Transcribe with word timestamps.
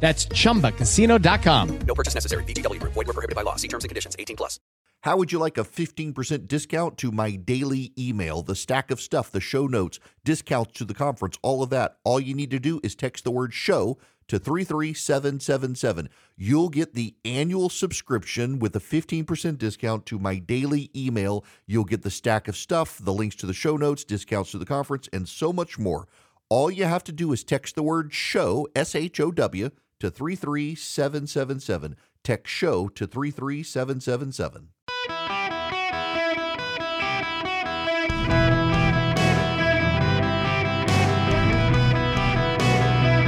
That's 0.00 0.26
chumbacasino.com. 0.26 1.78
No 1.86 1.94
purchase 1.94 2.14
necessary. 2.14 2.42
VGW 2.44 2.80
Group. 2.80 2.94
Void 2.94 3.06
were 3.06 3.12
prohibited 3.12 3.36
by 3.36 3.42
law. 3.42 3.56
See 3.56 3.68
terms 3.68 3.84
and 3.84 3.90
conditions. 3.90 4.16
18 4.18 4.36
plus. 4.36 4.58
How 5.02 5.16
would 5.16 5.32
you 5.32 5.38
like 5.38 5.56
a 5.56 5.64
15% 5.64 6.46
discount 6.46 6.98
to 6.98 7.10
my 7.10 7.30
daily 7.30 7.90
email, 7.98 8.42
the 8.42 8.54
stack 8.54 8.90
of 8.90 9.00
stuff, 9.00 9.30
the 9.30 9.40
show 9.40 9.66
notes, 9.66 9.98
discounts 10.24 10.72
to 10.74 10.84
the 10.84 10.92
conference, 10.92 11.38
all 11.40 11.62
of 11.62 11.70
that? 11.70 11.96
All 12.04 12.20
you 12.20 12.34
need 12.34 12.50
to 12.50 12.58
do 12.58 12.80
is 12.82 12.94
text 12.94 13.24
the 13.24 13.30
word 13.30 13.54
show 13.54 13.96
to 14.28 14.38
33777. 14.38 16.10
You'll 16.36 16.68
get 16.68 16.94
the 16.94 17.16
annual 17.24 17.70
subscription 17.70 18.58
with 18.58 18.76
a 18.76 18.78
15% 18.78 19.56
discount 19.56 20.04
to 20.06 20.18
my 20.18 20.36
daily 20.36 20.90
email. 20.94 21.44
You'll 21.66 21.84
get 21.84 22.02
the 22.02 22.10
stack 22.10 22.46
of 22.46 22.56
stuff, 22.56 22.98
the 23.02 23.14
links 23.14 23.36
to 23.36 23.46
the 23.46 23.54
show 23.54 23.78
notes, 23.78 24.04
discounts 24.04 24.50
to 24.50 24.58
the 24.58 24.66
conference, 24.66 25.08
and 25.14 25.26
so 25.26 25.50
much 25.50 25.78
more. 25.78 26.08
All 26.50 26.70
you 26.70 26.84
have 26.84 27.04
to 27.04 27.12
do 27.12 27.32
is 27.32 27.42
text 27.42 27.74
the 27.74 27.82
word 27.82 28.12
show, 28.12 28.68
S 28.76 28.94
H 28.94 29.18
O 29.18 29.30
W, 29.30 29.70
to 30.00 30.10
33777. 30.10 31.96
Text 32.24 32.52
show 32.52 32.88
to 32.88 33.06
33777. 33.06 34.68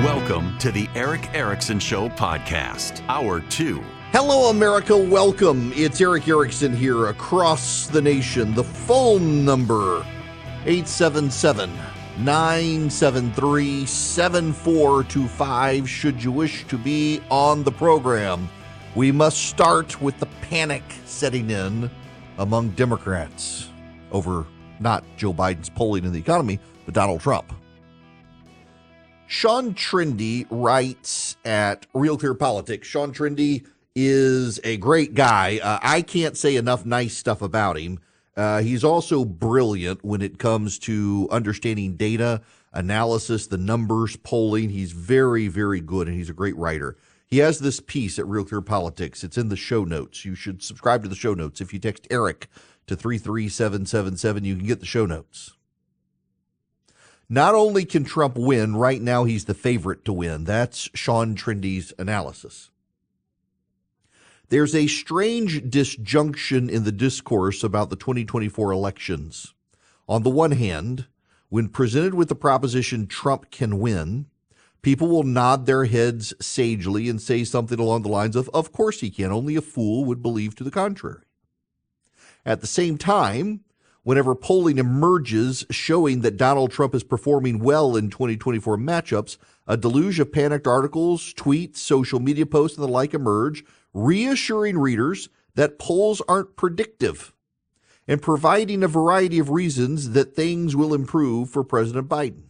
Welcome 0.04 0.58
to 0.58 0.70
the 0.72 0.88
Erick 0.94 1.32
Erickson 1.34 1.78
Show 1.78 2.08
podcast, 2.08 3.02
hour 3.08 3.40
two. 3.40 3.82
Hello, 4.12 4.50
America. 4.50 4.96
Welcome. 4.96 5.72
It's 5.74 6.00
Erick 6.00 6.28
Erickson 6.28 6.74
here 6.76 7.06
across 7.06 7.86
the 7.86 8.02
nation. 8.02 8.54
The 8.54 8.64
phone 8.64 9.44
number 9.44 10.04
877 10.64 11.70
973 12.18 13.86
7425 13.86 15.88
should 15.88 16.22
you 16.22 16.30
wish 16.30 16.66
to 16.66 16.76
be 16.76 17.22
on 17.30 17.64
the 17.64 17.72
program. 17.72 18.50
We 18.94 19.10
must 19.10 19.46
start 19.46 20.02
with 20.02 20.20
the 20.20 20.26
panic 20.42 20.82
setting 21.06 21.50
in 21.50 21.90
among 22.36 22.68
Democrats 22.70 23.70
over 24.10 24.46
not 24.78 25.04
Joe 25.16 25.32
Biden's 25.32 25.70
polling 25.70 26.04
in 26.04 26.12
the 26.12 26.18
economy, 26.18 26.60
but 26.84 26.94
Donald 26.94 27.22
Trump. 27.22 27.50
Sean 29.26 29.72
Trende 29.72 30.46
writes 30.50 31.38
at 31.46 31.86
Real 31.94 32.18
Clear 32.18 32.34
Politics. 32.34 32.86
Sean 32.86 33.14
Trende 33.14 33.64
is 33.94 34.60
a 34.64 34.76
great 34.76 35.14
guy. 35.14 35.60
Uh, 35.62 35.78
I 35.82 36.02
can't 36.02 36.36
say 36.36 36.56
enough 36.56 36.84
nice 36.84 37.16
stuff 37.16 37.40
about 37.40 37.78
him. 37.78 38.00
Uh, 38.36 38.62
he's 38.62 38.84
also 38.84 39.24
brilliant 39.24 40.04
when 40.04 40.22
it 40.22 40.38
comes 40.38 40.78
to 40.80 41.28
understanding 41.30 41.96
data, 41.96 42.40
analysis, 42.72 43.46
the 43.46 43.58
numbers, 43.58 44.16
polling. 44.16 44.70
He's 44.70 44.92
very, 44.92 45.48
very 45.48 45.80
good, 45.80 46.08
and 46.08 46.16
he's 46.16 46.30
a 46.30 46.34
great 46.34 46.56
writer. 46.56 46.96
He 47.26 47.38
has 47.38 47.58
this 47.58 47.80
piece 47.80 48.18
at 48.18 48.26
Real 48.26 48.44
Clear 48.44 48.60
Politics. 48.60 49.24
It's 49.24 49.38
in 49.38 49.48
the 49.48 49.56
show 49.56 49.84
notes. 49.84 50.24
You 50.24 50.34
should 50.34 50.62
subscribe 50.62 51.02
to 51.02 51.08
the 51.08 51.14
show 51.14 51.34
notes. 51.34 51.60
If 51.60 51.72
you 51.72 51.78
text 51.78 52.06
Erick 52.10 52.48
to 52.86 52.96
33777, 52.96 54.44
you 54.44 54.56
can 54.56 54.66
get 54.66 54.80
the 54.80 54.86
show 54.86 55.06
notes. 55.06 55.52
Not 57.28 57.54
only 57.54 57.86
can 57.86 58.04
Trump 58.04 58.36
win, 58.36 58.76
right 58.76 59.00
now 59.00 59.24
he's 59.24 59.46
the 59.46 59.54
favorite 59.54 60.04
to 60.04 60.12
win. 60.12 60.44
That's 60.44 60.90
Sean 60.94 61.34
Trende's 61.34 61.92
analysis. 61.98 62.68
There's 64.52 64.74
a 64.74 64.86
strange 64.86 65.70
disjunction 65.70 66.68
in 66.68 66.84
the 66.84 66.92
discourse 66.92 67.64
about 67.64 67.88
the 67.88 67.96
2024 67.96 68.70
elections. 68.70 69.54
On 70.06 70.24
the 70.24 70.28
one 70.28 70.50
hand, 70.50 71.06
when 71.48 71.70
presented 71.70 72.12
with 72.12 72.28
the 72.28 72.34
proposition 72.34 73.06
Trump 73.06 73.50
can 73.50 73.78
win, 73.78 74.26
people 74.82 75.08
will 75.08 75.22
nod 75.22 75.64
their 75.64 75.86
heads 75.86 76.34
sagely 76.38 77.08
and 77.08 77.18
say 77.18 77.44
something 77.44 77.80
along 77.80 78.02
the 78.02 78.10
lines 78.10 78.36
of, 78.36 78.50
Of 78.52 78.72
course 78.72 79.00
he 79.00 79.08
can, 79.08 79.32
only 79.32 79.56
a 79.56 79.62
fool 79.62 80.04
would 80.04 80.20
believe 80.20 80.54
to 80.56 80.64
the 80.64 80.70
contrary. 80.70 81.22
At 82.44 82.60
the 82.60 82.66
same 82.66 82.98
time, 82.98 83.60
whenever 84.02 84.34
polling 84.34 84.76
emerges 84.76 85.64
showing 85.70 86.20
that 86.20 86.36
Donald 86.36 86.72
Trump 86.72 86.94
is 86.94 87.04
performing 87.04 87.58
well 87.58 87.96
in 87.96 88.10
2024 88.10 88.76
matchups, 88.76 89.38
a 89.66 89.78
deluge 89.78 90.20
of 90.20 90.30
panicked 90.30 90.66
articles, 90.66 91.32
tweets, 91.32 91.78
social 91.78 92.20
media 92.20 92.44
posts, 92.44 92.76
and 92.76 92.86
the 92.86 92.92
like 92.92 93.14
emerge, 93.14 93.64
reassuring 93.94 94.78
readers 94.78 95.28
that 95.54 95.78
polls 95.78 96.22
aren't 96.28 96.56
predictive 96.56 97.32
and 98.08 98.22
providing 98.22 98.82
a 98.82 98.88
variety 98.88 99.38
of 99.38 99.50
reasons 99.50 100.10
that 100.10 100.34
things 100.34 100.74
will 100.74 100.94
improve 100.94 101.50
for 101.50 101.62
President 101.62 102.08
Biden. 102.08 102.44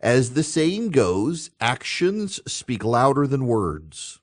As 0.00 0.34
the 0.34 0.42
saying 0.42 0.90
goes, 0.90 1.50
actions 1.60 2.40
speak 2.46 2.84
louder 2.84 3.26
than 3.26 3.46
words. 3.46 4.20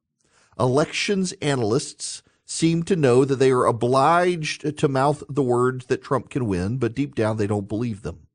Elections 0.59 1.33
analysts 1.41 2.21
seem 2.45 2.83
to 2.83 2.95
know 2.95 3.25
that 3.25 3.37
they 3.37 3.51
are 3.51 3.65
obliged 3.65 4.77
to 4.77 4.87
mouth 4.87 5.23
the 5.27 5.41
words 5.41 5.87
that 5.87 6.03
Trump 6.03 6.29
can 6.29 6.45
win, 6.45 6.77
but 6.77 6.93
deep 6.93 7.15
down 7.15 7.37
they 7.37 7.47
don't 7.47 7.67
believe 7.67 8.03
them. 8.03 8.27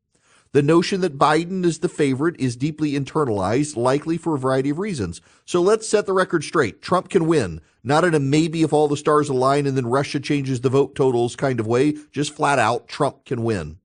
The 0.52 0.62
notion 0.62 1.02
that 1.02 1.18
Biden 1.18 1.64
is 1.64 1.80
the 1.80 1.90
favorite 1.90 2.40
is 2.40 2.56
deeply 2.56 2.92
internalized, 2.92 3.76
likely 3.76 4.16
for 4.16 4.34
a 4.34 4.38
variety 4.38 4.70
of 4.70 4.78
reasons. 4.78 5.20
So 5.44 5.60
let's 5.60 5.86
set 5.86 6.06
the 6.06 6.14
record 6.14 6.42
straight. 6.42 6.80
Trump 6.80 7.10
can 7.10 7.26
win, 7.26 7.60
not 7.84 8.04
in 8.04 8.14
a 8.14 8.18
maybe 8.18 8.62
if 8.62 8.72
all 8.72 8.88
the 8.88 8.96
stars 8.96 9.28
align 9.28 9.66
and 9.66 9.76
then 9.76 9.86
Russia 9.86 10.20
changes 10.20 10.62
the 10.62 10.70
vote 10.70 10.94
totals 10.94 11.36
kind 11.36 11.60
of 11.60 11.66
way, 11.66 11.96
just 12.10 12.34
flat 12.34 12.58
out, 12.58 12.88
Trump 12.88 13.26
can 13.26 13.44
win. 13.44 13.78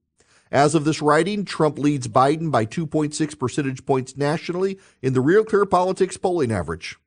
As 0.53 0.74
of 0.74 0.85
this 0.85 1.01
writing, 1.01 1.44
Trump 1.44 1.78
leads 1.78 2.07
Biden 2.07 2.50
by 2.50 2.66
2.6 2.66 3.38
percentage 3.38 3.85
points 3.85 4.16
nationally 4.16 4.80
in 5.01 5.13
the 5.13 5.22
Real 5.22 5.44
Clear 5.44 5.66
Politics 5.66 6.16
polling 6.16 6.51
average. 6.51 6.97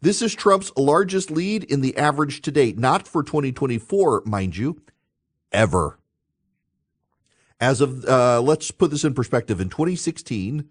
This 0.00 0.22
is 0.22 0.34
Trump's 0.34 0.72
largest 0.76 1.30
lead 1.30 1.64
in 1.64 1.80
the 1.80 1.96
average 1.96 2.40
to 2.42 2.50
date, 2.50 2.78
not 2.78 3.06
for 3.06 3.22
2024, 3.22 4.22
mind 4.24 4.56
you, 4.56 4.80
ever. 5.52 5.98
As 7.62 7.80
of, 7.80 8.04
uh, 8.06 8.40
let's 8.40 8.72
put 8.72 8.90
this 8.90 9.04
in 9.04 9.14
perspective. 9.14 9.60
In 9.60 9.68
2016, 9.68 10.68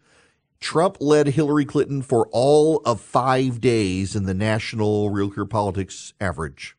Trump 0.60 0.98
led 1.00 1.28
Hillary 1.28 1.64
Clinton 1.64 2.02
for 2.02 2.28
all 2.34 2.82
of 2.84 3.00
five 3.00 3.62
days 3.62 4.14
in 4.14 4.26
the 4.26 4.34
national 4.34 5.10
Real 5.10 5.32
Clear 5.32 5.46
Politics 5.46 6.14
average. 6.20 6.76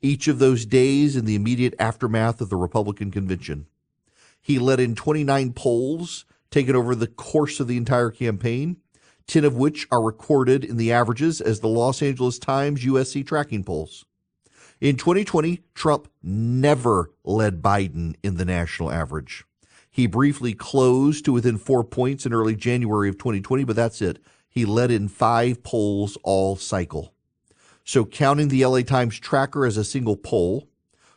Each 0.00 0.28
of 0.28 0.38
those 0.38 0.64
days 0.64 1.16
in 1.16 1.24
the 1.24 1.34
immediate 1.34 1.74
aftermath 1.80 2.40
of 2.40 2.50
the 2.50 2.56
Republican 2.56 3.10
convention. 3.10 3.66
He 4.40 4.60
led 4.60 4.78
in 4.78 4.94
29 4.94 5.54
polls 5.54 6.24
taken 6.52 6.76
over 6.76 6.94
the 6.94 7.08
course 7.08 7.58
of 7.58 7.66
the 7.66 7.76
entire 7.76 8.12
campaign. 8.12 8.76
10 9.26 9.44
of 9.44 9.56
which 9.56 9.88
are 9.90 10.00
recorded 10.00 10.64
in 10.64 10.76
the 10.76 10.92
averages 10.92 11.40
as 11.40 11.58
the 11.58 11.68
Los 11.68 12.00
Angeles 12.00 12.38
Times 12.38 12.84
USC 12.84 13.26
tracking 13.26 13.64
polls. 13.64 14.04
In 14.82 14.96
2020, 14.96 15.60
Trump 15.76 16.08
never 16.24 17.12
led 17.22 17.62
Biden 17.62 18.16
in 18.20 18.36
the 18.36 18.44
national 18.44 18.90
average. 18.90 19.44
He 19.88 20.08
briefly 20.08 20.54
closed 20.54 21.24
to 21.24 21.32
within 21.32 21.56
four 21.56 21.84
points 21.84 22.26
in 22.26 22.32
early 22.32 22.56
January 22.56 23.08
of 23.08 23.16
2020, 23.16 23.62
but 23.62 23.76
that's 23.76 24.02
it. 24.02 24.18
He 24.48 24.64
led 24.64 24.90
in 24.90 25.06
five 25.06 25.62
polls 25.62 26.18
all 26.24 26.56
cycle. 26.56 27.14
So, 27.84 28.04
counting 28.04 28.48
the 28.48 28.66
LA 28.66 28.80
Times 28.80 29.20
tracker 29.20 29.64
as 29.64 29.76
a 29.76 29.84
single 29.84 30.16
poll, 30.16 30.66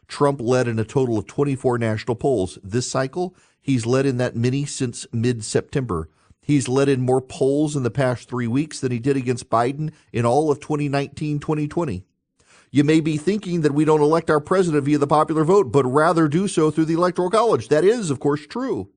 Trump 0.07 0.41
led 0.41 0.67
in 0.67 0.77
a 0.77 0.85
total 0.85 1.17
of 1.17 1.25
24 1.25 1.79
national 1.79 2.17
polls. 2.17 2.59
This 2.63 2.87
cycle, 2.87 3.35
he's 3.59 3.87
led 3.87 4.05
in 4.05 4.17
that 4.17 4.35
many 4.35 4.65
since 4.65 5.07
mid 5.11 5.43
September. 5.43 6.07
He's 6.39 6.67
led 6.67 6.87
in 6.87 7.01
more 7.01 7.19
polls 7.19 7.75
in 7.75 7.81
the 7.81 7.89
past 7.89 8.29
three 8.29 8.45
weeks 8.45 8.79
than 8.79 8.91
he 8.91 8.99
did 8.99 9.17
against 9.17 9.49
Biden 9.49 9.91
in 10.13 10.23
all 10.23 10.51
of 10.51 10.59
2019 10.59 11.39
2020. 11.39 12.05
You 12.75 12.83
may 12.83 12.99
be 12.99 13.15
thinking 13.15 13.61
that 13.61 13.71
we 13.71 13.85
don't 13.85 14.01
elect 14.01 14.29
our 14.29 14.41
president 14.41 14.83
via 14.83 14.97
the 14.97 15.07
popular 15.07 15.45
vote, 15.45 15.71
but 15.71 15.85
rather 15.85 16.27
do 16.27 16.45
so 16.45 16.69
through 16.69 16.83
the 16.83 16.95
Electoral 16.95 17.29
College. 17.29 17.69
That 17.69 17.85
is, 17.85 18.09
of 18.09 18.19
course, 18.19 18.45
true. 18.45 18.89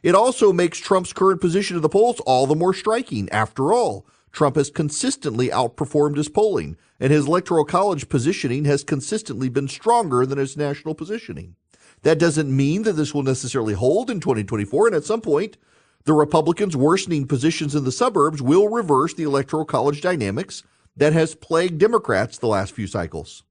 It 0.00 0.14
also 0.14 0.52
makes 0.52 0.78
Trump's 0.78 1.12
current 1.12 1.40
position 1.40 1.74
in 1.74 1.82
the 1.82 1.88
polls 1.88 2.20
all 2.20 2.46
the 2.46 2.54
more 2.54 2.72
striking. 2.72 3.28
After 3.30 3.72
all, 3.72 4.06
Trump 4.30 4.54
has 4.54 4.70
consistently 4.70 5.48
outperformed 5.48 6.18
his 6.18 6.28
polling, 6.28 6.76
and 7.00 7.10
his 7.10 7.26
Electoral 7.26 7.64
College 7.64 8.08
positioning 8.08 8.64
has 8.66 8.84
consistently 8.84 9.48
been 9.48 9.66
stronger 9.66 10.24
than 10.24 10.38
his 10.38 10.56
national 10.56 10.94
positioning. 10.94 11.56
That 12.02 12.20
doesn't 12.20 12.56
mean 12.56 12.84
that 12.84 12.92
this 12.92 13.12
will 13.12 13.24
necessarily 13.24 13.74
hold 13.74 14.08
in 14.08 14.20
2024, 14.20 14.86
and 14.86 14.94
at 14.94 15.02
some 15.02 15.20
point, 15.20 15.56
the 16.04 16.12
Republicans' 16.12 16.76
worsening 16.76 17.26
positions 17.26 17.74
in 17.74 17.82
the 17.82 17.90
suburbs 17.90 18.40
will 18.40 18.68
reverse 18.68 19.14
the 19.14 19.24
Electoral 19.24 19.64
College 19.64 20.00
dynamics 20.00 20.62
that 20.96 21.12
has 21.12 21.34
plagued 21.34 21.78
Democrats 21.78 22.38
the 22.38 22.46
last 22.46 22.72
few 22.72 22.86
cycles. 22.86 23.44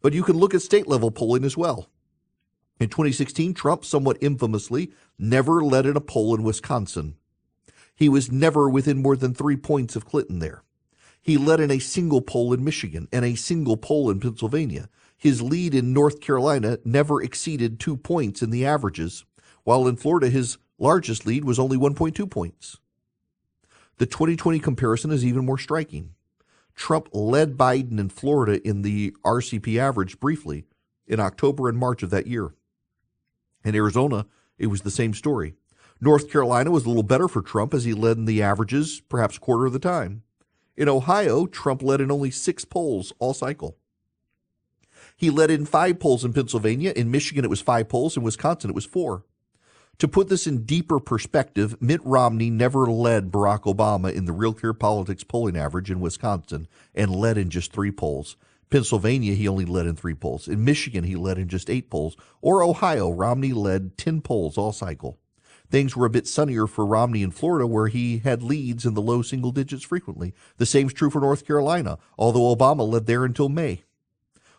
But 0.00 0.12
you 0.12 0.22
can 0.22 0.36
look 0.36 0.54
at 0.54 0.62
state 0.62 0.86
level 0.86 1.10
polling 1.10 1.44
as 1.44 1.56
well. 1.56 1.88
In 2.80 2.88
2016, 2.88 3.54
Trump, 3.54 3.84
somewhat 3.84 4.18
infamously, 4.20 4.92
never 5.18 5.64
led 5.64 5.86
in 5.86 5.96
a 5.96 6.00
poll 6.00 6.34
in 6.34 6.44
Wisconsin. 6.44 7.16
He 7.94 8.08
was 8.08 8.30
never 8.30 8.68
within 8.68 9.02
more 9.02 9.16
than 9.16 9.34
three 9.34 9.56
points 9.56 9.96
of 9.96 10.04
Clinton 10.04 10.38
there. 10.38 10.62
He 11.20 11.36
led 11.36 11.58
in 11.58 11.72
a 11.72 11.80
single 11.80 12.20
poll 12.20 12.52
in 12.52 12.62
Michigan 12.62 13.08
and 13.12 13.24
a 13.24 13.34
single 13.34 13.76
poll 13.76 14.08
in 14.08 14.20
Pennsylvania. 14.20 14.88
His 15.16 15.42
lead 15.42 15.74
in 15.74 15.92
North 15.92 16.20
Carolina 16.20 16.78
never 16.84 17.20
exceeded 17.20 17.80
two 17.80 17.96
points 17.96 18.40
in 18.40 18.50
the 18.50 18.64
averages, 18.64 19.24
while 19.64 19.88
in 19.88 19.96
Florida, 19.96 20.30
his 20.30 20.58
largest 20.78 21.26
lead 21.26 21.44
was 21.44 21.58
only 21.58 21.76
1.2 21.76 22.30
points. 22.30 22.78
The 23.96 24.06
2020 24.06 24.60
comparison 24.60 25.10
is 25.10 25.26
even 25.26 25.44
more 25.44 25.58
striking. 25.58 26.14
Trump 26.78 27.08
led 27.12 27.58
Biden 27.58 27.98
in 27.98 28.08
Florida 28.08 28.66
in 28.66 28.82
the 28.82 29.14
RCP 29.24 29.78
average 29.78 30.20
briefly 30.20 30.64
in 31.08 31.18
October 31.18 31.68
and 31.68 31.76
March 31.76 32.04
of 32.04 32.10
that 32.10 32.28
year. 32.28 32.54
In 33.64 33.74
Arizona, 33.74 34.26
it 34.58 34.68
was 34.68 34.82
the 34.82 34.90
same 34.90 35.12
story. 35.12 35.54
North 36.00 36.30
Carolina 36.30 36.70
was 36.70 36.84
a 36.84 36.88
little 36.88 37.02
better 37.02 37.26
for 37.26 37.42
Trump 37.42 37.74
as 37.74 37.84
he 37.84 37.92
led 37.92 38.16
in 38.16 38.26
the 38.26 38.40
averages, 38.40 39.02
perhaps 39.08 39.36
a 39.36 39.40
quarter 39.40 39.66
of 39.66 39.72
the 39.72 39.80
time. 39.80 40.22
In 40.76 40.88
Ohio, 40.88 41.46
Trump 41.46 41.82
led 41.82 42.00
in 42.00 42.12
only 42.12 42.30
six 42.30 42.64
polls 42.64 43.12
all 43.18 43.34
cycle. 43.34 43.76
He 45.16 45.30
led 45.30 45.50
in 45.50 45.66
five 45.66 45.98
polls 45.98 46.24
in 46.24 46.32
Pennsylvania. 46.32 46.92
In 46.94 47.10
Michigan, 47.10 47.44
it 47.44 47.50
was 47.50 47.60
five 47.60 47.88
polls. 47.88 48.16
In 48.16 48.22
Wisconsin, 48.22 48.70
it 48.70 48.76
was 48.76 48.86
four. 48.86 49.24
To 49.98 50.06
put 50.06 50.28
this 50.28 50.46
in 50.46 50.62
deeper 50.62 51.00
perspective, 51.00 51.80
Mitt 51.82 52.00
Romney 52.04 52.50
never 52.50 52.86
led 52.86 53.32
Barack 53.32 53.62
Obama 53.62 54.12
in 54.12 54.26
the 54.26 54.32
Real 54.32 54.52
Clear 54.52 54.72
Politics 54.72 55.24
polling 55.24 55.56
average 55.56 55.90
in 55.90 55.98
Wisconsin 55.98 56.68
and 56.94 57.10
led 57.10 57.36
in 57.36 57.50
just 57.50 57.72
three 57.72 57.90
polls. 57.90 58.36
Pennsylvania, 58.70 59.34
he 59.34 59.48
only 59.48 59.64
led 59.64 59.86
in 59.86 59.96
three 59.96 60.14
polls. 60.14 60.46
In 60.46 60.64
Michigan, 60.64 61.02
he 61.02 61.16
led 61.16 61.36
in 61.36 61.48
just 61.48 61.68
eight 61.68 61.90
polls. 61.90 62.16
Or 62.40 62.62
Ohio, 62.62 63.10
Romney 63.10 63.52
led 63.52 63.98
10 63.98 64.20
polls 64.20 64.56
all 64.56 64.72
cycle. 64.72 65.18
Things 65.68 65.96
were 65.96 66.06
a 66.06 66.10
bit 66.10 66.28
sunnier 66.28 66.68
for 66.68 66.86
Romney 66.86 67.22
in 67.22 67.32
Florida, 67.32 67.66
where 67.66 67.88
he 67.88 68.18
had 68.18 68.42
leads 68.42 68.86
in 68.86 68.94
the 68.94 69.02
low 69.02 69.22
single 69.22 69.50
digits 69.50 69.82
frequently. 69.82 70.32
The 70.58 70.66
same's 70.66 70.92
true 70.92 71.10
for 71.10 71.20
North 71.20 71.44
Carolina, 71.44 71.98
although 72.16 72.54
Obama 72.54 72.88
led 72.88 73.06
there 73.06 73.24
until 73.24 73.48
May. 73.48 73.82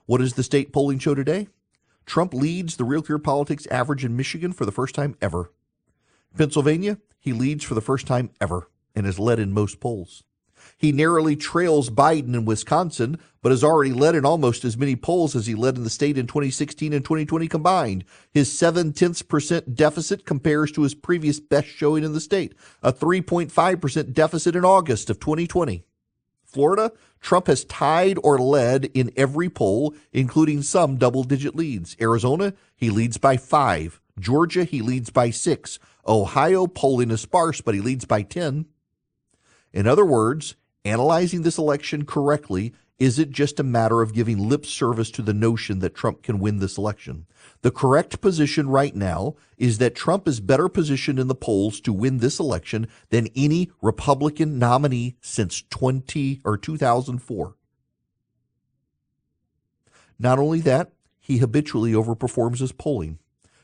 What 0.05 0.17
does 0.17 0.33
the 0.33 0.43
state 0.43 0.73
polling 0.73 0.99
show 0.99 1.15
today? 1.15 1.47
Trump 2.09 2.33
leads 2.33 2.75
the 2.75 2.83
Real 2.83 3.03
Clear 3.03 3.19
Politics 3.19 3.67
average 3.67 4.03
in 4.03 4.17
Michigan 4.17 4.51
for 4.51 4.65
the 4.65 4.71
first 4.71 4.95
time 4.95 5.15
ever. 5.21 5.51
Pennsylvania, 6.35 6.97
he 7.19 7.33
leads 7.33 7.63
for 7.63 7.75
the 7.75 7.81
first 7.81 8.07
time 8.07 8.31
ever 8.41 8.67
and 8.95 9.05
has 9.05 9.19
led 9.19 9.37
in 9.37 9.53
most 9.53 9.79
polls. 9.79 10.23
He 10.75 10.91
narrowly 10.91 11.35
trails 11.35 11.91
Biden 11.91 12.33
in 12.33 12.45
Wisconsin, 12.45 13.19
but 13.43 13.51
has 13.51 13.63
already 13.63 13.93
led 13.93 14.15
in 14.15 14.25
almost 14.25 14.65
as 14.65 14.75
many 14.75 14.95
polls 14.95 15.35
as 15.35 15.45
he 15.45 15.53
led 15.53 15.77
in 15.77 15.83
the 15.83 15.89
state 15.91 16.17
in 16.17 16.25
2016 16.25 16.93
and 16.93 17.05
2020 17.05 17.47
combined. 17.47 18.05
His 18.31 18.51
seven 18.51 18.91
tenths 18.91 19.21
percent 19.21 19.75
deficit 19.75 20.25
compares 20.25 20.71
to 20.71 20.81
his 20.81 20.95
previous 20.95 21.39
best 21.39 21.67
showing 21.67 22.03
in 22.03 22.13
the 22.13 22.19
state, 22.19 22.55
a 22.81 22.91
3.5% 22.91 24.13
deficit 24.13 24.55
in 24.55 24.65
August 24.65 25.11
of 25.11 25.19
2020. 25.19 25.83
Florida, 26.51 26.91
Trump 27.21 27.47
has 27.47 27.63
tied 27.65 28.17
or 28.23 28.39
led 28.39 28.85
in 28.93 29.11
every 29.15 29.49
poll, 29.49 29.93
including 30.11 30.61
some 30.61 30.97
double 30.97 31.23
digit 31.23 31.55
leads. 31.55 31.95
Arizona, 32.01 32.53
he 32.75 32.89
leads 32.89 33.17
by 33.17 33.37
five. 33.37 34.01
Georgia, 34.19 34.63
he 34.63 34.81
leads 34.81 35.09
by 35.09 35.29
six. 35.29 35.79
Ohio, 36.07 36.65
polling 36.65 37.11
is 37.11 37.21
sparse, 37.21 37.61
but 37.61 37.75
he 37.75 37.81
leads 37.81 38.05
by 38.05 38.23
10. 38.23 38.65
In 39.73 39.87
other 39.87 40.05
words, 40.05 40.55
analyzing 40.83 41.43
this 41.43 41.57
election 41.57 42.03
correctly 42.03 42.73
is 42.99 43.17
it 43.17 43.31
just 43.31 43.59
a 43.59 43.63
matter 43.63 44.01
of 44.01 44.13
giving 44.13 44.49
lip 44.49 44.65
service 44.65 45.09
to 45.11 45.21
the 45.21 45.33
notion 45.33 45.79
that 45.79 45.95
Trump 45.95 46.21
can 46.21 46.37
win 46.39 46.59
this 46.59 46.77
election? 46.77 47.25
The 47.61 47.71
correct 47.71 48.19
position 48.19 48.67
right 48.67 48.93
now 48.93 49.35
is 49.57 49.77
that 49.77 49.95
Trump 49.95 50.27
is 50.27 50.41
better 50.41 50.67
positioned 50.67 51.17
in 51.17 51.27
the 51.27 51.35
polls 51.35 51.79
to 51.81 51.93
win 51.93 52.17
this 52.17 52.39
election 52.39 52.87
than 53.09 53.29
any 53.35 53.71
Republican 53.81 54.59
nominee 54.59 55.15
since 55.21 55.63
20 55.69 56.41
or 56.43 56.57
2004. 56.57 57.55
Not 60.19 60.37
only 60.37 60.59
that, 60.61 60.91
he 61.19 61.37
habitually 61.37 61.93
overperforms 61.93 62.59
his 62.59 62.73
polling. 62.73 63.19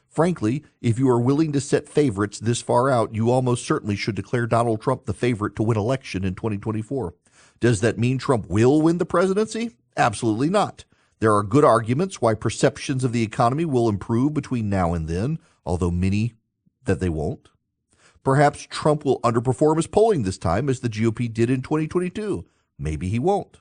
Frankly, 0.07 0.63
if 0.81 0.97
you 0.97 1.09
are 1.09 1.19
willing 1.19 1.51
to 1.51 1.59
set 1.59 1.89
favorites 1.89 2.39
this 2.39 2.61
far 2.61 2.89
out, 2.89 3.13
you 3.13 3.29
almost 3.29 3.65
certainly 3.65 3.97
should 3.97 4.15
declare 4.15 4.47
Donald 4.47 4.81
Trump 4.81 5.05
the 5.05 5.13
favorite 5.13 5.57
to 5.57 5.63
win 5.63 5.77
election 5.77 6.23
in 6.23 6.35
2024. 6.35 7.13
Does 7.59 7.81
that 7.81 7.97
mean 7.97 8.17
Trump 8.17 8.47
will 8.47 8.81
win 8.81 8.97
the 8.97 9.05
presidency? 9.05 9.71
Absolutely 9.97 10.49
not. 10.49 10.85
There 11.19 11.33
are 11.33 11.43
good 11.43 11.63
arguments 11.63 12.21
why 12.21 12.33
perceptions 12.33 13.03
of 13.03 13.13
the 13.13 13.23
economy 13.23 13.65
will 13.65 13.87
improve 13.87 14.33
between 14.33 14.69
now 14.69 14.93
and 14.93 15.07
then, 15.07 15.39
although 15.65 15.91
many 15.91 16.33
that 16.83 16.99
they 16.99 17.09
won't. 17.09 17.49
Perhaps 18.23 18.67
Trump 18.69 19.05
will 19.05 19.21
underperform 19.21 19.77
his 19.77 19.87
polling 19.87 20.23
this 20.23 20.37
time 20.37 20.67
as 20.67 20.79
the 20.79 20.89
GOP 20.89 21.31
did 21.31 21.49
in 21.49 21.61
2022. 21.61 22.45
Maybe 22.77 23.07
he 23.07 23.19
won't. 23.19 23.59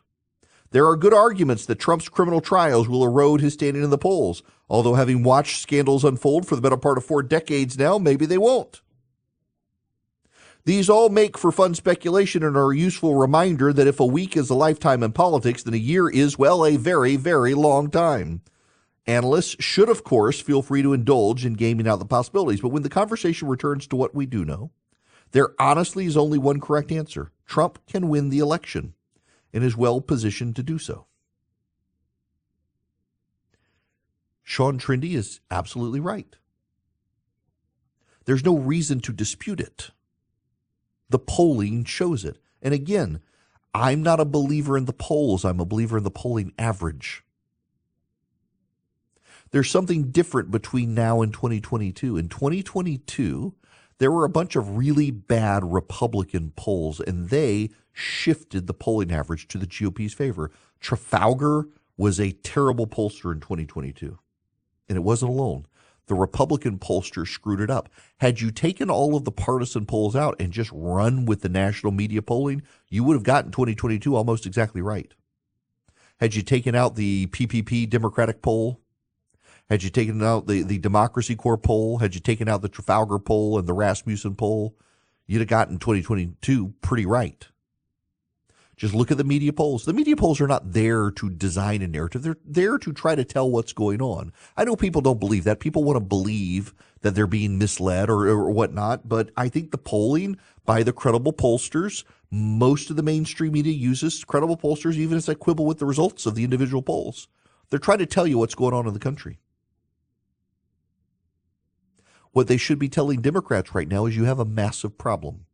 There 0.70 0.86
are 0.88 0.96
good 0.96 1.14
arguments 1.14 1.66
that 1.66 1.78
Trump's 1.78 2.08
criminal 2.08 2.40
trials 2.40 2.88
will 2.88 3.04
erode 3.04 3.40
his 3.40 3.52
standing 3.52 3.84
in 3.84 3.90
the 3.90 3.98
polls, 3.98 4.42
although 4.68 4.94
having 4.94 5.22
watched 5.22 5.62
scandals 5.62 6.02
unfold 6.02 6.48
for 6.48 6.56
the 6.56 6.62
better 6.62 6.76
part 6.76 6.98
of 6.98 7.04
four 7.04 7.22
decades 7.22 7.78
now, 7.78 7.96
maybe 7.96 8.26
they 8.26 8.38
won't. 8.38 8.80
These 10.66 10.88
all 10.88 11.10
make 11.10 11.36
for 11.36 11.52
fun 11.52 11.74
speculation 11.74 12.42
and 12.42 12.56
are 12.56 12.72
a 12.72 12.76
useful 12.76 13.16
reminder 13.16 13.70
that 13.72 13.86
if 13.86 14.00
a 14.00 14.06
week 14.06 14.34
is 14.34 14.48
a 14.48 14.54
lifetime 14.54 15.02
in 15.02 15.12
politics, 15.12 15.62
then 15.62 15.74
a 15.74 15.78
year 15.78 16.08
is, 16.08 16.38
well, 16.38 16.64
a 16.64 16.76
very, 16.76 17.16
very 17.16 17.52
long 17.52 17.90
time. 17.90 18.40
Analysts 19.06 19.62
should, 19.62 19.90
of 19.90 20.04
course, 20.04 20.40
feel 20.40 20.62
free 20.62 20.80
to 20.80 20.94
indulge 20.94 21.44
in 21.44 21.52
gaming 21.52 21.86
out 21.86 21.98
the 21.98 22.06
possibilities, 22.06 22.62
but 22.62 22.70
when 22.70 22.82
the 22.82 22.88
conversation 22.88 23.48
returns 23.48 23.86
to 23.88 23.96
what 23.96 24.14
we 24.14 24.24
do 24.24 24.42
know, 24.42 24.70
there 25.32 25.50
honestly 25.58 26.06
is 26.06 26.16
only 26.16 26.38
one 26.38 26.60
correct 26.60 26.90
answer 26.90 27.30
Trump 27.44 27.78
can 27.86 28.08
win 28.08 28.30
the 28.30 28.38
election 28.38 28.94
and 29.52 29.62
is 29.62 29.76
well 29.76 30.00
positioned 30.00 30.56
to 30.56 30.62
do 30.62 30.78
so. 30.78 31.06
Sean 34.42 34.78
Trende 34.78 35.14
is 35.14 35.40
absolutely 35.50 36.00
right. 36.00 36.36
There's 38.24 38.44
no 38.44 38.56
reason 38.56 39.00
to 39.00 39.12
dispute 39.12 39.60
it. 39.60 39.90
The 41.10 41.18
polling 41.18 41.84
shows 41.84 42.24
it. 42.24 42.38
And 42.62 42.72
again, 42.72 43.20
I'm 43.74 44.02
not 44.02 44.20
a 44.20 44.24
believer 44.24 44.76
in 44.76 44.84
the 44.84 44.92
polls, 44.92 45.44
I'm 45.44 45.60
a 45.60 45.64
believer 45.64 45.98
in 45.98 46.04
the 46.04 46.10
polling 46.10 46.52
average. 46.58 47.24
There's 49.50 49.70
something 49.70 50.10
different 50.10 50.50
between 50.50 50.94
now 50.94 51.22
and 51.22 51.32
2022. 51.32 52.16
In 52.16 52.28
2022, 52.28 53.54
there 53.98 54.10
were 54.10 54.24
a 54.24 54.30
bunch 54.30 54.56
of 54.56 54.76
really 54.76 55.10
bad 55.10 55.62
Republican 55.64 56.52
polls, 56.56 56.98
and 56.98 57.28
they 57.28 57.70
shifted 57.92 58.66
the 58.66 58.74
polling 58.74 59.12
average 59.12 59.46
to 59.48 59.58
the 59.58 59.66
GOP's 59.66 60.12
favor. 60.12 60.50
Trafalgar 60.80 61.68
was 61.96 62.18
a 62.18 62.32
terrible 62.32 62.86
pollster 62.86 63.32
in 63.32 63.40
2022, 63.40 64.18
and 64.88 64.96
it 64.96 65.02
wasn't 65.02 65.30
alone 65.30 65.66
the 66.06 66.14
Republican 66.14 66.78
pollster 66.78 67.26
screwed 67.26 67.60
it 67.60 67.70
up. 67.70 67.88
Had 68.18 68.40
you 68.40 68.50
taken 68.50 68.90
all 68.90 69.16
of 69.16 69.24
the 69.24 69.32
partisan 69.32 69.86
polls 69.86 70.14
out 70.14 70.36
and 70.38 70.52
just 70.52 70.70
run 70.72 71.24
with 71.24 71.40
the 71.40 71.48
national 71.48 71.92
media 71.92 72.22
polling, 72.22 72.62
you 72.88 73.04
would 73.04 73.14
have 73.14 73.22
gotten 73.22 73.50
2022 73.50 74.14
almost 74.14 74.46
exactly 74.46 74.82
right. 74.82 75.14
Had 76.20 76.34
you 76.34 76.42
taken 76.42 76.74
out 76.74 76.94
the 76.94 77.26
PPP 77.28 77.88
Democratic 77.88 78.42
poll, 78.42 78.80
had 79.68 79.82
you 79.82 79.90
taken 79.90 80.22
out 80.22 80.46
the, 80.46 80.62
the 80.62 80.78
Democracy 80.78 81.34
Corps 81.34 81.58
poll, 81.58 81.98
had 81.98 82.14
you 82.14 82.20
taken 82.20 82.48
out 82.48 82.62
the 82.62 82.68
Trafalgar 82.68 83.18
poll 83.18 83.58
and 83.58 83.66
the 83.66 83.72
Rasmussen 83.72 84.34
poll, 84.34 84.76
you'd 85.26 85.40
have 85.40 85.48
gotten 85.48 85.78
2022 85.78 86.74
pretty 86.82 87.06
right. 87.06 87.48
Just 88.76 88.94
look 88.94 89.10
at 89.10 89.18
the 89.18 89.24
media 89.24 89.52
polls. 89.52 89.84
The 89.84 89.92
media 89.92 90.16
polls 90.16 90.40
are 90.40 90.48
not 90.48 90.72
there 90.72 91.10
to 91.12 91.30
design 91.30 91.80
a 91.82 91.86
narrative. 91.86 92.22
They're 92.22 92.36
there 92.44 92.76
to 92.78 92.92
try 92.92 93.14
to 93.14 93.24
tell 93.24 93.48
what's 93.48 93.72
going 93.72 94.02
on. 94.02 94.32
I 94.56 94.64
know 94.64 94.74
people 94.74 95.00
don't 95.00 95.20
believe 95.20 95.44
that. 95.44 95.60
People 95.60 95.84
want 95.84 95.96
to 95.96 96.00
believe 96.00 96.74
that 97.02 97.14
they're 97.14 97.26
being 97.28 97.58
misled 97.58 98.10
or, 98.10 98.26
or 98.26 98.50
whatnot. 98.50 99.08
But 99.08 99.30
I 99.36 99.48
think 99.48 99.70
the 99.70 99.78
polling 99.78 100.38
by 100.64 100.82
the 100.82 100.92
credible 100.92 101.32
pollsters, 101.32 102.02
most 102.30 102.90
of 102.90 102.96
the 102.96 103.02
mainstream 103.02 103.52
media 103.52 103.72
uses 103.72 104.24
credible 104.24 104.56
pollsters 104.56 104.94
even 104.94 105.16
as 105.16 105.26
they 105.26 105.36
quibble 105.36 105.66
with 105.66 105.78
the 105.78 105.86
results 105.86 106.26
of 106.26 106.34
the 106.34 106.44
individual 106.44 106.82
polls. 106.82 107.28
They're 107.70 107.78
trying 107.78 107.98
to 107.98 108.06
tell 108.06 108.26
you 108.26 108.38
what's 108.38 108.54
going 108.56 108.74
on 108.74 108.88
in 108.88 108.94
the 108.94 108.98
country. 108.98 109.38
What 112.32 112.48
they 112.48 112.56
should 112.56 112.80
be 112.80 112.88
telling 112.88 113.20
Democrats 113.20 113.74
right 113.74 113.86
now 113.86 114.06
is 114.06 114.16
you 114.16 114.24
have 114.24 114.40
a 114.40 114.44
massive 114.44 114.98
problem 114.98 115.46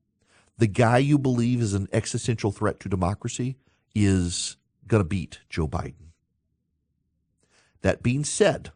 the 0.60 0.66
guy 0.66 0.98
you 0.98 1.18
believe 1.18 1.62
is 1.62 1.72
an 1.72 1.88
existential 1.90 2.52
threat 2.52 2.78
to 2.80 2.88
democracy 2.88 3.56
is 3.94 4.58
going 4.86 5.02
to 5.02 5.08
beat 5.08 5.40
Joe 5.48 5.66
Biden. 5.66 6.12
That 7.80 8.02
being 8.02 8.24
said, 8.24 8.70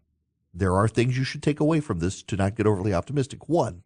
there 0.55 0.75
are 0.75 0.88
things 0.88 1.19
you 1.19 1.25
should 1.25 1.43
take 1.43 1.61
away 1.61 1.81
from 1.81 1.99
this 1.99 2.23
to 2.23 2.37
not 2.37 2.57
get 2.57 2.67
overly 2.67 2.95
optimistic. 2.95 3.50
One, 3.50 3.83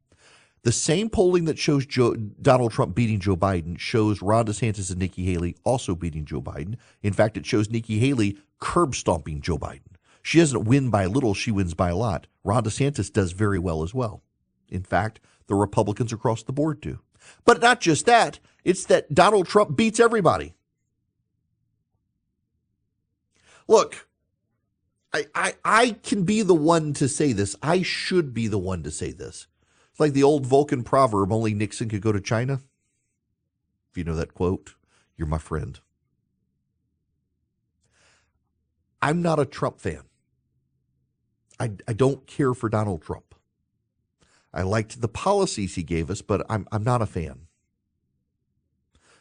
The 0.63 0.73
same 0.73 1.09
polling 1.09 1.45
that 1.47 1.59
shows 1.59 1.87
Joe, 1.87 2.15
Donald 2.15 2.73
Trump 2.73 2.95
beating 2.95 3.21
Joe 3.21 3.37
Biden 3.37 3.79
shows 3.79 4.21
Ron 4.21 4.47
DeSantis 4.47 4.91
and 4.91 4.99
Nikki 4.99 5.25
Haley 5.25 5.57
also 5.65 5.95
beating 5.95 6.25
Joe 6.25 6.43
Biden. 6.43 6.77
In 7.03 7.13
fact, 7.13 7.37
it 7.37 7.47
shows 7.47 7.71
Nikki 7.71 7.99
Haley 7.99 8.39
curb 8.59 8.95
stomping 8.95 9.41
Joe 9.41 9.59
Biden. 9.59 9.97
She 10.23 10.39
doesn't 10.39 10.65
win 10.65 10.91
by 10.91 11.07
little, 11.07 11.33
she 11.33 11.51
wins 11.51 11.75
by 11.75 11.91
a 11.91 11.97
lot. 11.97 12.27
Ron 12.45 12.65
DeSantis 12.65 13.13
does 13.13 13.33
very 13.33 13.59
well 13.59 13.83
as 13.83 13.95
well. 13.95 14.23
In 14.69 14.83
fact, 14.83 15.21
the 15.47 15.55
Republicans 15.55 16.13
across 16.13 16.43
the 16.43 16.53
board 16.53 16.81
do. 16.81 17.01
But 17.45 17.61
not 17.61 17.81
just 17.81 18.07
that, 18.07 18.39
it's 18.65 18.85
that 18.87 19.15
Donald 19.15 19.47
Trump 19.47 19.77
beats 19.77 20.01
everybody. 20.01 20.55
Look, 23.67 24.09
I, 25.13 25.27
I, 25.35 25.55
I 25.65 25.91
can 26.03 26.25
be 26.25 26.43
the 26.43 26.55
one 26.55 26.93
to 26.95 27.09
say 27.09 27.33
this. 27.33 27.57
I 27.63 27.83
should 27.83 28.35
be 28.35 28.47
the 28.47 28.59
one 28.59 28.83
to 28.83 28.91
say 28.91 29.13
this. 29.13 29.47
It's 29.91 30.01
like 30.01 30.13
the 30.13 30.23
old 30.23 30.47
Vulcan 30.47 30.85
proverb 30.85 31.33
only 31.33 31.55
Nixon 31.55 31.89
could 31.89 32.03
go 32.03 32.13
to 32.13 32.21
China. 32.21 32.61
If 33.91 33.97
you 33.97 34.05
know 34.05 34.17
that 34.17 34.35
quote, 34.35 34.75
you're 35.17 35.27
my 35.27 35.39
friend. 35.39 35.81
I'm 39.01 39.23
not 39.23 39.39
a 39.39 39.47
Trump 39.47 39.81
fan. 39.81 40.03
I, 41.61 41.73
I 41.87 41.93
don't 41.93 42.27
care 42.27 42.55
for 42.55 42.69
Donald 42.69 43.03
Trump. 43.03 43.28
I 44.53 44.63
liked 44.63 45.01
the 45.01 45.09
policies 45.09 45.75
he 45.75 45.83
gave 45.83 46.11
us, 46.11 46.23
but 46.23 46.45
I'm, 46.49 46.67
I'm 46.73 46.85
not 46.85 47.03
a 47.03 47.07
fan. 47.07 47.47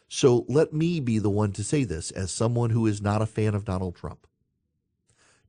So 0.08 0.46
let 0.48 0.72
me 0.72 1.00
be 1.00 1.18
the 1.18 1.30
one 1.30 1.52
to 1.52 1.62
say 1.62 1.84
this 1.84 2.10
as 2.10 2.30
someone 2.30 2.70
who 2.70 2.86
is 2.86 3.02
not 3.02 3.20
a 3.20 3.26
fan 3.26 3.54
of 3.54 3.64
Donald 3.64 3.94
Trump. 3.94 4.26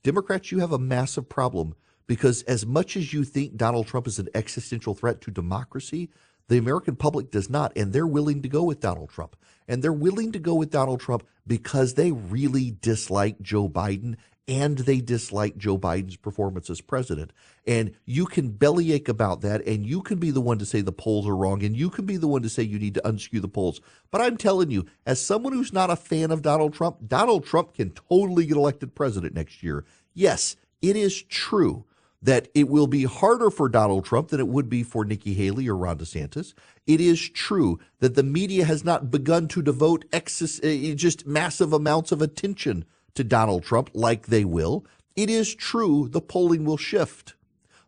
Democrats, 0.03 0.51
you 0.51 0.59
have 0.59 0.73
a 0.73 0.79
massive 0.79 1.29
problem 1.29 1.75
because 2.07 2.41
as 2.43 2.65
much 2.65 2.97
as 2.97 3.13
you 3.13 3.23
think 3.23 3.55
Donald 3.55 3.87
Trump 3.87 4.07
is 4.07 4.19
an 4.19 4.27
existential 4.33 4.95
threat 4.95 5.21
to 5.21 5.31
democracy, 5.31 6.09
the 6.49 6.57
American 6.57 6.95
public 6.95 7.31
does 7.31 7.49
not, 7.49 7.71
and 7.77 7.93
they're 7.93 8.07
willing 8.07 8.41
to 8.41 8.49
go 8.49 8.63
with 8.63 8.79
Donald 8.79 9.09
Trump. 9.09 9.35
And 9.67 9.83
they're 9.83 9.93
willing 9.93 10.31
to 10.31 10.39
go 10.39 10.55
with 10.55 10.71
Donald 10.71 10.99
Trump 10.99 11.23
because 11.45 11.93
they 11.93 12.11
really 12.11 12.75
dislike 12.81 13.39
Joe 13.39 13.69
Biden 13.69 14.15
and 14.49 14.79
they 14.79 14.99
dislike 14.99 15.57
Joe 15.57 15.77
Biden's 15.77 16.15
performance 16.15 16.71
as 16.71 16.81
president. 16.81 17.31
And 17.67 17.91
you 18.05 18.25
can 18.25 18.49
bellyache 18.49 19.07
about 19.07 19.41
that, 19.41 19.63
and 19.67 19.85
you 19.85 20.01
can 20.01 20.17
be 20.17 20.31
the 20.31 20.41
one 20.41 20.57
to 20.57 20.65
say 20.65 20.81
the 20.81 20.91
polls 20.91 21.27
are 21.27 21.35
wrong, 21.35 21.63
and 21.63 21.77
you 21.77 21.91
can 21.91 22.07
be 22.07 22.17
the 22.17 22.27
one 22.27 22.41
to 22.41 22.49
say 22.49 22.63
you 22.63 22.79
need 22.79 22.95
to 22.95 23.01
unskew 23.01 23.41
the 23.41 23.47
polls. 23.47 23.79
But 24.09 24.21
I'm 24.21 24.37
telling 24.37 24.71
you, 24.71 24.87
as 25.05 25.21
someone 25.21 25.53
who's 25.53 25.71
not 25.71 25.91
a 25.91 25.95
fan 25.95 26.31
of 26.31 26.41
Donald 26.41 26.73
Trump, 26.73 26.97
Donald 27.07 27.45
Trump 27.45 27.75
can 27.75 27.91
totally 27.91 28.47
get 28.47 28.57
elected 28.57 28.95
president 28.95 29.35
next 29.35 29.61
year. 29.61 29.85
Yes, 30.15 30.55
it 30.81 30.95
is 30.95 31.21
true 31.21 31.85
that 32.21 32.47
it 32.55 32.67
will 32.67 32.87
be 32.87 33.03
harder 33.03 33.51
for 33.51 33.69
Donald 33.69 34.03
Trump 34.03 34.29
than 34.29 34.39
it 34.39 34.47
would 34.47 34.67
be 34.67 34.81
for 34.81 35.05
Nikki 35.05 35.35
Haley 35.35 35.69
or 35.69 35.77
Ron 35.77 35.99
DeSantis. 35.99 36.55
It 36.87 36.99
is 36.99 37.29
true 37.29 37.79
that 37.99 38.15
the 38.15 38.23
media 38.23 38.65
has 38.65 38.83
not 38.83 39.11
begun 39.11 39.47
to 39.49 39.61
devote 39.61 40.05
excess, 40.11 40.59
uh, 40.63 40.95
just 40.95 41.27
massive 41.27 41.71
amounts 41.71 42.11
of 42.11 42.21
attention 42.21 42.83
to 43.15 43.23
Donald 43.23 43.63
Trump 43.63 43.89
like 43.93 44.27
they 44.27 44.45
will. 44.45 44.85
It 45.15 45.29
is 45.29 45.53
true 45.53 46.07
the 46.07 46.21
polling 46.21 46.65
will 46.65 46.77
shift. 46.77 47.35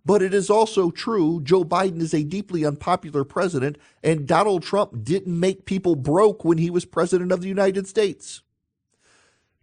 But 0.06 0.22
it 0.22 0.34
is 0.34 0.50
also 0.50 0.90
true 0.90 1.42
Joe 1.44 1.64
Biden 1.64 2.02
is 2.02 2.14
a 2.14 2.24
deeply 2.24 2.66
unpopular 2.66 3.24
president, 3.24 3.78
and 4.04 4.28
Donald 4.28 4.64
Trump 4.64 5.04
didn't 5.04 5.40
make 5.40 5.66
people 5.66 5.96
broke 5.96 6.44
when 6.44 6.58
he 6.58 6.70
was 6.70 6.86
president 6.86 7.32
of 7.32 7.42
the 7.42 7.48
United 7.48 7.88
States. 7.88 8.42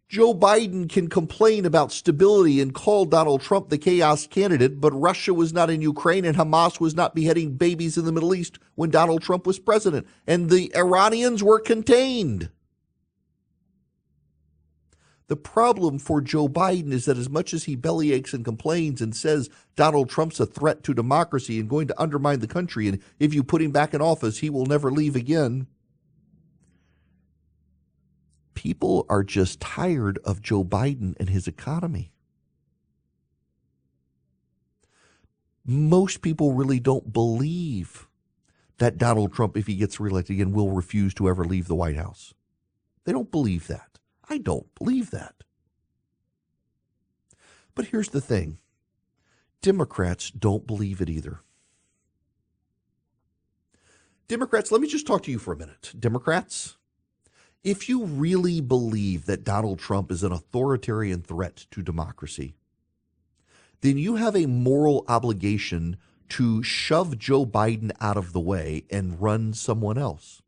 Joe 0.09 0.33
Biden 0.33 0.89
can 0.89 1.09
complain 1.09 1.67
about 1.67 1.93
stability 1.93 2.63
and 2.63 2.75
call 2.75 3.05
Donald 3.05 3.43
Trump 3.43 3.69
the 3.69 3.77
chaos 3.77 4.27
candidate, 4.27 4.81
but 4.81 4.99
Russia 4.99 5.35
was 5.35 5.53
not 5.53 5.69
in 5.69 5.83
Ukraine 5.83 6.25
and 6.25 6.35
Hamas 6.35 6.81
was 6.81 6.95
not 6.95 7.15
beheading 7.15 7.57
babies 7.57 7.99
in 7.99 8.07
the 8.07 8.13
Middle 8.13 8.35
East 8.35 8.59
when 8.75 8.89
Donald 8.89 9.21
Trump 9.21 9.47
was 9.47 9.59
president, 9.59 10.07
and 10.27 10.49
the 10.49 10.75
Iranians 10.75 11.43
were 11.43 11.61
contained. 11.61 12.49
The 15.29 15.37
problem 15.37 15.99
for 15.99 16.23
Joe 16.23 16.49
Biden 16.49 16.91
is 16.91 17.05
that 17.05 17.19
as 17.19 17.29
much 17.29 17.53
as 17.53 17.65
he 17.65 17.77
bellyaches 17.77 18.33
and 18.33 18.45
complains 18.45 19.03
and 19.03 19.15
says 19.15 19.51
Donald 19.77 20.09
Trump's 20.09 20.41
a 20.41 20.47
threat 20.47 20.83
to 20.85 20.95
democracy 20.95 21.61
and 21.61 21.69
going 21.69 21.87
to 21.89 22.01
undermine 22.01 22.41
the 22.41 22.47
country, 22.47 22.89
and 22.89 22.99
if 23.19 23.35
you 23.35 23.45
put 23.45 23.61
him 23.61 23.71
back 23.71 23.93
in 23.93 24.01
office, 24.01 24.39
he 24.39 24.49
will 24.49 24.65
never 24.65 24.91
leave 24.91 25.15
again, 25.15 25.67
people 28.55 29.05
are 29.11 29.23
just 29.23 29.61
tired 29.61 30.19
of 30.25 30.41
Joe 30.41 30.65
Biden 30.65 31.15
and 31.21 31.29
his 31.29 31.47
economy. 31.47 32.11
Most 35.65 36.23
people 36.23 36.55
really 36.55 36.81
don't 36.81 37.13
believe 37.13 38.09
that 38.79 38.97
Donald 38.97 39.35
Trump, 39.35 39.59
if 39.59 39.67
he 39.67 39.75
gets 39.75 40.01
reelected 40.01 40.37
again, 40.37 40.53
will 40.53 40.71
refuse 40.71 41.13
to 41.15 41.29
ever 41.29 41.45
leave 41.45 41.69
the 41.69 41.75
White 41.75 41.97
House. 41.97 42.33
They 43.05 43.13
don't 43.13 43.31
believe 43.31 43.67
that. 43.67 43.98
I 44.31 44.39
don't 44.39 44.73
believe 44.75 45.11
that. 45.11 45.35
But 47.75 47.87
here's 47.87 48.09
the 48.11 48.21
thing 48.21 48.59
Democrats 49.63 50.31
don't 50.31 50.67
believe 50.67 51.01
it 51.01 51.09
either. 51.09 51.41
Democrats, 54.29 54.71
let 54.71 54.81
me 54.81 54.89
just 54.89 55.07
talk 55.07 55.23
to 55.23 55.31
you 55.31 55.39
for 55.39 55.55
a 55.55 55.57
minute. 55.57 55.93
Democrats, 55.99 56.77
if 57.65 57.89
you 57.89 58.05
really 58.05 58.61
believe 58.61 59.25
that 59.27 59.43
Donald 59.43 59.79
Trump 59.79 60.13
is 60.13 60.23
an 60.23 60.33
authoritarian 60.33 61.23
threat 61.23 61.67
to 61.71 61.83
democracy, 61.83 62.55
then 63.81 63.97
you 63.97 64.17
have 64.17 64.37
a 64.37 64.47
moral 64.47 65.05
obligation 65.09 65.97
to 66.31 66.63
shove 66.63 67.19
Joe 67.19 67.47
Biden 67.47 67.91
out 68.01 68.17
of 68.17 68.33
the 68.33 68.41
way 68.41 68.85
and 68.91 69.21
run 69.21 69.55
someone 69.55 69.97
else. 69.97 70.43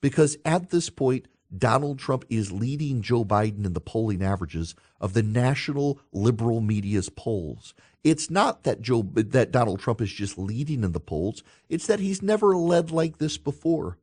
Because 0.00 0.36
at 0.44 0.70
this 0.70 0.90
point, 0.90 1.26
Donald 1.58 1.98
Trump 1.98 2.24
is 2.28 2.52
leading 2.52 3.02
Joe 3.02 3.24
Biden 3.24 3.64
in 3.64 3.72
the 3.72 3.80
polling 3.80 4.22
averages 4.22 4.74
of 5.00 5.12
the 5.12 5.22
national 5.22 6.00
liberal 6.12 6.60
media's 6.60 7.08
polls. 7.08 7.74
It's 8.02 8.30
not 8.30 8.64
that 8.64 8.80
Joe 8.80 9.02
that 9.14 9.52
Donald 9.52 9.80
Trump 9.80 10.00
is 10.00 10.12
just 10.12 10.38
leading 10.38 10.84
in 10.84 10.92
the 10.92 11.00
polls, 11.00 11.42
it's 11.68 11.86
that 11.86 12.00
he's 12.00 12.22
never 12.22 12.56
led 12.56 12.90
like 12.90 13.18
this 13.18 13.38
before. 13.38 13.98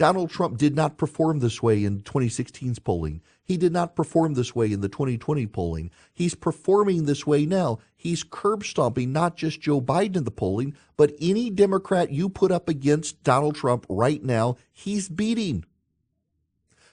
Donald 0.00 0.30
Trump 0.30 0.56
did 0.56 0.74
not 0.74 0.96
perform 0.96 1.40
this 1.40 1.62
way 1.62 1.84
in 1.84 2.00
2016's 2.00 2.78
polling. 2.78 3.20
He 3.44 3.58
did 3.58 3.70
not 3.70 3.94
perform 3.94 4.32
this 4.32 4.54
way 4.54 4.72
in 4.72 4.80
the 4.80 4.88
2020 4.88 5.46
polling. 5.48 5.90
He's 6.14 6.34
performing 6.34 7.04
this 7.04 7.26
way 7.26 7.44
now. 7.44 7.80
He's 7.96 8.22
curb 8.22 8.64
stomping 8.64 9.12
not 9.12 9.36
just 9.36 9.60
Joe 9.60 9.78
Biden 9.78 10.16
in 10.16 10.24
the 10.24 10.30
polling, 10.30 10.74
but 10.96 11.12
any 11.20 11.50
Democrat 11.50 12.10
you 12.10 12.30
put 12.30 12.50
up 12.50 12.66
against 12.66 13.22
Donald 13.24 13.56
Trump 13.56 13.84
right 13.90 14.24
now, 14.24 14.56
he's 14.72 15.10
beating 15.10 15.66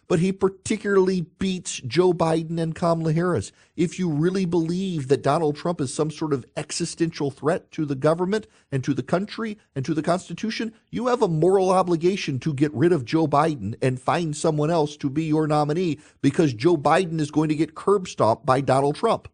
but 0.07 0.19
he 0.19 0.31
particularly 0.31 1.21
beats 1.21 1.81
Joe 1.85 2.13
Biden 2.13 2.59
and 2.59 2.73
Kamala 2.73 3.13
Harris. 3.13 3.51
If 3.75 3.99
you 3.99 4.09
really 4.09 4.45
believe 4.45 5.09
that 5.09 5.21
Donald 5.21 5.55
Trump 5.55 5.81
is 5.81 5.93
some 5.93 6.09
sort 6.09 6.33
of 6.33 6.45
existential 6.55 7.29
threat 7.29 7.71
to 7.71 7.85
the 7.85 7.95
government 7.95 8.47
and 8.71 8.83
to 8.83 8.93
the 8.93 9.03
country 9.03 9.57
and 9.75 9.83
to 9.85 9.93
the 9.93 10.01
Constitution, 10.01 10.73
you 10.89 11.07
have 11.07 11.21
a 11.21 11.27
moral 11.27 11.69
obligation 11.69 12.39
to 12.39 12.53
get 12.53 12.73
rid 12.73 12.91
of 12.93 13.05
Joe 13.05 13.27
Biden 13.27 13.75
and 13.81 13.99
find 13.99 14.35
someone 14.35 14.71
else 14.71 14.95
to 14.97 15.09
be 15.09 15.25
your 15.25 15.47
nominee 15.47 15.99
because 16.21 16.53
Joe 16.53 16.77
Biden 16.77 17.19
is 17.19 17.31
going 17.31 17.49
to 17.49 17.55
get 17.55 17.75
curb 17.75 18.07
stomped 18.07 18.45
by 18.45 18.61
Donald 18.61 18.95
Trump. 18.95 19.27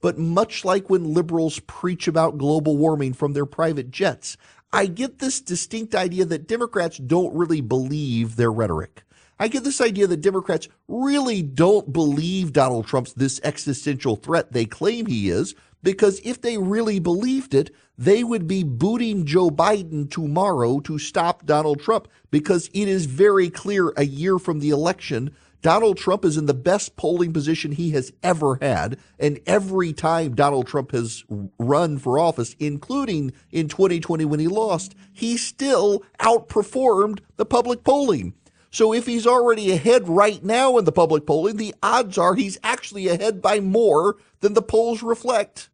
But 0.00 0.18
much 0.18 0.66
like 0.66 0.90
when 0.90 1.14
liberals 1.14 1.60
preach 1.60 2.06
about 2.06 2.36
global 2.36 2.76
warming 2.76 3.14
from 3.14 3.32
their 3.32 3.46
private 3.46 3.90
jets, 3.90 4.36
I 4.70 4.86
get 4.86 5.18
this 5.18 5.40
distinct 5.40 5.94
idea 5.94 6.26
that 6.26 6.48
Democrats 6.48 6.98
don't 6.98 7.34
really 7.34 7.62
believe 7.62 8.36
their 8.36 8.52
rhetoric. 8.52 9.04
I 9.38 9.48
get 9.48 9.64
this 9.64 9.80
idea 9.80 10.06
that 10.06 10.20
Democrats 10.20 10.68
really 10.86 11.42
don't 11.42 11.92
believe 11.92 12.52
Donald 12.52 12.86
Trump's 12.86 13.12
this 13.14 13.40
existential 13.42 14.14
threat 14.16 14.52
they 14.52 14.64
claim 14.64 15.06
he 15.06 15.28
is, 15.28 15.54
because 15.82 16.20
if 16.24 16.40
they 16.40 16.56
really 16.56 16.98
believed 16.98 17.52
it, 17.52 17.70
they 17.98 18.24
would 18.24 18.46
be 18.46 18.62
booting 18.62 19.24
Joe 19.24 19.50
Biden 19.50 20.10
tomorrow 20.10 20.80
to 20.80 20.98
stop 20.98 21.46
Donald 21.46 21.80
Trump, 21.80 22.08
because 22.30 22.70
it 22.72 22.88
is 22.88 23.06
very 23.06 23.50
clear 23.50 23.92
a 23.96 24.04
year 24.04 24.38
from 24.38 24.60
the 24.60 24.70
election. 24.70 25.34
Donald 25.62 25.96
Trump 25.96 26.24
is 26.24 26.36
in 26.36 26.46
the 26.46 26.54
best 26.54 26.94
polling 26.96 27.32
position 27.32 27.72
he 27.72 27.90
has 27.90 28.12
ever 28.22 28.58
had. 28.60 28.98
And 29.18 29.40
every 29.46 29.92
time 29.92 30.34
Donald 30.34 30.66
Trump 30.66 30.92
has 30.92 31.24
run 31.58 31.98
for 31.98 32.18
office, 32.18 32.54
including 32.58 33.32
in 33.50 33.68
2020 33.68 34.26
when 34.26 34.40
he 34.40 34.48
lost, 34.48 34.94
he 35.12 35.36
still 35.38 36.02
outperformed 36.20 37.20
the 37.36 37.46
public 37.46 37.82
polling. 37.82 38.34
So 38.74 38.92
if 38.92 39.06
he's 39.06 39.24
already 39.24 39.70
ahead 39.70 40.08
right 40.08 40.42
now 40.42 40.78
in 40.78 40.84
the 40.84 40.90
public 40.90 41.26
polling, 41.26 41.58
the 41.58 41.76
odds 41.80 42.18
are 42.18 42.34
he's 42.34 42.58
actually 42.64 43.06
ahead 43.06 43.40
by 43.40 43.60
more 43.60 44.16
than 44.40 44.54
the 44.54 44.62
polls 44.62 45.00
reflect. 45.00 45.70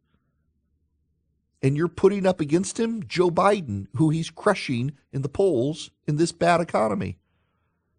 And 1.63 1.75
you're 1.75 1.87
putting 1.87 2.27
up 2.27 2.39
against 2.39 2.79
him 2.79 3.03
Joe 3.07 3.31
Biden, 3.31 3.87
who 3.95 4.11
he's 4.11 4.29
crushing 4.29 4.91
in 5.11 5.23
the 5.23 5.29
polls 5.29 5.89
in 6.05 6.17
this 6.17 6.31
bad 6.31 6.61
economy. 6.61 7.17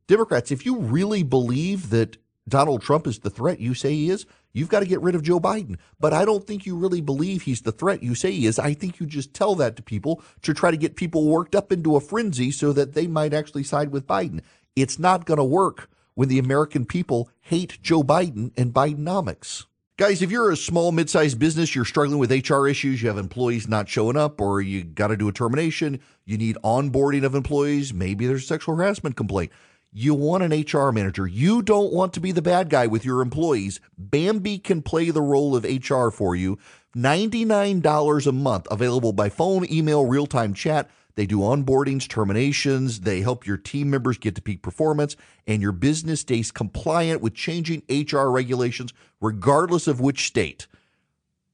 Democrats, 0.07 0.53
if 0.53 0.65
you 0.65 0.79
really 0.79 1.25
believe 1.25 1.91
that 1.91 2.17
Donald 2.49 2.83
Trump 2.83 3.09
is 3.09 3.19
the 3.19 3.31
threat 3.31 3.59
you 3.59 3.75
say 3.75 3.93
he 3.95 4.09
is, 4.09 4.25
You've 4.53 4.69
got 4.69 4.81
to 4.81 4.87
get 4.87 5.01
rid 5.01 5.15
of 5.15 5.23
Joe 5.23 5.41
Biden. 5.41 5.77
But 5.99 6.13
I 6.13 6.25
don't 6.25 6.47
think 6.47 6.67
you 6.67 6.77
really 6.77 7.01
believe 7.01 7.43
he's 7.43 7.63
the 7.63 7.73
threat 7.73 8.03
you 8.03 8.15
say 8.15 8.33
he 8.33 8.47
is. 8.47 8.59
I 8.59 8.75
think 8.75 9.01
you 9.01 9.07
just 9.07 9.35
tell 9.35 9.55
that 9.57 9.77
to 9.77 9.83
people 9.83 10.23
to 10.43 10.53
try 10.53 10.71
to 10.71 10.77
get 10.77 10.97
people 10.97 11.27
worked 11.27 11.55
up 11.55 11.73
into 11.73 11.97
a 11.97 12.01
frenzy 12.01 12.51
so 12.51 12.73
that 12.73 12.95
they 12.95 13.07
might 13.07 13.33
actually 13.33 13.65
side 13.65 13.91
with 13.91 14.07
Biden. 14.07 14.41
It's 14.75 14.99
not 14.99 15.27
going 15.27 15.39
to 15.39 15.45
work 15.45 15.91
when 16.15 16.29
the 16.29 16.39
American 16.39 16.87
people 16.87 17.29
hate 17.41 17.79
Joe 17.83 18.03
Biden 18.03 18.53
and 18.57 18.73
Bidenomics. 18.73 19.67
Guys, 19.99 20.23
if 20.23 20.31
you're 20.31 20.51
a 20.51 20.57
small, 20.57 20.93
mid 20.93 21.11
sized 21.11 21.39
business, 21.39 21.75
you're 21.75 21.85
struggling 21.85 22.19
with 22.19 22.33
HR 22.33 22.67
issues, 22.67 23.03
you 23.03 23.09
have 23.09 23.19
employees 23.19 23.69
not 23.69 23.89
showing 23.89 24.17
up, 24.17 24.41
or 24.41 24.63
you 24.63 24.83
got 24.83 25.09
to 25.09 25.17
do 25.17 25.29
a 25.29 25.33
termination, 25.33 26.01
you 26.25 26.39
need 26.39 26.57
onboarding 26.65 27.23
of 27.23 27.35
employees, 27.35 27.93
maybe 27.93 28.27
there's 28.27 28.45
a 28.45 28.47
sexual 28.47 28.75
harassment 28.75 29.15
complaint. 29.15 29.53
You 29.93 30.15
want 30.15 30.43
an 30.43 30.59
HR 30.59 30.91
manager. 30.91 31.27
You 31.27 31.61
don't 31.61 31.93
want 31.93 32.15
to 32.15 32.21
be 32.21 32.33
the 32.33 32.41
bad 32.41 32.71
guy 32.71 32.87
with 32.87 33.05
your 33.05 33.21
employees. 33.21 33.79
Bambee 33.99 34.59
can 34.59 34.81
play 34.81 35.11
the 35.11 35.21
role 35.21 35.55
of 35.55 35.65
HR 35.65 36.09
for 36.09 36.35
you. 36.35 36.59
$99 36.97 38.27
a 38.27 38.33
month, 38.33 38.67
available 38.71 39.13
by 39.13 39.29
phone, 39.29 39.71
email, 39.71 40.07
real 40.07 40.27
time 40.27 40.55
chat. 40.55 40.89
They 41.15 41.27
do 41.27 41.39
onboardings, 41.39 42.09
terminations. 42.09 43.01
They 43.01 43.21
help 43.21 43.47
your 43.47 43.57
team 43.57 43.91
members 43.91 44.19
get 44.19 44.35
to 44.37 44.43
peak 44.43 44.63
performance, 44.63 45.17
and 45.47 45.61
your 45.61 45.73
business 45.73 46.21
stays 46.21 46.51
compliant 46.51 47.21
with 47.21 47.35
changing 47.35 47.83
HR 47.89 48.29
regulations, 48.29 48.93
regardless 49.21 49.87
of 49.87 50.01
which 50.01 50.27
state. 50.27 50.67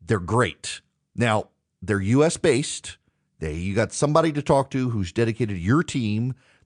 They're 0.01 0.21
great. 0.21 0.81
Now, 1.15 1.49
they're 1.83 2.01
US 2.01 2.37
based. 2.37 2.99
They 3.41 3.55
you 3.55 3.75
got 3.75 3.93
somebody 3.93 4.33
to 4.33 4.43
talk 4.43 4.71
to 4.71 4.91
who's 4.91 5.13
dedicated 5.13 5.57
to 5.57 5.63
your 5.63 5.83
team. 5.83 6.35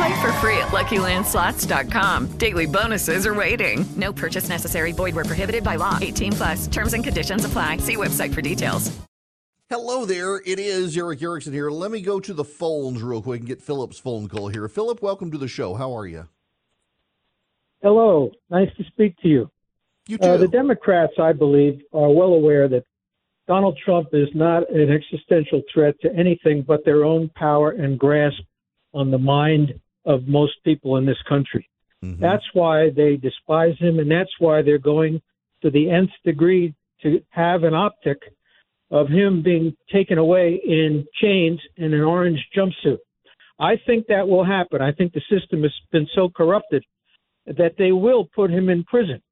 Play 0.00 0.22
for 0.22 0.32
free 0.34 0.56
at 0.56 0.68
LuckyLandSlots.com. 0.68 2.38
Daily 2.38 2.64
bonuses 2.64 3.26
are 3.26 3.34
waiting. 3.34 3.84
No 3.96 4.14
purchase 4.14 4.48
necessary. 4.48 4.92
Void 4.92 5.14
were 5.14 5.26
prohibited 5.26 5.62
by 5.62 5.76
law. 5.76 5.98
18 6.00 6.32
plus. 6.32 6.66
Terms 6.68 6.94
and 6.94 7.04
conditions 7.04 7.44
apply. 7.44 7.76
See 7.78 7.96
website 7.96 8.32
for 8.32 8.40
details. 8.40 8.98
Hello 9.68 10.06
there. 10.06 10.36
It 10.46 10.58
is 10.58 10.96
Erick 10.96 11.20
Erickson 11.20 11.52
here. 11.52 11.70
Let 11.70 11.90
me 11.90 12.00
go 12.00 12.18
to 12.18 12.32
the 12.32 12.44
phones 12.44 13.02
real 13.02 13.20
quick 13.20 13.40
and 13.40 13.48
get 13.48 13.60
Philip's 13.60 13.98
phone 13.98 14.26
call 14.26 14.48
here. 14.48 14.66
Philip, 14.68 15.02
welcome 15.02 15.30
to 15.32 15.38
the 15.38 15.48
show. 15.48 15.74
How 15.74 15.94
are 15.94 16.06
you? 16.06 16.26
Hello. 17.82 18.30
Nice 18.48 18.74
to 18.78 18.84
speak 18.84 19.18
to 19.18 19.28
you. 19.28 19.50
You 20.08 20.16
too. 20.16 20.24
Uh, 20.24 20.36
the 20.38 20.48
Democrats, 20.48 21.12
I 21.20 21.34
believe, 21.34 21.82
are 21.92 22.08
well 22.08 22.32
aware 22.32 22.68
that 22.68 22.84
Donald 23.46 23.78
Trump 23.84 24.08
is 24.14 24.28
not 24.34 24.62
an 24.70 24.90
existential 24.90 25.60
threat 25.70 25.94
to 26.00 26.08
anything 26.14 26.64
but 26.66 26.86
their 26.86 27.04
own 27.04 27.30
power 27.34 27.72
and 27.72 27.98
grasp 27.98 28.40
on 28.94 29.10
the 29.10 29.18
mind 29.18 29.74
of 30.04 30.26
most 30.26 30.54
people 30.64 30.96
in 30.96 31.06
this 31.06 31.20
country. 31.28 31.68
Mm-hmm. 32.04 32.22
That's 32.22 32.44
why 32.52 32.90
they 32.90 33.16
despise 33.16 33.76
him, 33.78 33.98
and 33.98 34.10
that's 34.10 34.30
why 34.38 34.62
they're 34.62 34.78
going 34.78 35.20
to 35.62 35.70
the 35.70 35.90
nth 35.90 36.10
degree 36.24 36.74
to 37.02 37.22
have 37.30 37.64
an 37.64 37.74
optic 37.74 38.18
of 38.90 39.08
him 39.08 39.42
being 39.42 39.76
taken 39.92 40.18
away 40.18 40.60
in 40.64 41.06
chains 41.20 41.60
in 41.76 41.94
an 41.94 42.00
orange 42.00 42.40
jumpsuit. 42.56 42.98
I 43.58 43.76
think 43.86 44.06
that 44.06 44.26
will 44.26 44.44
happen. 44.44 44.80
I 44.80 44.92
think 44.92 45.12
the 45.12 45.22
system 45.30 45.62
has 45.62 45.72
been 45.92 46.08
so 46.14 46.28
corrupted 46.28 46.82
that 47.46 47.74
they 47.78 47.92
will 47.92 48.24
put 48.24 48.50
him 48.50 48.68
in 48.68 48.84
prison. 48.84 49.22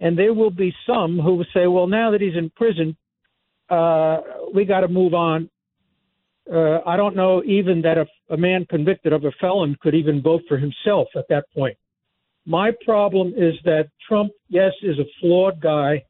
And 0.00 0.16
there 0.16 0.34
will 0.34 0.50
be 0.50 0.72
some 0.86 1.18
who 1.18 1.36
will 1.36 1.46
say, 1.54 1.66
well, 1.66 1.86
now 1.86 2.12
that 2.12 2.20
he's 2.20 2.36
in 2.36 2.50
prison, 2.50 2.96
uh, 3.68 4.18
we 4.54 4.64
got 4.64 4.80
to 4.80 4.88
move 4.88 5.14
on. 5.14 5.50
Uh, 6.52 6.78
I 6.86 6.96
don't 6.96 7.16
know 7.16 7.42
even 7.44 7.82
that 7.82 7.98
a, 7.98 8.06
a 8.32 8.36
man 8.36 8.66
convicted 8.70 9.12
of 9.12 9.24
a 9.24 9.32
felon 9.40 9.76
could 9.80 9.94
even 9.94 10.22
vote 10.22 10.42
for 10.48 10.56
himself 10.56 11.08
at 11.14 11.28
that 11.28 11.44
point. 11.54 11.76
My 12.46 12.70
problem 12.84 13.34
is 13.36 13.54
that 13.64 13.90
Trump, 14.08 14.32
yes, 14.48 14.72
is 14.82 14.98
a 14.98 15.04
flawed 15.20 15.60
guy, 15.60 16.04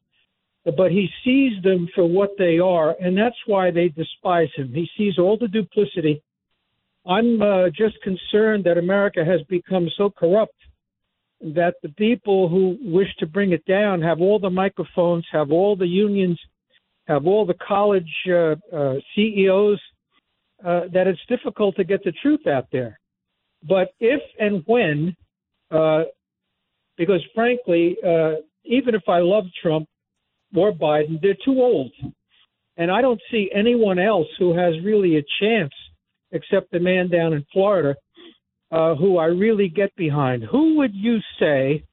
but 0.65 0.93
he 0.93 1.09
sees 1.25 1.61
them 1.63 1.89
for 1.95 2.05
what 2.05 2.31
they 2.39 2.59
are, 2.59 2.95
and 3.01 3.17
that's 3.17 3.37
why 3.47 3.71
they 3.71 3.89
despise 3.89 4.49
him. 4.55 4.73
He 4.73 4.89
sees 4.97 5.19
all 5.19 5.37
the 5.37 5.49
duplicity. 5.49 6.23
I'm 7.07 7.41
uh, 7.41 7.71
just 7.71 8.01
concerned 8.03 8.65
that 8.65 8.79
America 8.79 9.25
has 9.25 9.41
become 9.49 9.89
so 9.97 10.11
corrupt 10.11 10.55
that 11.41 11.75
the 11.83 11.89
people 11.91 12.49
who 12.49 12.77
wish 12.83 13.09
to 13.19 13.27
bring 13.27 13.53
it 13.53 13.65
down 13.65 14.03
have 14.03 14.21
all 14.21 14.39
the 14.39 14.51
microphones, 14.51 15.27
have 15.33 15.51
all 15.51 15.77
the 15.77 15.87
unions, 15.87 16.39
have 17.07 17.27
all 17.27 17.47
the 17.47 17.55
college 17.55 18.13
uh, 18.29 18.55
uh, 18.77 18.95
CEOs, 19.15 19.81
uh, 20.65 20.83
that 20.93 21.07
it's 21.07 21.21
difficult 21.29 21.77
to 21.77 21.85
get 21.85 22.03
the 22.05 22.13
truth 22.23 22.47
out 22.47 22.67
there. 22.73 22.99
But 23.67 23.89
if 24.01 24.21
and 24.39 24.63
when, 24.67 25.17
uh, 25.71 26.05
because 26.97 27.21
frankly, 27.35 27.97
uh, 28.05 28.37
even 28.65 28.95
if 28.95 29.03
I 29.09 29.19
love 29.19 29.45
Trump 29.63 29.89
or 30.55 30.73
Biden, 30.73 31.21
they're 31.21 31.37
too 31.45 31.61
old. 31.61 31.93
And 32.77 32.91
I 32.91 33.01
don't 33.01 33.21
see 33.31 33.51
anyone 33.55 33.99
else 33.99 34.29
who 34.39 34.57
has 34.57 34.75
really 34.85 35.17
a 35.17 35.25
chance 35.41 35.73
except 36.33 36.71
the 36.71 36.79
man 36.79 37.09
down 37.09 37.33
in 37.33 37.45
Florida 37.53 37.97
uh, 38.71 38.95
who 38.95 39.19
I 39.19 39.27
really 39.27 39.69
get 39.69 39.95
behind. 39.97 40.45
Who 40.45 40.77
would 40.77 40.95
you 40.95 41.19
say 41.41 41.85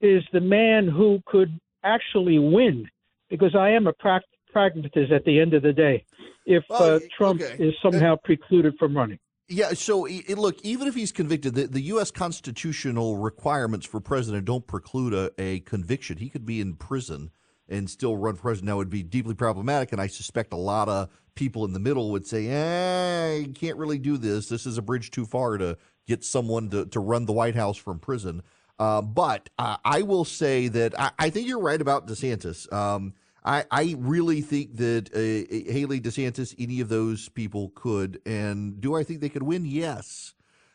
is 0.00 0.22
the 0.32 0.40
man 0.40 0.88
who 0.88 1.20
could 1.26 1.58
actually 1.82 2.38
win? 2.38 2.88
Because 3.30 3.54
I 3.54 3.70
am 3.70 3.86
a 3.86 3.92
pra- 3.92 4.22
pragmatist 4.54 5.12
at 5.12 5.24
the 5.24 5.40
end 5.40 5.52
of 5.52 5.62
the 5.62 5.72
day. 5.72 6.04
If 6.46 6.62
Well, 6.70 6.96
uh, 6.96 7.00
Trump 7.16 7.42
okay. 7.42 7.62
is 7.62 7.74
somehow 7.82 8.16
precluded 8.24 8.74
from 8.78 8.96
running. 8.96 9.18
Yeah, 9.48 9.74
so 9.74 10.08
look, 10.36 10.58
even 10.62 10.88
if 10.88 10.94
he's 10.94 11.12
convicted, 11.12 11.54
the, 11.54 11.66
the 11.66 11.82
U.S. 11.82 12.10
constitutional 12.10 13.18
requirements 13.18 13.84
for 13.84 14.00
president 14.00 14.46
don't 14.46 14.66
preclude 14.66 15.12
a, 15.12 15.30
a 15.36 15.60
conviction. 15.60 16.16
He 16.16 16.30
could 16.30 16.46
be 16.46 16.62
in 16.62 16.76
prison 16.76 17.30
and 17.68 17.90
still 17.90 18.16
run 18.16 18.36
for 18.36 18.42
president. 18.42 18.68
Now, 18.68 18.74
it 18.74 18.78
would 18.78 18.90
be 18.90 19.02
deeply 19.02 19.34
problematic, 19.34 19.92
and 19.92 20.00
I 20.00 20.06
suspect 20.06 20.54
a 20.54 20.56
lot 20.56 20.88
of 20.88 21.10
people 21.34 21.64
in 21.64 21.72
the 21.74 21.80
middle 21.80 22.10
would 22.12 22.26
say, 22.26 22.46
eh, 22.48 23.36
you 23.38 23.52
can't 23.52 23.76
really 23.76 23.98
do 23.98 24.16
this. 24.16 24.48
This 24.48 24.64
is 24.64 24.78
a 24.78 24.82
bridge 24.82 25.10
too 25.10 25.26
far 25.26 25.58
to 25.58 25.76
get 26.06 26.24
someone 26.24 26.70
to, 26.70 26.86
to 26.86 27.00
run 27.00 27.26
the 27.26 27.32
White 27.32 27.56
House 27.56 27.76
from 27.76 27.98
prison. 27.98 28.42
Uh, 28.78 29.02
but 29.02 29.50
uh, 29.58 29.76
I 29.84 30.02
will 30.02 30.24
say 30.24 30.68
that 30.68 30.98
I, 30.98 31.10
I 31.18 31.30
think 31.30 31.48
you're 31.48 31.60
right 31.60 31.80
about 31.80 32.06
DeSantis. 32.06 32.72
Um, 32.72 33.14
I, 33.44 33.64
I 33.70 33.94
really 33.98 34.40
think 34.40 34.76
that 34.76 35.10
uh, 35.14 35.72
Haley 35.72 36.00
DeSantis, 36.00 36.54
any 36.58 36.80
of 36.80 36.88
those 36.88 37.28
people 37.28 37.72
could. 37.74 38.20
And 38.24 38.80
do 38.80 38.94
I 38.94 39.04
think 39.04 39.20
they 39.20 39.28
could 39.28 39.42
win? 39.42 39.66
Yes. 39.66 40.34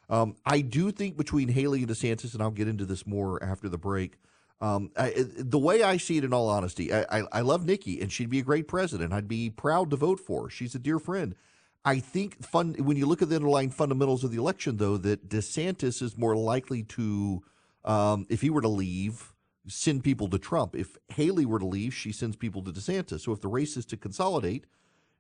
Um, 0.10 0.36
I 0.46 0.62
do 0.62 0.92
think 0.92 1.18
between 1.18 1.50
Haley 1.50 1.80
and 1.84 1.90
DeSantis, 1.90 2.34
and 2.34 2.42
I'll 2.42 2.52
get 2.52 2.68
into 2.68 2.86
this 2.86 3.06
more 3.08 3.42
after 3.44 3.70
the 3.70 3.78
break. 3.78 4.18
Um, 4.62 4.92
I, 4.98 5.14
the 5.16 5.58
way 5.58 5.84
I 5.84 5.98
see 5.98 6.18
it, 6.18 6.24
in 6.24 6.34
all 6.34 6.50
honesty, 6.50 6.94
I, 6.94 7.06
I, 7.10 7.24
I 7.32 7.42
love 7.42 7.66
Nikki, 7.66 8.02
and 8.02 8.12
she'd 8.12 8.30
be 8.30 8.40
a 8.40 8.44
great 8.44 8.68
president. 8.68 9.14
I'd 9.14 9.28
be 9.28 9.50
proud 9.50 9.90
to 9.92 9.96
vote 9.96 10.20
for 10.20 10.44
her. 10.44 10.50
She's 10.50 10.76
a 10.76 10.80
dear 10.80 11.00
friend. 11.00 11.36
I 11.86 12.00
think 12.00 12.44
fun 12.44 12.74
when 12.74 12.98
you 12.98 13.06
look 13.06 13.22
at 13.22 13.30
the 13.30 13.38
underlying 13.38 13.70
fundamentals 13.70 14.24
of 14.24 14.32
the 14.32 14.38
election, 14.38 14.78
though, 14.78 14.98
that 14.98 15.30
DeSantis 15.30 16.02
is 16.02 16.18
more 16.18 16.36
likely 16.36 16.84
to, 16.84 17.42
um, 17.86 18.28
if 18.30 18.42
he 18.42 18.50
were 18.50 18.62
to 18.62 18.68
leave, 18.68 19.34
send 19.70 20.04
people 20.04 20.28
to 20.30 20.40
Trump. 20.40 20.76
If 20.76 20.98
Haley 21.10 21.46
were 21.46 21.60
to 21.60 21.66
leave, 21.66 21.94
she 21.94 22.12
sends 22.12 22.36
people 22.36 22.62
to 22.64 22.72
DeSantis. 22.72 23.22
So 23.22 23.32
if 23.32 23.42
the 23.42 23.48
race 23.48 23.78
is 23.78 23.86
to 23.88 23.98
consolidate, 23.98 24.66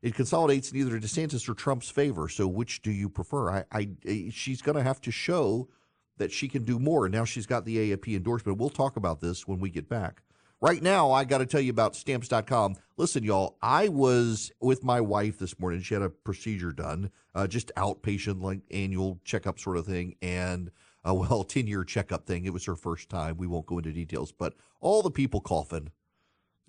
it 0.01 0.15
consolidates 0.15 0.71
in 0.71 0.77
either 0.77 0.99
DeSantis 0.99 1.47
or 1.47 1.53
Trump's 1.53 1.89
favor. 1.89 2.29
So 2.29 2.47
which 2.47 2.81
do 2.81 2.91
you 2.91 3.09
prefer? 3.09 3.51
I, 3.51 3.65
I 3.71 4.29
she's 4.31 4.62
going 4.62 4.77
to 4.77 4.83
have 4.83 5.01
to 5.01 5.12
show 5.12 5.69
that 6.17 6.31
she 6.31 6.47
can 6.47 6.63
do 6.63 6.79
more. 6.79 7.07
Now 7.09 7.25
she's 7.25 7.45
got 7.45 7.65
the 7.65 7.95
AFP 7.95 8.15
endorsement. 8.15 8.57
We'll 8.57 8.69
talk 8.69 8.97
about 8.97 9.21
this 9.21 9.47
when 9.47 9.59
we 9.59 9.69
get 9.69 9.89
back. 9.89 10.21
Right 10.62 10.83
now, 10.83 11.12
I 11.12 11.23
got 11.23 11.38
to 11.38 11.45
tell 11.45 11.62
you 11.62 11.71
about 11.71 11.95
stamps.com. 11.95 12.75
Listen, 12.97 13.23
y'all, 13.23 13.57
I 13.62 13.88
was 13.88 14.51
with 14.59 14.83
my 14.83 14.99
wife 14.99 15.39
this 15.39 15.57
morning. 15.57 15.81
She 15.81 15.93
had 15.93 16.03
a 16.03 16.09
procedure 16.09 16.73
done, 16.73 17.12
uh, 17.33 17.47
just 17.47 17.71
outpatient, 17.77 18.41
like 18.41 18.59
annual 18.69 19.21
checkup 19.23 19.57
sort 19.57 19.77
of 19.77 19.85
thing. 19.85 20.15
And, 20.21 20.69
uh, 21.09 21.13
well, 21.13 21.43
10 21.43 21.67
year 21.67 21.83
checkup 21.83 22.25
thing. 22.25 22.45
It 22.45 22.53
was 22.53 22.65
her 22.65 22.75
first 22.75 23.09
time. 23.09 23.37
We 23.37 23.47
won't 23.47 23.65
go 23.65 23.77
into 23.77 23.91
details, 23.91 24.31
but 24.31 24.53
all 24.79 25.01
the 25.01 25.11
people 25.11 25.41
coughing. 25.41 25.91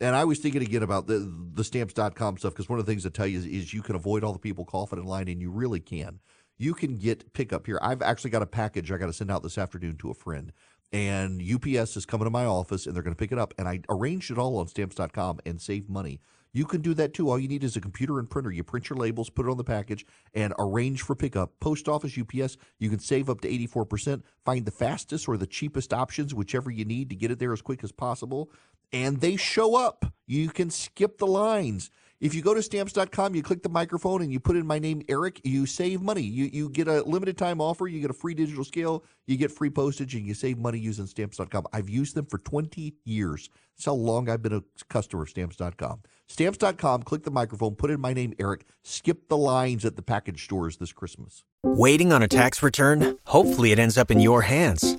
and 0.00 0.16
I 0.16 0.24
was 0.24 0.38
thinking 0.38 0.62
again 0.62 0.82
about 0.82 1.06
the 1.06 1.30
the 1.54 1.64
stamps.com 1.64 2.38
stuff 2.38 2.52
because 2.52 2.68
one 2.68 2.78
of 2.78 2.86
the 2.86 2.92
things 2.92 3.06
I 3.06 3.10
tell 3.10 3.26
you 3.26 3.38
is, 3.38 3.46
is 3.46 3.74
you 3.74 3.82
can 3.82 3.96
avoid 3.96 4.24
all 4.24 4.32
the 4.32 4.38
people 4.38 4.64
coughing 4.64 4.98
in 4.98 5.04
line, 5.04 5.28
and 5.28 5.40
you 5.40 5.50
really 5.50 5.80
can. 5.80 6.20
You 6.58 6.74
can 6.74 6.98
get 6.98 7.32
pickup 7.32 7.66
here. 7.66 7.78
I've 7.82 8.02
actually 8.02 8.30
got 8.30 8.42
a 8.42 8.46
package 8.46 8.92
I 8.92 8.98
got 8.98 9.06
to 9.06 9.12
send 9.14 9.30
out 9.30 9.42
this 9.42 9.56
afternoon 9.56 9.96
to 9.98 10.10
a 10.10 10.14
friend, 10.14 10.52
and 10.92 11.40
UPS 11.40 11.96
is 11.96 12.04
coming 12.04 12.26
to 12.26 12.30
my 12.30 12.44
office 12.44 12.86
and 12.86 12.94
they're 12.94 13.02
going 13.02 13.14
to 13.14 13.18
pick 13.18 13.32
it 13.32 13.38
up. 13.38 13.54
And 13.58 13.68
I 13.68 13.80
arranged 13.88 14.30
it 14.30 14.38
all 14.38 14.58
on 14.58 14.68
stamps.com 14.68 15.40
and 15.46 15.60
save 15.60 15.88
money. 15.88 16.20
You 16.52 16.64
can 16.64 16.80
do 16.80 16.94
that 16.94 17.14
too. 17.14 17.30
All 17.30 17.38
you 17.38 17.48
need 17.48 17.62
is 17.62 17.76
a 17.76 17.80
computer 17.80 18.18
and 18.18 18.28
printer. 18.28 18.50
You 18.50 18.64
print 18.64 18.90
your 18.90 18.98
labels, 18.98 19.30
put 19.30 19.46
it 19.46 19.50
on 19.50 19.56
the 19.56 19.64
package, 19.64 20.04
and 20.34 20.52
arrange 20.58 21.02
for 21.02 21.14
pickup. 21.14 21.58
Post 21.60 21.88
office, 21.88 22.18
UPS, 22.18 22.56
you 22.78 22.90
can 22.90 22.98
save 22.98 23.30
up 23.30 23.40
to 23.42 23.48
84%. 23.48 24.22
Find 24.44 24.64
the 24.64 24.72
fastest 24.72 25.28
or 25.28 25.36
the 25.36 25.46
cheapest 25.46 25.92
options, 25.92 26.34
whichever 26.34 26.70
you 26.70 26.84
need 26.84 27.08
to 27.10 27.16
get 27.16 27.30
it 27.30 27.38
there 27.38 27.52
as 27.52 27.62
quick 27.62 27.84
as 27.84 27.92
possible. 27.92 28.50
And 28.92 29.20
they 29.20 29.36
show 29.36 29.76
up. 29.76 30.12
You 30.26 30.48
can 30.48 30.70
skip 30.70 31.18
the 31.18 31.26
lines. 31.26 31.90
If 32.20 32.34
you 32.34 32.42
go 32.42 32.52
to 32.52 32.62
stamps.com, 32.62 33.34
you 33.34 33.42
click 33.42 33.62
the 33.62 33.70
microphone 33.70 34.20
and 34.20 34.30
you 34.30 34.40
put 34.40 34.54
in 34.54 34.66
my 34.66 34.78
name, 34.78 35.00
Erick, 35.08 35.40
you 35.42 35.64
save 35.64 36.02
money. 36.02 36.20
You, 36.20 36.50
you 36.52 36.68
get 36.68 36.86
a 36.86 37.02
limited 37.02 37.38
time 37.38 37.62
offer, 37.62 37.88
you 37.88 37.98
get 37.98 38.10
a 38.10 38.14
free 38.14 38.34
digital 38.34 38.62
scale, 38.62 39.04
you 39.26 39.38
get 39.38 39.50
free 39.50 39.70
postage, 39.70 40.14
and 40.14 40.26
you 40.26 40.34
save 40.34 40.58
money 40.58 40.78
using 40.78 41.06
stamps.com. 41.06 41.66
I've 41.72 41.88
used 41.88 42.14
them 42.14 42.26
for 42.26 42.36
20 42.36 42.92
years. 43.06 43.48
That's 43.74 43.86
how 43.86 43.94
long 43.94 44.28
I've 44.28 44.42
been 44.42 44.52
a 44.52 44.62
customer 44.90 45.22
of 45.22 45.30
stamps.com. 45.30 46.02
Stamps.com, 46.28 47.04
click 47.04 47.22
the 47.22 47.30
microphone, 47.30 47.74
put 47.74 47.90
in 47.90 47.98
my 47.98 48.12
name, 48.12 48.34
Erick, 48.38 48.66
skip 48.84 49.28
the 49.28 49.38
lines 49.38 49.86
at 49.86 49.96
the 49.96 50.02
package 50.02 50.44
stores 50.44 50.76
this 50.76 50.92
Christmas. 50.92 51.44
Waiting 51.62 52.12
on 52.12 52.22
a 52.22 52.28
tax 52.28 52.62
return? 52.62 53.18
Hopefully, 53.24 53.72
it 53.72 53.78
ends 53.78 53.96
up 53.96 54.10
in 54.10 54.20
your 54.20 54.42
hands. 54.42 54.98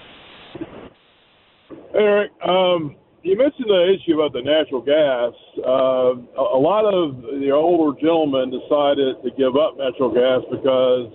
Eric, 1.92 2.30
um, 2.46 2.94
you 3.24 3.36
mentioned 3.36 3.66
the 3.66 3.92
issue 3.92 4.14
about 4.14 4.32
the 4.32 4.42
natural 4.42 4.80
gas. 4.80 5.32
Uh, 5.58 6.14
a, 6.38 6.40
a 6.40 6.60
lot 6.60 6.84
of 6.84 7.20
the 7.40 7.50
older 7.50 8.00
gentlemen 8.00 8.48
decided 8.48 9.20
to 9.24 9.30
give 9.36 9.56
up 9.56 9.76
natural 9.76 10.14
gas 10.14 10.40
because 10.52 11.12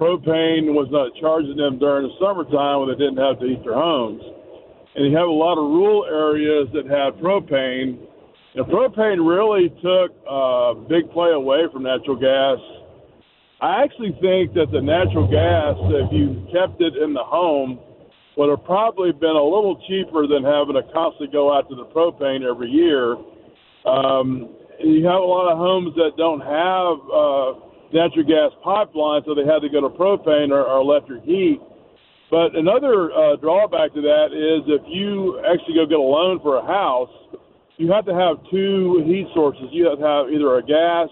propane 0.00 0.72
was 0.72 0.88
not 0.90 1.12
charging 1.20 1.56
them 1.56 1.78
during 1.78 2.08
the 2.08 2.14
summertime 2.18 2.80
when 2.80 2.88
they 2.88 2.96
didn't 2.96 3.18
have 3.18 3.38
to 3.40 3.46
heat 3.46 3.62
their 3.62 3.74
homes 3.74 4.22
and 4.94 5.10
you 5.10 5.16
have 5.16 5.28
a 5.28 5.32
lot 5.32 5.58
of 5.58 5.70
rural 5.70 6.04
areas 6.04 6.68
that 6.74 6.86
have 6.86 7.14
propane. 7.22 7.98
And 8.54 8.66
propane 8.66 9.22
really 9.22 9.68
took 9.82 10.10
a 10.28 10.74
big 10.88 11.10
play 11.12 11.30
away 11.30 11.62
from 11.72 11.84
natural 11.84 12.16
gas. 12.16 12.58
I 13.60 13.84
actually 13.84 14.12
think 14.20 14.54
that 14.54 14.72
the 14.72 14.80
natural 14.80 15.30
gas, 15.30 15.76
if 15.78 16.12
you 16.12 16.46
kept 16.50 16.80
it 16.80 16.96
in 16.96 17.14
the 17.14 17.22
home, 17.22 17.78
would 18.36 18.48
have 18.48 18.64
probably 18.64 19.12
been 19.12 19.36
a 19.36 19.44
little 19.44 19.80
cheaper 19.86 20.26
than 20.26 20.42
having 20.42 20.74
to 20.74 20.82
constantly 20.92 21.28
go 21.28 21.54
out 21.54 21.68
to 21.68 21.76
the 21.76 21.84
propane 21.84 22.42
every 22.42 22.70
year. 22.70 23.16
Um, 23.84 24.56
you 24.80 25.04
have 25.04 25.20
a 25.20 25.28
lot 25.28 25.52
of 25.52 25.58
homes 25.58 25.94
that 25.96 26.16
don't 26.16 26.40
have 26.40 26.96
uh, 27.12 27.70
natural 27.92 28.24
gas 28.24 28.50
pipelines, 28.64 29.26
so 29.26 29.34
they 29.34 29.44
had 29.44 29.60
to 29.60 29.68
go 29.68 29.80
to 29.82 29.92
propane 29.92 30.50
or, 30.50 30.64
or 30.64 30.80
electric 30.80 31.22
heat. 31.24 31.60
But 32.30 32.54
another 32.54 33.10
uh, 33.12 33.36
drawback 33.36 33.92
to 33.94 34.00
that 34.02 34.30
is 34.30 34.62
if 34.70 34.82
you 34.86 35.42
actually 35.42 35.74
go 35.74 35.86
get 35.86 35.98
a 35.98 36.02
loan 36.02 36.38
for 36.40 36.58
a 36.58 36.66
house, 36.66 37.10
you 37.76 37.90
have 37.90 38.06
to 38.06 38.14
have 38.14 38.36
two 38.50 39.02
heat 39.04 39.26
sources. 39.34 39.64
You 39.72 39.88
have 39.90 39.98
to 39.98 40.06
have 40.06 40.30
either 40.30 40.58
a 40.58 40.62
gas 40.62 41.08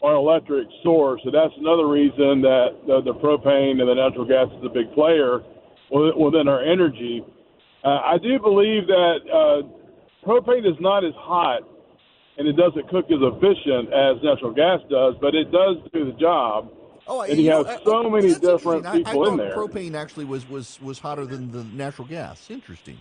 or 0.00 0.12
an 0.12 0.18
electric 0.18 0.68
source. 0.82 1.20
So 1.24 1.30
that's 1.30 1.52
another 1.58 1.86
reason 1.86 2.40
that 2.42 2.80
the, 2.86 3.02
the 3.02 3.14
propane 3.14 3.80
and 3.80 3.88
the 3.88 3.94
natural 3.94 4.24
gas 4.24 4.48
is 4.56 4.64
a 4.64 4.72
big 4.72 4.92
player 4.94 5.42
within 5.90 6.48
our 6.48 6.62
energy. 6.62 7.24
Uh, 7.84 8.00
I 8.04 8.16
do 8.22 8.38
believe 8.38 8.86
that 8.86 9.18
uh, 9.28 10.26
propane 10.26 10.66
is 10.66 10.78
not 10.80 11.04
as 11.04 11.14
hot 11.16 11.62
and 12.38 12.46
it 12.46 12.54
doesn't 12.54 12.88
cook 12.88 13.06
as 13.10 13.18
efficient 13.20 13.92
as 13.92 14.22
natural 14.22 14.54
gas 14.54 14.78
does, 14.88 15.14
but 15.20 15.34
it 15.34 15.50
does 15.50 15.76
do 15.92 16.06
the 16.06 16.16
job. 16.18 16.70
Oh, 17.08 17.22
and 17.22 17.40
you, 17.40 17.50
have 17.50 17.66
know, 17.66 17.80
so 17.84 18.06
uh, 18.06 18.10
many 18.10 18.34
different 18.34 18.86
I, 18.86 18.98
people 18.98 19.24
I 19.24 19.28
in 19.28 19.36
there. 19.38 19.56
Propane 19.56 19.94
actually 19.94 20.26
was, 20.26 20.46
was 20.48 20.78
was 20.82 20.98
hotter 20.98 21.24
than 21.24 21.50
the 21.50 21.64
natural 21.64 22.06
gas. 22.06 22.50
Interesting. 22.50 22.98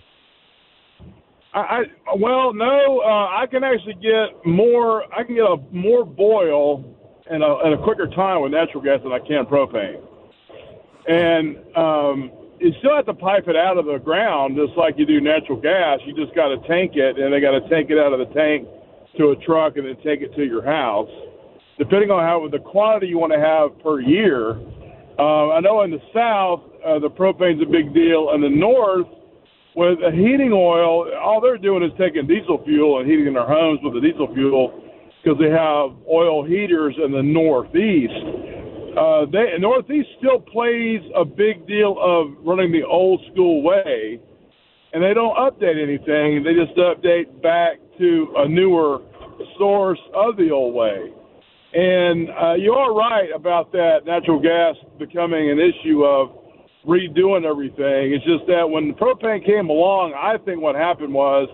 I, 1.54 1.60
I 1.60 1.84
well, 2.16 2.54
no, 2.54 3.02
uh, 3.02 3.28
I 3.28 3.46
can 3.52 3.64
actually 3.64 3.96
get 3.96 4.46
more. 4.46 5.04
I 5.14 5.24
can 5.24 5.36
get 5.36 5.44
a 5.44 5.58
more 5.72 6.06
boil 6.06 6.96
in 7.30 7.42
a, 7.42 7.68
in 7.68 7.74
a 7.74 7.84
quicker 7.84 8.08
time 8.08 8.42
with 8.42 8.54
natural 8.54 8.82
gas 8.82 9.02
than 9.04 9.12
I 9.12 9.20
can 9.20 9.46
propane. 9.46 10.02
And 11.08 11.58
um, 11.76 12.32
you 12.60 12.74
still 12.80 12.96
have 12.96 13.06
to 13.08 13.14
pipe 13.14 13.48
it 13.48 13.56
out 13.56 13.78
of 13.78 13.86
the 13.86 13.98
ground 13.98 14.56
just 14.56 14.78
like 14.78 14.96
you 14.98 15.06
do 15.06 15.20
natural 15.20 15.60
gas. 15.60 16.00
You 16.06 16.16
just 16.16 16.34
got 16.34 16.48
to 16.48 16.66
tank 16.68 16.94
it, 16.96 17.20
and 17.20 17.34
they 17.34 17.42
got 17.42 17.60
to 17.60 17.68
take 17.70 17.90
it 17.90 17.98
out 17.98 18.14
of 18.14 18.20
the 18.20 18.34
tank 18.34 18.68
to 19.18 19.32
a 19.32 19.36
truck 19.46 19.76
and 19.76 19.86
then 19.86 19.96
take 19.98 20.22
it 20.22 20.34
to 20.36 20.46
your 20.46 20.64
house 20.64 21.10
depending 21.78 22.10
on 22.10 22.24
how 22.24 22.48
the 22.50 22.60
quantity 22.60 23.08
you 23.08 23.18
want 23.18 23.34
to 23.34 23.40
have 23.40 23.78
per 23.84 24.00
year. 24.00 24.58
Uh, 25.20 25.54
I 25.54 25.60
know 25.62 25.82
in 25.82 25.92
the 25.92 26.02
south 26.14 26.62
uh, 26.86 27.00
the 27.00 27.10
propane's 27.10 27.62
a 27.62 27.70
big 27.70 27.94
deal. 27.94 28.32
In 28.34 28.42
the 28.42 28.50
north, 28.50 29.08
with 29.76 30.00
a 30.02 30.12
heating 30.12 30.52
oil, 30.54 31.06
all 31.22 31.40
they're 31.42 31.58
doing 31.58 31.84
is 31.84 31.92
taking 31.98 32.26
diesel 32.26 32.64
fuel 32.66 33.00
and 33.00 33.10
heating 33.10 33.34
their 33.34 33.46
homes 33.46 33.80
with 33.84 33.94
the 33.94 34.02
diesel 34.02 34.34
fuel 34.34 34.74
because 35.22 35.38
they 35.40 35.50
have 35.50 35.94
oil 36.10 36.46
heaters 36.46 36.96
in 37.04 37.12
the 37.12 37.22
northeast. 37.22 38.14
Uh, 38.98 39.30
they, 39.30 39.54
northeast 39.60 40.10
still 40.18 40.40
plays 40.40 41.02
a 41.16 41.24
big 41.24 41.68
deal 41.68 41.96
of 42.02 42.34
running 42.44 42.72
the 42.72 42.82
old 42.82 43.22
school 43.32 43.62
way, 43.62 44.20
and 44.94 45.04
they 45.04 45.14
don't 45.14 45.38
update 45.38 45.78
anything. 45.78 46.42
They 46.42 46.58
just 46.58 46.74
update 46.78 47.42
back 47.44 47.78
to 48.00 48.34
a 48.38 48.48
newer 48.48 49.02
source 49.60 50.00
of 50.16 50.38
the 50.38 50.50
old 50.50 50.74
way. 50.74 51.14
And 51.74 52.30
uh, 52.30 52.54
you 52.54 52.74
are 52.74 52.94
right 52.94 53.30
about 53.36 53.72
that 53.74 54.06
natural 54.06 54.40
gas 54.40 54.76
becoming 54.98 55.52
an 55.52 55.60
issue 55.60 56.06
of 56.06 56.30
redoing 56.88 57.44
everything. 57.44 58.14
It's 58.14 58.24
just 58.24 58.48
that 58.48 58.64
when 58.70 58.94
propane 58.94 59.46
came 59.46 59.70
along, 59.70 60.14
I 60.16 60.38
think 60.46 60.62
what 60.62 60.76
happened 60.76 61.14
was 61.14 61.50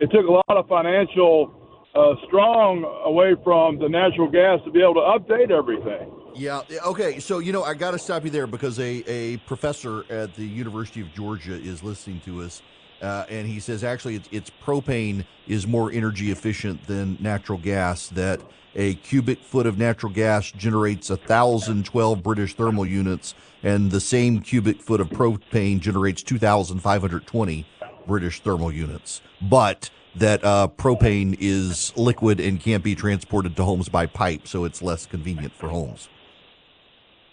it 0.00 0.10
took 0.10 0.26
a 0.26 0.32
lot 0.32 0.58
of 0.58 0.66
financial 0.66 1.54
uh, 1.94 2.14
strong 2.26 2.82
away 3.04 3.34
from 3.44 3.78
the 3.78 3.88
natural 3.88 4.28
gas 4.28 4.58
to 4.64 4.72
be 4.72 4.82
able 4.82 4.94
to 4.94 5.06
update 5.14 5.50
everything. 5.50 6.10
Yeah. 6.34 6.62
Okay. 6.86 7.18
So 7.18 7.38
you 7.38 7.52
know, 7.52 7.62
I 7.62 7.74
got 7.74 7.92
to 7.92 7.98
stop 7.98 8.24
you 8.24 8.30
there 8.30 8.46
because 8.46 8.78
a 8.78 9.02
a 9.06 9.36
professor 9.38 10.04
at 10.10 10.34
the 10.34 10.46
University 10.46 11.00
of 11.00 11.12
Georgia 11.14 11.54
is 11.54 11.82
listening 11.82 12.20
to 12.24 12.42
us. 12.42 12.62
Uh, 13.00 13.24
and 13.28 13.48
he 13.48 13.58
says 13.58 13.82
actually 13.82 14.14
it's, 14.14 14.28
it's, 14.30 14.50
propane 14.64 15.24
is 15.48 15.66
more 15.66 15.90
energy 15.90 16.30
efficient 16.30 16.86
than 16.86 17.16
natural 17.20 17.58
gas. 17.58 18.08
That 18.08 18.40
a 18.76 18.94
cubic 18.94 19.42
foot 19.42 19.66
of 19.66 19.76
natural 19.76 20.12
gas 20.12 20.50
generates 20.52 21.10
1,012 21.10 22.22
British 22.22 22.54
thermal 22.54 22.86
units, 22.86 23.34
and 23.62 23.90
the 23.90 24.00
same 24.00 24.40
cubic 24.40 24.80
foot 24.80 25.00
of 25.00 25.10
propane 25.10 25.80
generates 25.80 26.22
2,520 26.22 27.66
British 28.06 28.40
thermal 28.40 28.72
units. 28.72 29.20
But 29.40 29.90
that 30.14 30.44
uh, 30.44 30.68
propane 30.76 31.36
is 31.40 31.92
liquid 31.96 32.40
and 32.40 32.60
can't 32.60 32.84
be 32.84 32.94
transported 32.94 33.56
to 33.56 33.64
homes 33.64 33.88
by 33.88 34.06
pipe, 34.06 34.46
so 34.46 34.64
it's 34.64 34.82
less 34.82 35.06
convenient 35.06 35.54
for 35.54 35.68
homes. 35.68 36.08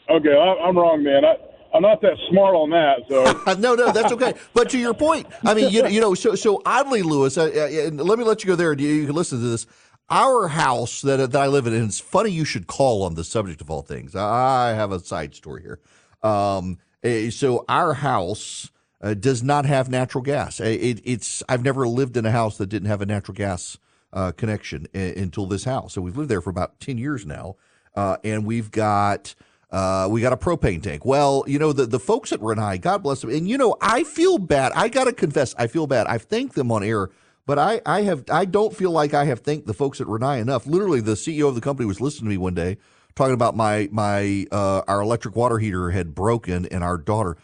Okay, 0.10 0.36
I'm 0.36 0.78
wrong, 0.78 1.04
man. 1.04 1.24
I, 1.24 1.36
I'm 1.74 1.84
not 1.84 2.02
that 2.02 2.17
smart 2.30 2.56
on 2.56 2.72
that. 2.72 3.02
So 3.08 3.54
no, 3.60 3.76
no, 3.76 3.91
that's 3.91 4.12
okay. 4.13 4.34
But 4.54 4.69
to 4.72 4.78
your 4.80 4.93
point, 4.93 5.28
I 5.43 5.54
mean, 5.54 5.69
you, 5.72 5.88
you 5.88 6.02
know, 6.02 6.15
so 6.15 6.36
so 6.36 6.62
oddly, 6.65 7.04
Lewis, 7.04 7.38
uh, 7.38 7.43
uh, 7.43 8.04
let 8.04 8.17
me 8.17 8.26
let 8.26 8.43
you 8.43 8.48
go 8.48 8.56
there. 8.56 8.74
You, 8.74 8.88
you 8.88 9.06
can 9.06 9.15
listen 9.15 9.39
to 9.39 9.45
this. 9.48 9.67
Our 10.12 10.48
house 10.48 11.04
that, 11.04 11.17
that 11.17 11.36
I 11.39 11.45
live 11.45 11.67
in, 11.67 11.74
and 11.74 11.86
it's 11.86 12.00
funny 12.00 12.32
you 12.32 12.43
should 12.43 12.65
call 12.65 13.04
on 13.04 13.13
the 13.13 13.24
subject 13.24 13.62
of 13.62 13.69
all 13.69 13.84
things. 13.84 14.15
I 14.15 14.69
have 14.69 14.91
a 14.91 15.00
side 15.00 15.36
story 15.36 15.62
here. 15.62 15.80
Um, 16.24 16.80
eh, 17.04 17.30
so 17.30 17.63
our 17.69 17.93
house 17.93 18.72
uh, 19.02 19.13
does 19.13 19.43
not 19.43 19.67
have 19.67 19.88
natural 19.88 20.24
gas. 20.24 20.60
Eh, 20.60 20.69
it, 20.69 21.02
it's 21.04 21.43
I've 21.48 21.63
never 21.63 21.88
lived 21.88 22.17
in 22.17 22.26
a 22.26 22.32
house 22.32 22.58
that 22.58 22.67
didn't 22.67 22.88
have 22.88 23.02
a 23.02 23.06
natural 23.06 23.36
gas 23.36 23.78
uh, 24.12 24.32
connection 24.32 24.88
uh, 24.95 24.98
until 24.98 25.45
this 25.45 25.65
house. 25.65 25.93
So 25.93 26.02
we've 26.02 26.17
lived 26.17 26.30
there 26.30 26.41
for 26.41 26.50
about 26.50 26.80
ten 26.80 26.98
years 26.98 27.28
now, 27.28 27.58
uh, 27.95 28.17
and 28.24 28.48
we've 28.48 28.72
got 28.72 29.36
Uh, 29.71 30.08
we 30.10 30.19
got 30.21 30.34
a 30.34 30.38
propane 30.38 30.82
tank. 30.82 31.05
Well, 31.05 31.43
you 31.47 31.60
know, 31.60 31.73
the, 31.73 31.86
the 31.86 31.99
folks 31.99 32.32
at 32.32 32.39
Rinnai, 32.39 32.82
God 32.82 33.03
bless 33.03 33.21
them. 33.21 33.29
And, 33.29 33.47
you 33.47 33.58
know, 33.58 33.75
I 33.82 34.03
feel 34.03 34.39
bad. 34.39 34.71
I 34.75 34.89
got 34.89 35.03
to 35.03 35.13
confess, 35.13 35.53
I 35.58 35.67
feel 35.67 35.86
bad. 35.86 36.08
I've 36.08 36.23
thanked 36.23 36.55
them 36.55 36.71
on 36.71 36.84
air, 36.84 37.10
but 37.45 37.60
I, 37.60 37.82
I 37.86 38.01
have, 38.01 38.23
I 38.32 38.45
don't 38.45 38.75
feel 38.75 38.91
like 38.91 39.13
I 39.13 39.25
have 39.25 39.41
thanked 39.41 39.67
the 39.67 39.73
folks 39.73 40.01
at 40.01 40.08
Rinnai 40.08 40.41
enough. 40.41 40.65
Literally, 40.65 41.01
the 41.01 41.13
CEO 41.13 41.47
of 41.47 41.55
the 41.55 41.62
company 41.62 41.86
was 41.86 42.01
listening 42.01 42.25
to 42.25 42.29
me 42.32 42.38
one 42.38 42.55
day 42.55 42.77
talking 43.13 43.34
about 43.34 43.55
my, 43.55 43.88
my, 43.91 44.45
uh, 44.51 44.82
our 44.88 45.01
electric 45.01 45.36
water 45.36 45.60
heater 45.60 45.91
had 45.91 46.15
broken 46.15 46.65
and 46.67 46.84
our 46.84 46.97
daughter, 46.97 47.38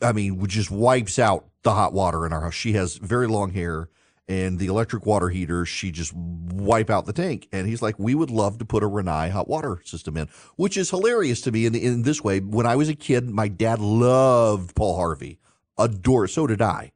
I 0.00 0.12
mean, 0.12 0.44
just 0.46 0.70
wipes 0.70 1.18
out 1.18 1.46
the 1.62 1.72
hot 1.72 1.92
water 1.92 2.24
in 2.24 2.32
our 2.32 2.42
house. 2.42 2.54
She 2.54 2.74
has 2.74 2.96
very 2.96 3.26
long 3.26 3.50
hair 3.50 3.88
and 4.28 4.58
the 4.58 4.66
electric 4.66 5.04
water 5.04 5.28
heater, 5.28 5.66
she 5.66 5.90
just 5.90 6.14
wipe 6.14 6.88
out 6.88 7.06
the 7.06 7.12
tank. 7.12 7.48
And 7.52 7.66
he's 7.66 7.82
like, 7.82 7.98
we 7.98 8.14
would 8.14 8.30
love 8.30 8.58
to 8.58 8.64
put 8.64 8.82
a 8.82 8.88
Rinnai 8.88 9.30
hot 9.30 9.48
water 9.48 9.80
system 9.84 10.16
in, 10.16 10.28
which 10.56 10.76
is 10.76 10.90
hilarious 10.90 11.40
to 11.42 11.52
me 11.52 11.66
in, 11.66 11.74
in 11.74 12.02
this 12.02 12.22
way. 12.22 12.40
When 12.40 12.66
I 12.66 12.76
was 12.76 12.88
a 12.88 12.94
kid, 12.94 13.28
my 13.28 13.48
dad 13.48 13.80
loved 13.80 14.74
Paul 14.74 14.96
Harvey, 14.96 15.38
adore, 15.78 16.26
so 16.26 16.46
did 16.46 16.62
I. 16.62 16.92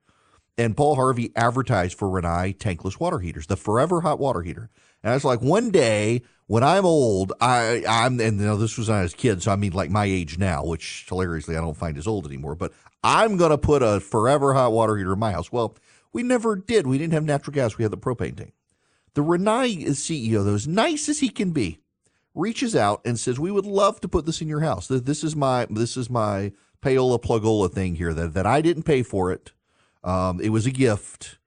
And 0.57 0.77
Paul 0.77 0.97
Harvey 0.97 1.31
advertised 1.37 1.99
for 1.99 2.09
Rinnai 2.09 2.57
tankless 2.57 2.99
water 2.99 3.19
heaters, 3.21 3.47
the 3.47 3.57
forever 3.57 4.01
hot 4.01 4.19
water 4.19 4.43
heater. 4.43 4.71
And 5.03 5.13
I 5.13 5.15
was 5.15 5.25
like, 5.25 5.41
one 5.41 5.71
day 5.71 6.23
when 6.49 6.65
I'm 6.65 6.85
old, 6.85 7.33
I, 7.41 7.85
I'm, 7.87 8.19
and 8.21 8.41
you 8.41 8.47
know, 8.47 8.57
this 8.57 8.79
was 8.79 8.89
when 8.89 8.99
I 8.99 9.03
was 9.03 9.13
a 9.13 9.17
kid, 9.17 9.43
so 9.43 9.53
I 9.53 9.57
mean 9.57 9.73
like 9.73 9.91
my 9.91 10.07
age 10.07 10.39
now, 10.39 10.65
which 10.65 11.05
hilariously 11.09 11.57
I 11.57 11.61
don't 11.61 11.77
find 11.77 11.97
as 11.99 12.07
old 12.07 12.27
anymore, 12.27 12.57
but 12.57 12.73
I'm 13.05 13.37
going 13.37 13.51
to 13.51 13.59
put 13.59 13.83
a 13.83 14.01
forever 14.01 14.55
hot 14.55 14.73
water 14.73 14.97
heater 14.97 15.13
in 15.13 15.19
my 15.19 15.31
house. 15.31 15.53
Well, 15.53 15.77
we 16.13 16.23
never 16.23 16.57
did. 16.57 16.87
We 16.87 16.99
didn't 16.99 17.13
have 17.13 17.25
natural 17.25 17.55
gas. 17.55 17.79
We 17.79 17.85
had 17.85 17.93
the 17.93 17.99
propane 17.99 18.37
tank. 18.37 18.55
The 19.15 19.23
Rinnai 19.23 19.85
CEO, 19.89 20.45
though, 20.45 20.55
as 20.55 20.69
nice 20.69 21.09
as 21.09 21.21
he 21.21 21.29
can 21.29 21.51
be, 21.51 21.81
reaches 22.35 22.77
out 22.77 23.01
and 23.05 23.19
says, 23.19 23.39
"We 23.39 23.51
would 23.51 23.67
love 23.67 24.01
to 24.01 24.09
put 24.09 24.27
this 24.27 24.41
in 24.41 24.49
your 24.49 24.61
house. 24.61 24.89
This 24.89 25.25
is 25.25 25.35
my 25.35 25.67
this 25.71 25.97
is 25.97 26.09
my 26.09 26.53
payola 26.83 27.21
plugola 27.21 27.73
thing 27.73 27.97
here 27.97 28.15
that 28.15 28.35
that 28.35 28.47
I 28.47 28.61
didn't 28.61 28.85
pay 28.85 29.03
for 29.03 29.33
it. 29.33 29.53
Um, 30.05 30.41
it 30.41 30.51
was 30.51 30.67
a 30.67 30.71
gift, 30.71 31.39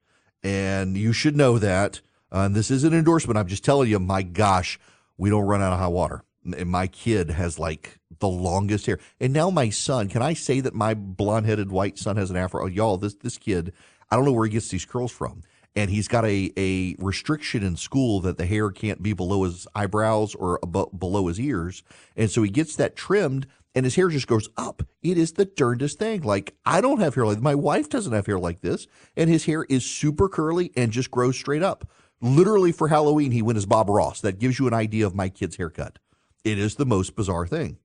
and 0.43 0.97
you 0.97 1.13
should 1.13 1.35
know 1.35 1.57
that. 1.59 2.01
Uh, 2.33 2.39
and 2.45 2.55
this 2.55 2.71
is 2.71 2.83
an 2.83 2.93
endorsement. 2.93 3.37
I'm 3.37 3.47
just 3.47 3.63
telling 3.63 3.89
you. 3.89 3.99
My 3.99 4.21
gosh, 4.21 4.79
we 5.17 5.29
don't 5.29 5.45
run 5.45 5.61
out 5.61 5.73
of 5.73 5.79
hot 5.79 5.93
water. 5.93 6.23
And 6.43 6.69
my 6.69 6.87
kid 6.87 7.29
has 7.29 7.59
like 7.59 7.99
the 8.19 8.27
longest 8.27 8.87
hair, 8.87 8.99
and 9.19 9.31
now 9.31 9.49
my 9.49 9.69
son. 9.69 10.09
Can 10.09 10.21
I 10.21 10.33
say 10.33 10.59
that 10.59 10.73
my 10.73 10.93
blonde-headed 10.95 11.71
white 11.71 11.99
son 11.99 12.17
has 12.17 12.31
an 12.31 12.35
afro? 12.35 12.63
Oh, 12.63 12.67
y'all, 12.67 12.97
this 12.97 13.13
this 13.13 13.37
kid 13.37 13.73
I 14.11 14.15
don't 14.15 14.25
know 14.25 14.33
where 14.33 14.45
he 14.45 14.51
gets 14.51 14.69
these 14.69 14.85
curls 14.85 15.11
from. 15.11 15.41
And 15.73 15.89
he's 15.89 16.09
got 16.09 16.25
a, 16.25 16.51
a 16.57 16.95
restriction 16.99 17.63
in 17.63 17.77
school 17.77 18.19
that 18.21 18.37
the 18.37 18.45
hair 18.45 18.71
can't 18.71 19.01
be 19.01 19.13
below 19.13 19.43
his 19.43 19.67
eyebrows 19.73 20.35
or 20.35 20.59
below 20.59 21.27
his 21.27 21.39
ears. 21.39 21.81
And 22.17 22.29
so 22.29 22.43
he 22.43 22.49
gets 22.49 22.75
that 22.75 22.97
trimmed 22.97 23.47
and 23.73 23.85
his 23.85 23.95
hair 23.95 24.09
just 24.09 24.27
goes 24.27 24.49
up. 24.57 24.83
It 25.01 25.17
is 25.17 25.33
the 25.33 25.45
darndest 25.45 25.97
thing. 25.97 26.23
Like, 26.23 26.55
I 26.65 26.81
don't 26.81 26.99
have 26.99 27.15
hair 27.15 27.25
like 27.25 27.39
My 27.39 27.55
wife 27.55 27.87
doesn't 27.87 28.11
have 28.11 28.25
hair 28.25 28.37
like 28.37 28.59
this. 28.59 28.85
And 29.15 29.29
his 29.29 29.45
hair 29.45 29.63
is 29.69 29.85
super 29.85 30.27
curly 30.27 30.71
and 30.75 30.91
just 30.91 31.09
grows 31.09 31.37
straight 31.37 31.63
up. 31.63 31.89
Literally 32.19 32.73
for 32.73 32.89
Halloween, 32.89 33.31
he 33.31 33.41
went 33.41 33.57
as 33.57 33.65
Bob 33.65 33.89
Ross. 33.89 34.19
That 34.21 34.39
gives 34.39 34.59
you 34.59 34.67
an 34.67 34.73
idea 34.73 35.07
of 35.07 35.15
my 35.15 35.29
kid's 35.29 35.55
haircut. 35.55 35.99
It 36.43 36.59
is 36.59 36.75
the 36.75 36.85
most 36.85 37.15
bizarre 37.15 37.47
thing. 37.47 37.77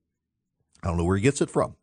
I 0.83 0.87
don't 0.87 0.97
know 0.97 1.05
where 1.05 1.15
he 1.15 1.23
gets 1.23 1.41
it 1.41 1.49
from. 1.49 1.75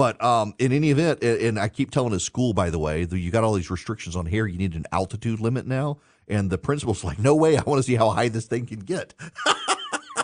But 0.00 0.24
um, 0.24 0.54
in 0.58 0.72
any 0.72 0.88
event, 0.88 1.22
and 1.22 1.58
I 1.58 1.68
keep 1.68 1.90
telling 1.90 2.12
his 2.12 2.24
school, 2.24 2.54
by 2.54 2.70
the 2.70 2.78
way, 2.78 3.06
you 3.10 3.30
got 3.30 3.44
all 3.44 3.52
these 3.52 3.70
restrictions 3.70 4.16
on 4.16 4.24
here. 4.24 4.46
You 4.46 4.56
need 4.56 4.74
an 4.74 4.86
altitude 4.92 5.40
limit 5.40 5.66
now. 5.66 5.98
And 6.26 6.48
the 6.48 6.56
principal's 6.56 7.04
like, 7.04 7.18
no 7.18 7.34
way. 7.34 7.58
I 7.58 7.62
want 7.64 7.80
to 7.80 7.82
see 7.82 7.96
how 7.96 8.08
high 8.08 8.28
this 8.28 8.46
thing 8.46 8.64
can 8.64 8.78
get. 8.78 9.12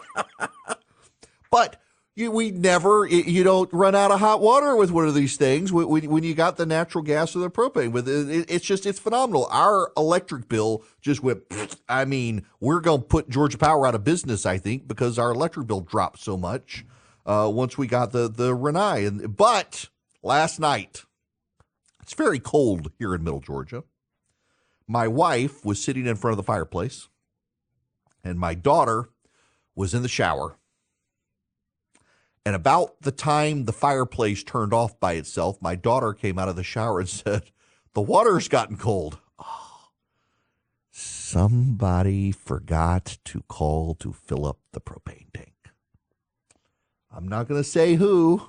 but 1.51 1.79
you, 2.15 2.31
we 2.31 2.53
never, 2.53 3.07
you 3.07 3.45
don't 3.45 3.71
run 3.71 3.95
out 3.95 4.11
of 4.11 4.19
hot 4.19 4.41
water 4.41 4.75
with 4.77 4.91
one 4.91 5.07
of 5.07 5.15
these 5.15 5.37
things 5.37 5.71
when, 5.71 6.09
when 6.09 6.25
you 6.25 6.35
got 6.35 6.57
the 6.57 6.65
natural 6.65 7.05
gas 7.05 7.37
or 7.37 7.41
the 7.41 7.51
propane. 7.51 7.93
With 7.93 8.09
it, 8.09 8.47
it's 8.49 8.65
just, 8.65 8.87
it's 8.87 8.99
phenomenal. 8.99 9.47
Our 9.51 9.93
electric 9.95 10.49
bill 10.49 10.85
just 11.03 11.23
went. 11.23 11.43
I 11.87 12.07
mean, 12.07 12.47
we're 12.61 12.81
going 12.81 13.03
to 13.03 13.07
put 13.07 13.29
Georgia 13.29 13.59
Power 13.59 13.87
out 13.87 13.95
of 13.95 14.05
business, 14.05 14.47
I 14.47 14.57
think, 14.57 14.89
because 14.89 15.19
our 15.19 15.33
electric 15.33 15.67
bill 15.67 15.83
dropped 15.83 16.21
so 16.21 16.39
much 16.39 16.87
uh, 17.27 17.51
once 17.53 17.77
we 17.77 17.87
got 17.87 18.13
the 18.13 18.29
the 18.29 18.57
Rinnai. 18.57 19.07
And 19.07 19.37
but 19.37 19.89
last 20.23 20.59
night, 20.59 21.03
it's 22.01 22.15
very 22.15 22.39
cold 22.39 22.93
here 22.99 23.15
in 23.15 23.25
Middle 23.25 23.41
Georgia. 23.41 23.85
My 24.87 25.09
wife 25.09 25.65
was 25.65 25.83
sitting 25.83 26.07
in 26.07 26.15
front 26.15 26.33
of 26.33 26.37
the 26.37 26.45
fireplace, 26.45 27.09
and 28.23 28.39
my 28.39 28.55
daughter 28.55 29.09
was 29.75 29.93
in 29.93 30.03
the 30.03 30.09
shower. 30.09 30.57
And 32.47 32.55
about 32.55 33.03
the 33.03 33.11
time 33.11 33.65
the 33.65 33.73
fireplace 33.73 34.45
turned 34.45 34.73
off 34.73 35.01
by 35.01 35.15
itself, 35.15 35.61
my 35.61 35.75
daughter 35.75 36.13
came 36.13 36.39
out 36.39 36.49
of 36.49 36.55
the 36.55 36.63
shower 36.63 37.01
and 37.01 37.09
said, 37.09 37.51
The 37.93 38.01
water's 38.01 38.47
gotten 38.47 38.77
cold. 38.77 39.19
Somebody 40.93 42.31
forgot 42.31 43.19
to 43.25 43.43
call 43.49 43.97
to 43.97 44.13
fill 44.13 44.47
up 44.47 44.61
the 44.73 44.81
propane 44.81 45.27
tank. 45.35 45.56
I'm 47.17 47.27
not 47.27 47.49
going 47.49 47.63
to 47.63 47.69
say 47.69 47.95
who. 47.95 48.43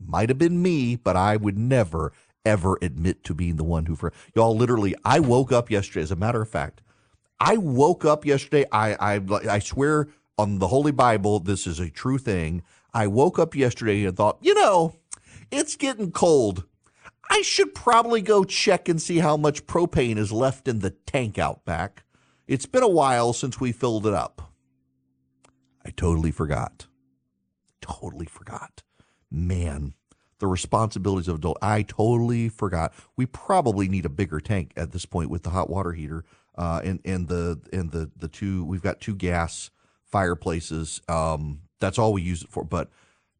Might 0.00 0.30
have 0.30 0.38
been 0.38 0.62
me, 0.62 0.96
but 0.96 1.14
I 1.14 1.36
would 1.36 1.58
never, 1.58 2.12
ever 2.44 2.78
admit 2.80 3.22
to 3.24 3.34
being 3.34 3.56
the 3.56 3.64
one 3.64 3.84
who, 3.84 3.94
for 3.96 4.14
y'all, 4.34 4.56
literally, 4.56 4.94
I 5.04 5.20
woke 5.20 5.52
up 5.52 5.70
yesterday. 5.70 6.02
As 6.02 6.10
a 6.10 6.16
matter 6.16 6.40
of 6.40 6.48
fact, 6.48 6.80
I 7.38 7.58
woke 7.58 8.06
up 8.06 8.24
yesterday. 8.24 8.64
I, 8.72 8.94
I, 8.94 9.20
I 9.48 9.58
swear 9.58 10.08
on 10.38 10.58
the 10.58 10.68
Holy 10.68 10.90
Bible, 10.90 11.38
this 11.38 11.66
is 11.66 11.78
a 11.78 11.90
true 11.90 12.16
thing. 12.16 12.62
I 12.94 13.08
woke 13.08 13.38
up 13.38 13.54
yesterday 13.54 14.06
and 14.06 14.16
thought, 14.16 14.38
you 14.40 14.54
know, 14.54 14.96
it's 15.50 15.76
getting 15.76 16.10
cold. 16.10 16.64
I 17.28 17.42
should 17.42 17.74
probably 17.74 18.22
go 18.22 18.44
check 18.44 18.88
and 18.88 19.00
see 19.00 19.18
how 19.18 19.36
much 19.36 19.66
propane 19.66 20.16
is 20.16 20.32
left 20.32 20.66
in 20.66 20.78
the 20.78 20.90
tank 20.90 21.38
out 21.38 21.66
back. 21.66 22.04
It's 22.46 22.66
been 22.66 22.82
a 22.82 22.88
while 22.88 23.34
since 23.34 23.60
we 23.60 23.70
filled 23.70 24.06
it 24.06 24.14
up. 24.14 24.50
I 25.84 25.90
totally 25.90 26.30
forgot 26.30 26.86
totally 27.84 28.26
forgot. 28.26 28.82
Man, 29.30 29.94
the 30.38 30.46
responsibilities 30.46 31.28
of 31.28 31.36
adult. 31.36 31.58
I 31.62 31.82
totally 31.82 32.48
forgot. 32.48 32.92
We 33.16 33.26
probably 33.26 33.88
need 33.88 34.04
a 34.04 34.10
bigger 34.10 34.40
tank 34.40 34.72
at 34.76 34.92
this 34.92 35.06
point 35.06 35.30
with 35.30 35.42
the 35.42 35.50
hot 35.50 35.70
water 35.70 35.92
heater 35.92 36.24
uh, 36.56 36.80
and 36.84 37.00
and 37.04 37.28
the 37.28 37.60
and 37.72 37.90
the 37.90 38.10
the 38.16 38.28
two. 38.28 38.64
We've 38.64 38.82
got 38.82 39.00
two 39.00 39.14
gas 39.14 39.70
fireplaces. 40.04 41.00
Um, 41.08 41.62
that's 41.80 41.98
all 41.98 42.12
we 42.12 42.22
use 42.22 42.42
it 42.42 42.48
for. 42.50 42.64
But 42.64 42.90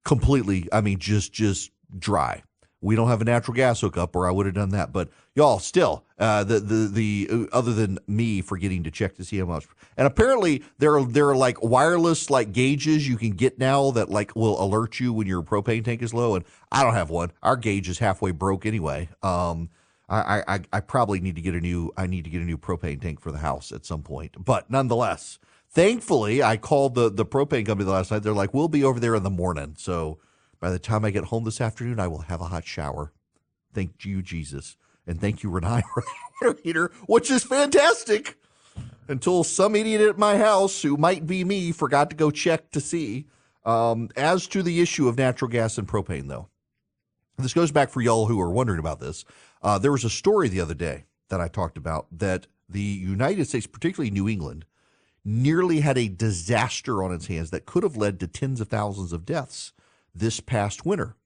completely, 0.05 0.69
I 0.73 0.81
mean, 0.81 0.99
just 0.99 1.33
just 1.33 1.71
dry. 1.97 2.43
We 2.85 2.97
don't 2.97 3.09
have 3.09 3.23
a 3.23 3.25
natural 3.25 3.55
gas 3.55 3.81
hookup, 3.81 4.15
or 4.15 4.29
I 4.29 4.31
would 4.31 4.47
have 4.47 4.55
done 4.55 4.69
that. 4.71 4.93
But 4.93 5.09
y'all, 5.35 5.59
still, 5.59 6.05
uh, 6.19 6.45
the 6.45 6.61
the 6.61 6.89
the 6.89 7.29
uh, 7.31 7.57
other 7.57 7.73
than 7.73 7.99
me 8.07 8.43
forgetting 8.43 8.85
to 8.85 8.91
check 8.91 9.17
to 9.17 9.25
see 9.25 9.39
how 9.39 9.47
much. 9.47 9.67
And 9.97 10.07
apparently, 10.07 10.63
there 10.79 10.95
are 10.97 11.05
there 11.05 11.29
are 11.31 11.37
like 11.37 11.63
wireless 11.63 12.29
like 12.29 12.53
gauges 12.53 13.09
you 13.09 13.17
can 13.17 13.31
get 13.31 13.59
now 13.59 13.91
that 13.93 14.11
like 14.11 14.37
will 14.37 14.63
alert 14.63 15.01
you 15.01 15.13
when 15.13 15.27
your 15.27 15.43
propane 15.43 15.85
tank 15.85 16.03
is 16.03 16.13
low. 16.13 16.35
And 16.35 16.45
I 16.71 16.85
don't 16.85 16.95
have 16.95 17.11
one. 17.11 17.33
Our 17.43 17.57
gauge 17.57 17.89
is 17.89 17.99
halfway 18.01 18.33
broke 18.33 18.67
anyway. 18.67 19.09
Um, 19.23 19.71
I, 20.09 20.43
I 20.47 20.61
I 20.75 20.81
probably 20.81 21.21
need 21.21 21.37
to 21.37 21.43
get 21.43 21.55
a 21.55 21.61
new 21.61 21.91
I 21.97 22.07
need 22.07 22.25
to 22.25 22.31
get 22.31 22.43
a 22.43 22.45
new 22.45 22.59
propane 22.59 23.01
tank 23.01 23.21
for 23.21 23.33
the 23.33 23.39
house 23.39 23.73
at 23.73 23.87
some 23.87 24.03
point. 24.03 24.45
But 24.45 24.71
nonetheless, 24.71 25.39
thankfully, 25.71 26.43
I 26.43 26.59
called 26.59 26.95
the 26.95 27.11
the 27.11 27.25
propane 27.25 27.65
company 27.65 27.87
the 27.87 27.93
last 27.93 28.11
night. 28.11 28.23
They're 28.23 28.35
like, 28.35 28.53
we'll 28.53 28.69
be 28.69 28.85
over 28.85 29.01
there 29.01 29.15
in 29.15 29.23
the 29.23 29.31
morning. 29.31 29.75
So 29.79 30.19
by 30.65 30.71
the 30.71 30.79
time 30.79 31.05
I 31.05 31.11
get 31.11 31.25
home 31.25 31.45
this 31.45 31.61
afternoon, 31.61 32.01
I 32.01 32.09
will 32.09 32.23
have 32.23 32.41
a 32.41 32.47
hot 32.47 32.65
shower. 32.65 33.13
Thank 33.75 34.07
you, 34.07 34.23
Jesus. 34.23 34.79
And 35.07 35.21
thank 35.21 35.43
you, 35.43 35.51
water 35.51 35.83
heater, 36.63 36.91
which 37.05 37.31
is 37.31 37.45
fantastic. 37.45 38.39
Until 39.07 39.45
some 39.45 39.77
idiot 39.77 40.01
at 40.01 40.17
my 40.17 40.39
house, 40.39 40.81
who 40.81 40.97
might 40.97 41.27
be 41.27 41.45
me, 41.45 41.71
forgot 41.71 42.09
to 42.09 42.17
go 42.17 42.31
check 42.31 42.71
to 42.71 42.81
see. 42.81 43.27
Um, 43.67 44.09
as 44.17 44.47
to 44.47 44.63
the 44.63 44.81
issue 44.81 45.07
of 45.07 45.19
natural 45.19 45.51
gas 45.51 45.77
and 45.77 45.87
propane, 45.87 46.29
though, 46.29 46.49
this 47.37 47.53
goes 47.53 47.71
back 47.71 47.91
for 47.91 48.01
y'all 48.01 48.25
who 48.25 48.41
are 48.41 48.51
wondering 48.51 48.81
about 48.81 49.01
this. 49.01 49.27
Uh, 49.61 49.79
there 49.79 49.93
was 49.93 50.05
a 50.05 50.09
story 50.09 50.49
the 50.49 50.63
other 50.63 50.73
day 50.73 51.05
that 51.29 51.43
I 51.43 51.49
talked 51.49 51.77
about 51.77 52.07
that 52.11 52.47
the 52.71 52.81
United 52.81 53.49
States, 53.49 53.67
particularly 53.67 54.11
New 54.11 54.31
England, 54.31 54.65
nearly 55.27 55.81
had 55.81 55.99
a 55.99 56.09
disaster 56.09 57.03
on 57.03 57.13
its 57.13 57.27
hands 57.27 57.51
that 57.51 57.67
could 57.67 57.83
have 57.83 57.99
led 57.99 58.19
to 58.21 58.27
tens 58.27 58.63
of 58.63 58.69
thousands 58.69 59.13
of 59.13 59.27
deaths 59.27 59.75
this 60.15 60.41
past 60.41 60.87
winter. 60.87 61.17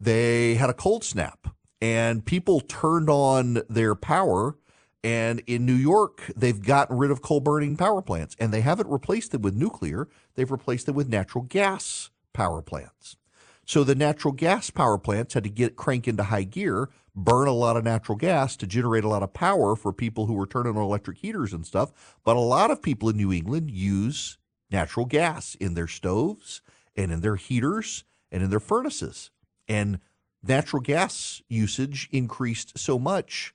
They 0.00 0.54
had 0.54 0.70
a 0.70 0.74
cold 0.74 1.04
snap 1.04 1.48
and 1.80 2.24
people 2.24 2.60
turned 2.60 3.10
on 3.10 3.62
their 3.68 3.94
power. 3.94 4.56
And 5.04 5.42
in 5.48 5.66
New 5.66 5.74
York, 5.74 6.30
they've 6.36 6.62
gotten 6.62 6.96
rid 6.96 7.10
of 7.10 7.22
coal 7.22 7.40
burning 7.40 7.76
power 7.76 8.00
plants 8.02 8.36
and 8.38 8.52
they 8.52 8.60
haven't 8.60 8.88
replaced 8.88 9.32
them 9.32 9.42
with 9.42 9.56
nuclear. 9.56 10.08
They've 10.34 10.50
replaced 10.50 10.86
them 10.86 10.94
with 10.94 11.08
natural 11.08 11.42
gas 11.42 12.10
power 12.32 12.62
plants. 12.62 13.16
So 13.64 13.84
the 13.84 13.94
natural 13.94 14.32
gas 14.32 14.70
power 14.70 14.98
plants 14.98 15.34
had 15.34 15.44
to 15.44 15.50
get 15.50 15.76
crank 15.76 16.08
into 16.08 16.24
high 16.24 16.44
gear, 16.44 16.88
burn 17.14 17.48
a 17.48 17.52
lot 17.52 17.76
of 17.76 17.84
natural 17.84 18.16
gas 18.16 18.56
to 18.56 18.66
generate 18.66 19.04
a 19.04 19.08
lot 19.08 19.22
of 19.22 19.32
power 19.32 19.76
for 19.76 19.92
people 19.92 20.26
who 20.26 20.34
were 20.34 20.46
turning 20.46 20.76
on 20.76 20.82
electric 20.82 21.18
heaters 21.18 21.52
and 21.52 21.66
stuff. 21.66 22.16
But 22.24 22.36
a 22.36 22.40
lot 22.40 22.70
of 22.70 22.82
people 22.82 23.08
in 23.08 23.16
New 23.16 23.32
England 23.32 23.70
use 23.70 24.38
natural 24.70 25.06
gas 25.06 25.54
in 25.56 25.74
their 25.74 25.88
stoves 25.88 26.60
and 26.96 27.12
in 27.12 27.20
their 27.20 27.36
heaters 27.36 28.04
and 28.32 28.42
in 28.42 28.50
their 28.50 28.58
furnaces. 28.58 29.30
And 29.68 30.00
natural 30.42 30.82
gas 30.82 31.40
usage 31.48 32.08
increased 32.10 32.76
so 32.76 32.98
much 32.98 33.54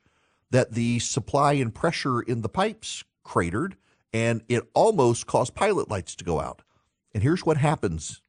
that 0.52 0.72
the 0.72 1.00
supply 1.00 1.54
and 1.54 1.76
pressure 1.76 2.22
in 2.22 2.42
the 2.42 2.50
pipes 2.50 3.04
cratered 3.24 3.76
and 4.14 4.42
it 4.48 4.64
almost 4.74 5.28
caused 5.28 5.54
pilot 5.54 5.90
lights 5.90 6.16
to 6.16 6.24
go 6.24 6.40
out. 6.40 6.62
And 7.14 7.22
here's 7.22 7.46
what 7.46 7.58
happens 7.58 8.22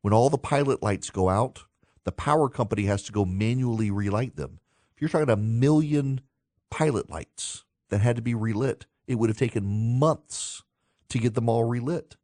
when 0.00 0.12
all 0.12 0.30
the 0.30 0.38
pilot 0.38 0.82
lights 0.82 1.10
go 1.10 1.28
out, 1.28 1.64
the 2.04 2.10
power 2.10 2.48
company 2.48 2.84
has 2.84 3.04
to 3.04 3.12
go 3.12 3.24
manually 3.24 3.90
relight 3.90 4.34
them. 4.34 4.58
If 4.96 5.00
you're 5.00 5.08
talking 5.08 5.30
a 5.30 5.36
million 5.36 6.22
pilot 6.70 7.08
lights 7.08 7.64
that 7.90 8.00
had 8.00 8.16
to 8.16 8.22
be 8.22 8.34
relit, 8.34 8.86
it 9.06 9.16
would 9.16 9.30
have 9.30 9.38
taken 9.38 9.98
months 9.98 10.64
to 11.10 11.18
get 11.18 11.34
them 11.34 11.48
all 11.48 11.64
relit. 11.64 12.16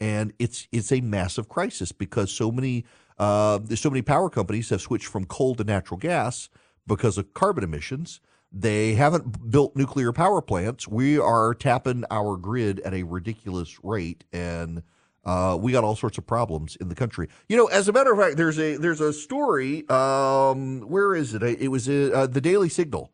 And 0.00 0.32
it's 0.38 0.66
it's 0.72 0.92
a 0.92 1.00
massive 1.00 1.48
crisis 1.48 1.92
because 1.92 2.32
so 2.32 2.50
many 2.50 2.84
uh, 3.18 3.58
so 3.74 3.90
many 3.90 4.00
power 4.00 4.30
companies 4.30 4.70
have 4.70 4.80
switched 4.80 5.06
from 5.06 5.26
coal 5.26 5.54
to 5.56 5.64
natural 5.64 5.98
gas 5.98 6.48
because 6.86 7.18
of 7.18 7.34
carbon 7.34 7.62
emissions. 7.62 8.20
They 8.50 8.94
haven't 8.94 9.50
built 9.50 9.76
nuclear 9.76 10.12
power 10.12 10.40
plants. 10.40 10.88
We 10.88 11.18
are 11.18 11.54
tapping 11.54 12.04
our 12.10 12.36
grid 12.36 12.80
at 12.80 12.94
a 12.94 13.02
ridiculous 13.04 13.78
rate, 13.84 14.24
and 14.32 14.82
uh, 15.24 15.56
we 15.60 15.70
got 15.70 15.84
all 15.84 15.94
sorts 15.94 16.18
of 16.18 16.26
problems 16.26 16.76
in 16.76 16.88
the 16.88 16.94
country. 16.94 17.28
You 17.48 17.58
know, 17.58 17.66
as 17.66 17.88
a 17.88 17.92
matter 17.92 18.12
of 18.12 18.18
fact, 18.18 18.38
there's 18.38 18.58
a 18.58 18.76
there's 18.76 19.00
a 19.00 19.12
story. 19.12 19.88
Um, 19.88 20.80
where 20.80 21.14
is 21.14 21.34
it? 21.34 21.42
It 21.42 21.68
was 21.68 21.88
uh, 21.88 22.26
the 22.28 22.40
Daily 22.40 22.68
Signal, 22.68 23.12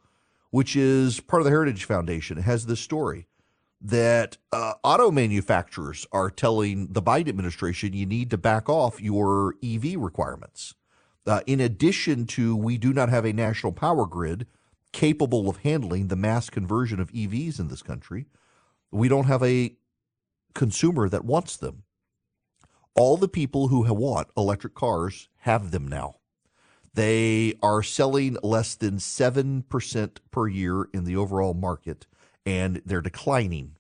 which 0.51 0.77
is 0.77 1.21
part 1.21 1.43
of 1.43 1.45
the 1.45 1.51
Heritage 1.51 1.85
Foundation. 1.85 2.39
It 2.39 2.43
has 2.43 2.67
this 2.67 2.81
story 2.81 3.27
that 3.87 4.37
uh, 4.53 4.75
auto 4.83 5.13
manufacturers 5.13 6.07
are 6.11 6.29
telling 6.29 6.89
the 6.89 7.03
Biden 7.03 7.29
administration 7.29 7.93
you 7.93 8.05
need 8.05 8.31
to 8.31 8.39
back 8.39 8.69
off 8.69 9.01
your 9.01 9.55
EV 9.63 9.95
requirements. 9.97 10.75
Uh, 11.25 11.41
in 11.47 11.61
addition 11.61 12.27
to, 12.27 12.57
we 12.57 12.79
do 12.79 12.93
not 12.93 13.09
have 13.11 13.25
a 13.25 13.33
national 13.33 13.73
power 13.73 14.05
grid 14.05 14.47
capable 14.93 15.49
of 15.49 15.59
handling 15.59 16.09
the 16.09 16.17
mass 16.17 16.51
conversion 16.51 16.99
of 16.99 17.13
EVs 17.13 17.61
in 17.61 17.69
this 17.69 17.83
country. 17.83 18.27
We 18.91 19.09
don't 19.09 19.27
have 19.27 19.43
a 19.45 19.77
consumer 20.53 21.09
that 21.09 21.25
wants 21.25 21.57
them. 21.57 21.85
All 22.97 23.17
the 23.17 23.29
people 23.29 23.69
who 23.69 23.83
want 23.95 24.29
electric 24.37 24.75
cars 24.75 25.29
have 25.39 25.71
them 25.71 25.87
now. 25.87 26.17
They 26.95 27.55
are 27.63 27.83
selling 27.85 28.37
less 28.43 28.75
than 28.75 28.97
7% 28.97 30.17
per 30.31 30.49
year 30.49 30.89
in 30.93 31.05
the 31.05 31.15
overall 31.15 31.55
market 31.55 32.07
and 32.47 32.81
they're 32.87 33.03
declining. 33.03 33.76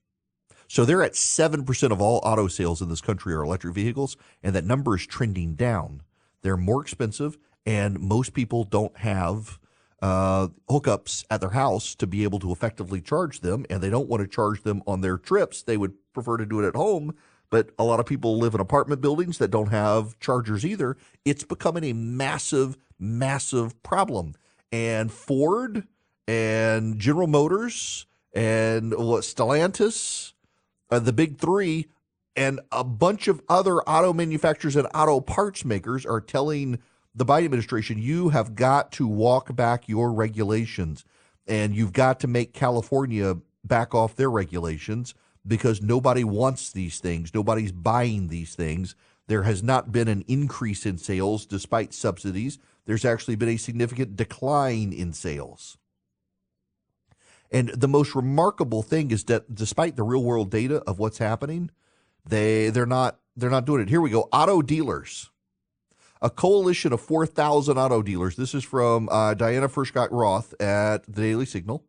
So 0.68 0.84
they're 0.84 1.02
at 1.02 1.12
7% 1.12 1.92
of 1.92 2.00
all 2.00 2.20
auto 2.24 2.48
sales 2.48 2.82
in 2.82 2.88
this 2.88 3.00
country 3.00 3.34
are 3.34 3.42
electric 3.42 3.74
vehicles, 3.74 4.16
and 4.42 4.54
that 4.54 4.64
number 4.64 4.96
is 4.96 5.06
trending 5.06 5.54
down. 5.54 6.02
They're 6.42 6.56
more 6.56 6.82
expensive, 6.82 7.38
and 7.64 8.00
most 8.00 8.32
people 8.34 8.64
don't 8.64 8.96
have 8.98 9.58
uh, 10.02 10.48
hookups 10.68 11.24
at 11.30 11.40
their 11.40 11.50
house 11.50 11.94
to 11.96 12.06
be 12.06 12.24
able 12.24 12.38
to 12.40 12.52
effectively 12.52 13.00
charge 13.00 13.40
them, 13.40 13.64
and 13.70 13.82
they 13.82 13.90
don't 13.90 14.08
want 14.08 14.22
to 14.22 14.28
charge 14.28 14.62
them 14.62 14.82
on 14.86 15.00
their 15.00 15.18
trips. 15.18 15.62
They 15.62 15.76
would 15.76 15.94
prefer 16.12 16.36
to 16.36 16.46
do 16.46 16.60
it 16.60 16.66
at 16.66 16.76
home, 16.76 17.14
but 17.50 17.70
a 17.78 17.84
lot 17.84 18.00
of 18.00 18.06
people 18.06 18.38
live 18.38 18.54
in 18.54 18.60
apartment 18.60 19.00
buildings 19.00 19.38
that 19.38 19.50
don't 19.50 19.70
have 19.70 20.18
chargers 20.18 20.64
either. 20.64 20.96
It's 21.24 21.44
becoming 21.44 21.84
a 21.84 21.92
massive, 21.92 22.76
massive 22.98 23.82
problem. 23.82 24.34
And 24.72 25.12
Ford 25.12 25.86
and 26.26 26.98
General 26.98 27.28
Motors 27.28 28.06
and 28.34 28.92
what 28.94 29.22
Stellantis, 29.22 30.34
uh, 30.90 30.98
the 30.98 31.12
big 31.12 31.38
three, 31.38 31.86
and 32.34 32.60
a 32.70 32.84
bunch 32.84 33.28
of 33.28 33.40
other 33.48 33.80
auto 33.82 34.12
manufacturers 34.12 34.76
and 34.76 34.86
auto 34.94 35.20
parts 35.20 35.64
makers 35.64 36.04
are 36.04 36.20
telling 36.20 36.78
the 37.14 37.24
Biden 37.24 37.46
administration, 37.46 37.98
you 37.98 38.28
have 38.28 38.54
got 38.54 38.92
to 38.92 39.08
walk 39.08 39.56
back 39.56 39.88
your 39.88 40.12
regulations 40.12 41.04
and 41.46 41.74
you've 41.74 41.94
got 41.94 42.20
to 42.20 42.26
make 42.26 42.52
California 42.52 43.36
back 43.64 43.94
off 43.94 44.16
their 44.16 44.30
regulations 44.30 45.14
because 45.46 45.80
nobody 45.80 46.24
wants 46.24 46.70
these 46.70 46.98
things. 46.98 47.32
Nobody's 47.32 47.72
buying 47.72 48.28
these 48.28 48.54
things. 48.54 48.94
There 49.28 49.44
has 49.44 49.62
not 49.62 49.92
been 49.92 50.08
an 50.08 50.24
increase 50.28 50.84
in 50.84 50.98
sales 50.98 51.46
despite 51.46 51.94
subsidies. 51.94 52.58
There's 52.84 53.04
actually 53.04 53.36
been 53.36 53.48
a 53.48 53.56
significant 53.56 54.16
decline 54.16 54.92
in 54.92 55.12
sales. 55.12 55.78
And 57.50 57.68
the 57.68 57.88
most 57.88 58.14
remarkable 58.14 58.82
thing 58.82 59.10
is 59.10 59.24
that 59.24 59.54
despite 59.54 59.96
the 59.96 60.02
real 60.02 60.22
world 60.22 60.50
data 60.50 60.82
of 60.86 60.98
what's 60.98 61.18
happening, 61.18 61.70
they 62.24 62.70
they're 62.70 62.86
not 62.86 63.20
they're 63.36 63.50
not 63.50 63.66
doing 63.66 63.82
it. 63.82 63.88
Here 63.88 64.00
we 64.00 64.10
go. 64.10 64.28
Auto 64.32 64.62
dealers. 64.62 65.30
A 66.22 66.30
coalition 66.30 66.94
of 66.94 67.00
4,000 67.02 67.76
auto 67.76 68.02
dealers. 68.02 68.36
This 68.36 68.54
is 68.54 68.64
from 68.64 69.08
uh, 69.10 69.34
Diana 69.34 69.68
Furchtgott 69.68 70.08
Roth 70.10 70.58
at 70.60 71.04
the 71.04 71.20
Daily 71.20 71.44
Signal. 71.44 71.84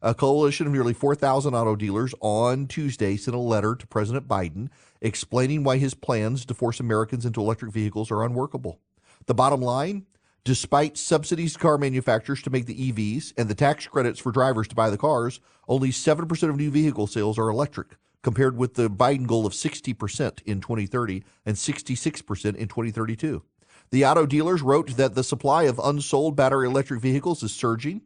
A 0.00 0.14
coalition 0.14 0.68
of 0.68 0.72
nearly 0.72 0.94
4,000 0.94 1.54
auto 1.54 1.74
dealers 1.74 2.14
on 2.20 2.68
Tuesday 2.68 3.16
sent 3.16 3.34
a 3.34 3.40
letter 3.40 3.74
to 3.74 3.86
President 3.88 4.28
Biden 4.28 4.68
explaining 5.00 5.64
why 5.64 5.78
his 5.78 5.94
plans 5.94 6.44
to 6.46 6.54
force 6.54 6.78
Americans 6.78 7.26
into 7.26 7.40
electric 7.40 7.72
vehicles 7.72 8.12
are 8.12 8.22
unworkable. 8.22 8.78
The 9.26 9.34
bottom 9.34 9.60
line 9.60 10.06
Despite 10.44 10.96
subsidies 10.96 11.54
to 11.54 11.58
car 11.58 11.78
manufacturers 11.78 12.42
to 12.42 12.50
make 12.50 12.66
the 12.66 12.92
EVs 12.92 13.34
and 13.36 13.48
the 13.48 13.54
tax 13.54 13.86
credits 13.86 14.18
for 14.18 14.32
drivers 14.32 14.68
to 14.68 14.74
buy 14.74 14.88
the 14.88 14.96
cars, 14.96 15.40
only 15.68 15.90
7% 15.90 16.48
of 16.48 16.56
new 16.56 16.70
vehicle 16.70 17.06
sales 17.06 17.38
are 17.38 17.48
electric, 17.48 17.96
compared 18.22 18.56
with 18.56 18.74
the 18.74 18.88
Biden 18.88 19.26
goal 19.26 19.44
of 19.46 19.52
60% 19.52 20.42
in 20.46 20.60
2030 20.60 21.22
and 21.44 21.56
66% 21.56 22.56
in 22.56 22.68
2032. 22.68 23.42
The 23.90 24.04
auto 24.04 24.26
dealers 24.26 24.62
wrote 24.62 24.96
that 24.96 25.14
the 25.14 25.24
supply 25.24 25.64
of 25.64 25.80
unsold 25.82 26.36
battery 26.36 26.66
electric 26.66 27.00
vehicles 27.00 27.42
is 27.42 27.52
surging. 27.52 28.02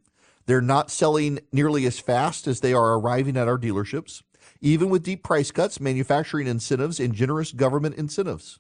They're 0.47 0.61
not 0.61 0.91
selling 0.91 1.41
nearly 1.53 1.87
as 1.87 1.99
fast 1.99 2.47
as 2.47 2.61
they 2.61 2.73
are 2.73 2.95
arriving 2.95 3.37
at 3.37 3.49
our 3.49 3.59
dealerships, 3.59 4.23
even 4.61 4.91
with 4.91 5.03
deep 5.03 5.23
price 5.23 5.51
cuts, 5.51 5.81
manufacturing 5.81 6.47
incentives, 6.47 6.99
and 6.99 7.15
generous 7.15 7.53
government 7.53 7.97
incentives. 7.97 8.59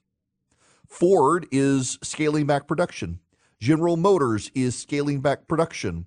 Ford 0.88 1.46
is 1.50 1.98
scaling 2.02 2.46
back 2.46 2.68
production. 2.68 3.20
General 3.62 3.96
Motors 3.96 4.50
is 4.56 4.76
scaling 4.76 5.20
back 5.20 5.46
production. 5.46 6.06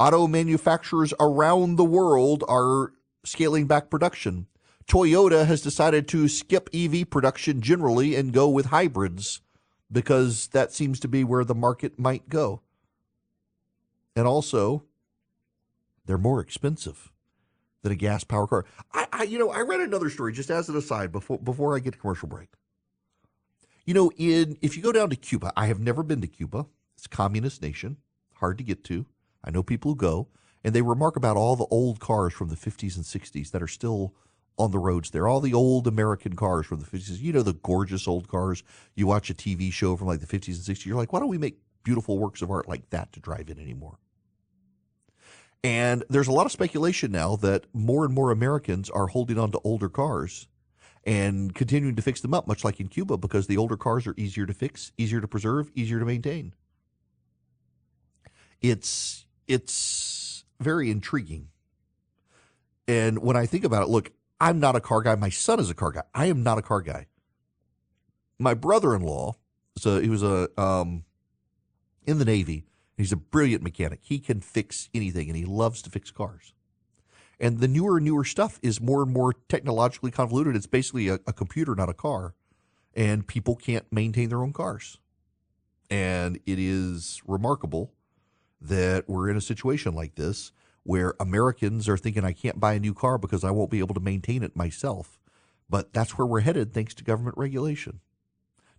Auto 0.00 0.26
manufacturers 0.26 1.12
around 1.20 1.76
the 1.76 1.84
world 1.84 2.42
are 2.48 2.94
scaling 3.26 3.66
back 3.66 3.90
production. 3.90 4.46
Toyota 4.86 5.44
has 5.44 5.60
decided 5.60 6.08
to 6.08 6.28
skip 6.28 6.70
EV 6.72 7.10
production 7.10 7.60
generally 7.60 8.14
and 8.14 8.32
go 8.32 8.48
with 8.48 8.64
hybrids 8.64 9.42
because 9.92 10.46
that 10.54 10.72
seems 10.72 10.98
to 11.00 11.06
be 11.06 11.24
where 11.24 11.44
the 11.44 11.54
market 11.54 11.98
might 11.98 12.30
go. 12.30 12.62
And 14.16 14.26
also, 14.26 14.84
they're 16.06 16.16
more 16.16 16.40
expensive 16.40 17.12
than 17.82 17.92
a 17.92 17.96
gas 17.96 18.24
powered 18.24 18.48
car. 18.48 18.64
I, 18.94 19.08
I, 19.12 19.22
you 19.24 19.38
know, 19.38 19.50
I 19.50 19.60
read 19.60 19.80
another 19.80 20.08
story 20.08 20.32
just 20.32 20.48
as 20.48 20.70
an 20.70 20.76
aside 20.78 21.12
before 21.12 21.38
before 21.38 21.76
I 21.76 21.80
get 21.80 21.92
to 21.92 21.98
commercial 21.98 22.30
break. 22.30 22.48
You 23.84 23.92
know, 23.92 24.10
in 24.16 24.56
if 24.62 24.74
you 24.74 24.82
go 24.82 24.90
down 24.90 25.10
to 25.10 25.16
Cuba, 25.16 25.52
I 25.54 25.66
have 25.66 25.80
never 25.80 26.02
been 26.02 26.22
to 26.22 26.26
Cuba. 26.26 26.64
It's 27.04 27.12
a 27.12 27.16
communist 27.16 27.60
nation, 27.60 27.98
hard 28.36 28.56
to 28.56 28.64
get 28.64 28.82
to. 28.84 29.04
I 29.44 29.50
know 29.50 29.62
people 29.62 29.90
who 29.90 29.96
go, 29.96 30.28
and 30.64 30.74
they 30.74 30.80
remark 30.80 31.16
about 31.16 31.36
all 31.36 31.54
the 31.54 31.66
old 31.66 32.00
cars 32.00 32.32
from 32.32 32.48
the 32.48 32.56
50s 32.56 32.96
and 32.96 33.04
60s 33.04 33.50
that 33.50 33.62
are 33.62 33.68
still 33.68 34.14
on 34.56 34.70
the 34.70 34.78
roads 34.78 35.10
there. 35.10 35.28
All 35.28 35.42
the 35.42 35.52
old 35.52 35.86
American 35.86 36.34
cars 36.34 36.64
from 36.64 36.80
the 36.80 36.86
50s. 36.86 37.20
You 37.20 37.34
know, 37.34 37.42
the 37.42 37.52
gorgeous 37.52 38.08
old 38.08 38.26
cars. 38.26 38.62
You 38.94 39.06
watch 39.06 39.28
a 39.28 39.34
TV 39.34 39.70
show 39.70 39.96
from 39.96 40.06
like 40.06 40.20
the 40.20 40.26
50s 40.26 40.66
and 40.66 40.76
60s. 40.76 40.86
You're 40.86 40.96
like, 40.96 41.12
why 41.12 41.20
don't 41.20 41.28
we 41.28 41.36
make 41.36 41.58
beautiful 41.82 42.18
works 42.18 42.40
of 42.40 42.50
art 42.50 42.70
like 42.70 42.88
that 42.88 43.12
to 43.12 43.20
drive 43.20 43.50
in 43.50 43.58
anymore? 43.58 43.98
And 45.62 46.04
there's 46.08 46.28
a 46.28 46.32
lot 46.32 46.46
of 46.46 46.52
speculation 46.52 47.12
now 47.12 47.36
that 47.36 47.66
more 47.74 48.06
and 48.06 48.14
more 48.14 48.30
Americans 48.30 48.88
are 48.88 49.08
holding 49.08 49.38
on 49.38 49.52
to 49.52 49.60
older 49.62 49.90
cars 49.90 50.48
and 51.04 51.54
continuing 51.54 51.96
to 51.96 52.02
fix 52.02 52.22
them 52.22 52.32
up, 52.32 52.48
much 52.48 52.64
like 52.64 52.80
in 52.80 52.88
Cuba, 52.88 53.18
because 53.18 53.46
the 53.46 53.58
older 53.58 53.76
cars 53.76 54.06
are 54.06 54.14
easier 54.16 54.46
to 54.46 54.54
fix, 54.54 54.90
easier 54.96 55.20
to 55.20 55.28
preserve, 55.28 55.70
easier 55.74 55.98
to 55.98 56.06
maintain 56.06 56.54
it's 58.60 59.26
it's 59.46 60.44
very 60.60 60.90
intriguing. 60.90 61.48
And 62.86 63.18
when 63.18 63.36
I 63.36 63.46
think 63.46 63.64
about 63.64 63.82
it, 63.82 63.88
look, 63.88 64.12
I'm 64.40 64.60
not 64.60 64.76
a 64.76 64.80
car 64.80 65.02
guy. 65.02 65.14
My 65.14 65.30
son 65.30 65.58
is 65.60 65.70
a 65.70 65.74
car 65.74 65.92
guy. 65.92 66.02
I 66.14 66.26
am 66.26 66.42
not 66.42 66.58
a 66.58 66.62
car 66.62 66.82
guy. 66.82 67.06
My 68.38 68.54
brother-in-law, 68.54 69.36
so 69.78 70.00
he 70.00 70.08
was 70.08 70.22
a 70.22 70.48
um, 70.60 71.04
in 72.06 72.18
the 72.18 72.24
Navy. 72.24 72.64
He's 72.96 73.12
a 73.12 73.16
brilliant 73.16 73.62
mechanic. 73.62 74.00
He 74.02 74.18
can 74.18 74.40
fix 74.40 74.88
anything, 74.94 75.28
and 75.28 75.36
he 75.36 75.44
loves 75.44 75.82
to 75.82 75.90
fix 75.90 76.10
cars. 76.10 76.52
And 77.40 77.58
the 77.58 77.68
newer 77.68 77.96
and 77.96 78.06
newer 78.06 78.24
stuff 78.24 78.60
is 78.62 78.80
more 78.80 79.02
and 79.02 79.12
more 79.12 79.32
technologically 79.48 80.10
convoluted. 80.10 80.54
It's 80.54 80.66
basically 80.66 81.08
a, 81.08 81.14
a 81.26 81.32
computer, 81.32 81.74
not 81.74 81.88
a 81.88 81.94
car, 81.94 82.34
and 82.94 83.26
people 83.26 83.56
can't 83.56 83.90
maintain 83.92 84.28
their 84.28 84.42
own 84.42 84.52
cars. 84.52 84.98
And 85.90 86.36
it 86.46 86.58
is 86.58 87.20
remarkable 87.26 87.92
that 88.64 89.08
we're 89.08 89.28
in 89.28 89.36
a 89.36 89.42
situation 89.42 89.94
like 89.94 90.14
this 90.14 90.52
where 90.82 91.14
Americans 91.18 91.88
are 91.88 91.96
thinking, 91.96 92.24
I 92.24 92.32
can't 92.32 92.60
buy 92.60 92.74
a 92.74 92.80
new 92.80 92.94
car 92.94 93.18
because 93.18 93.42
I 93.42 93.50
won't 93.50 93.70
be 93.70 93.78
able 93.78 93.94
to 93.94 94.00
maintain 94.00 94.42
it 94.42 94.54
myself. 94.54 95.18
But 95.68 95.92
that's 95.92 96.18
where 96.18 96.26
we're 96.26 96.40
headed 96.40 96.72
thanks 96.72 96.94
to 96.94 97.04
government 97.04 97.38
regulation. 97.38 98.00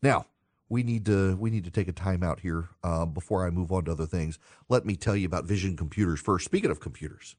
Now, 0.01 0.27
we 0.69 0.83
need 0.83 1.05
to 1.05 1.35
we 1.35 1.49
need 1.49 1.63
to 1.65 1.71
take 1.71 1.87
a 1.87 1.91
time 1.91 2.23
out 2.23 2.39
here 2.39 2.69
uh, 2.83 3.05
before 3.05 3.45
I 3.45 3.49
move 3.49 3.71
on 3.71 3.85
to 3.85 3.91
other 3.91 4.05
things. 4.05 4.39
Let 4.69 4.85
me 4.85 4.95
tell 4.95 5.15
you 5.15 5.25
about 5.25 5.45
Vision 5.45 5.75
Computers 5.75 6.19
first. 6.19 6.45
Speaking 6.45 6.71
of 6.71 6.79
computers, 6.79 7.35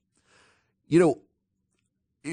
you 0.86 0.99
know, 0.99 1.22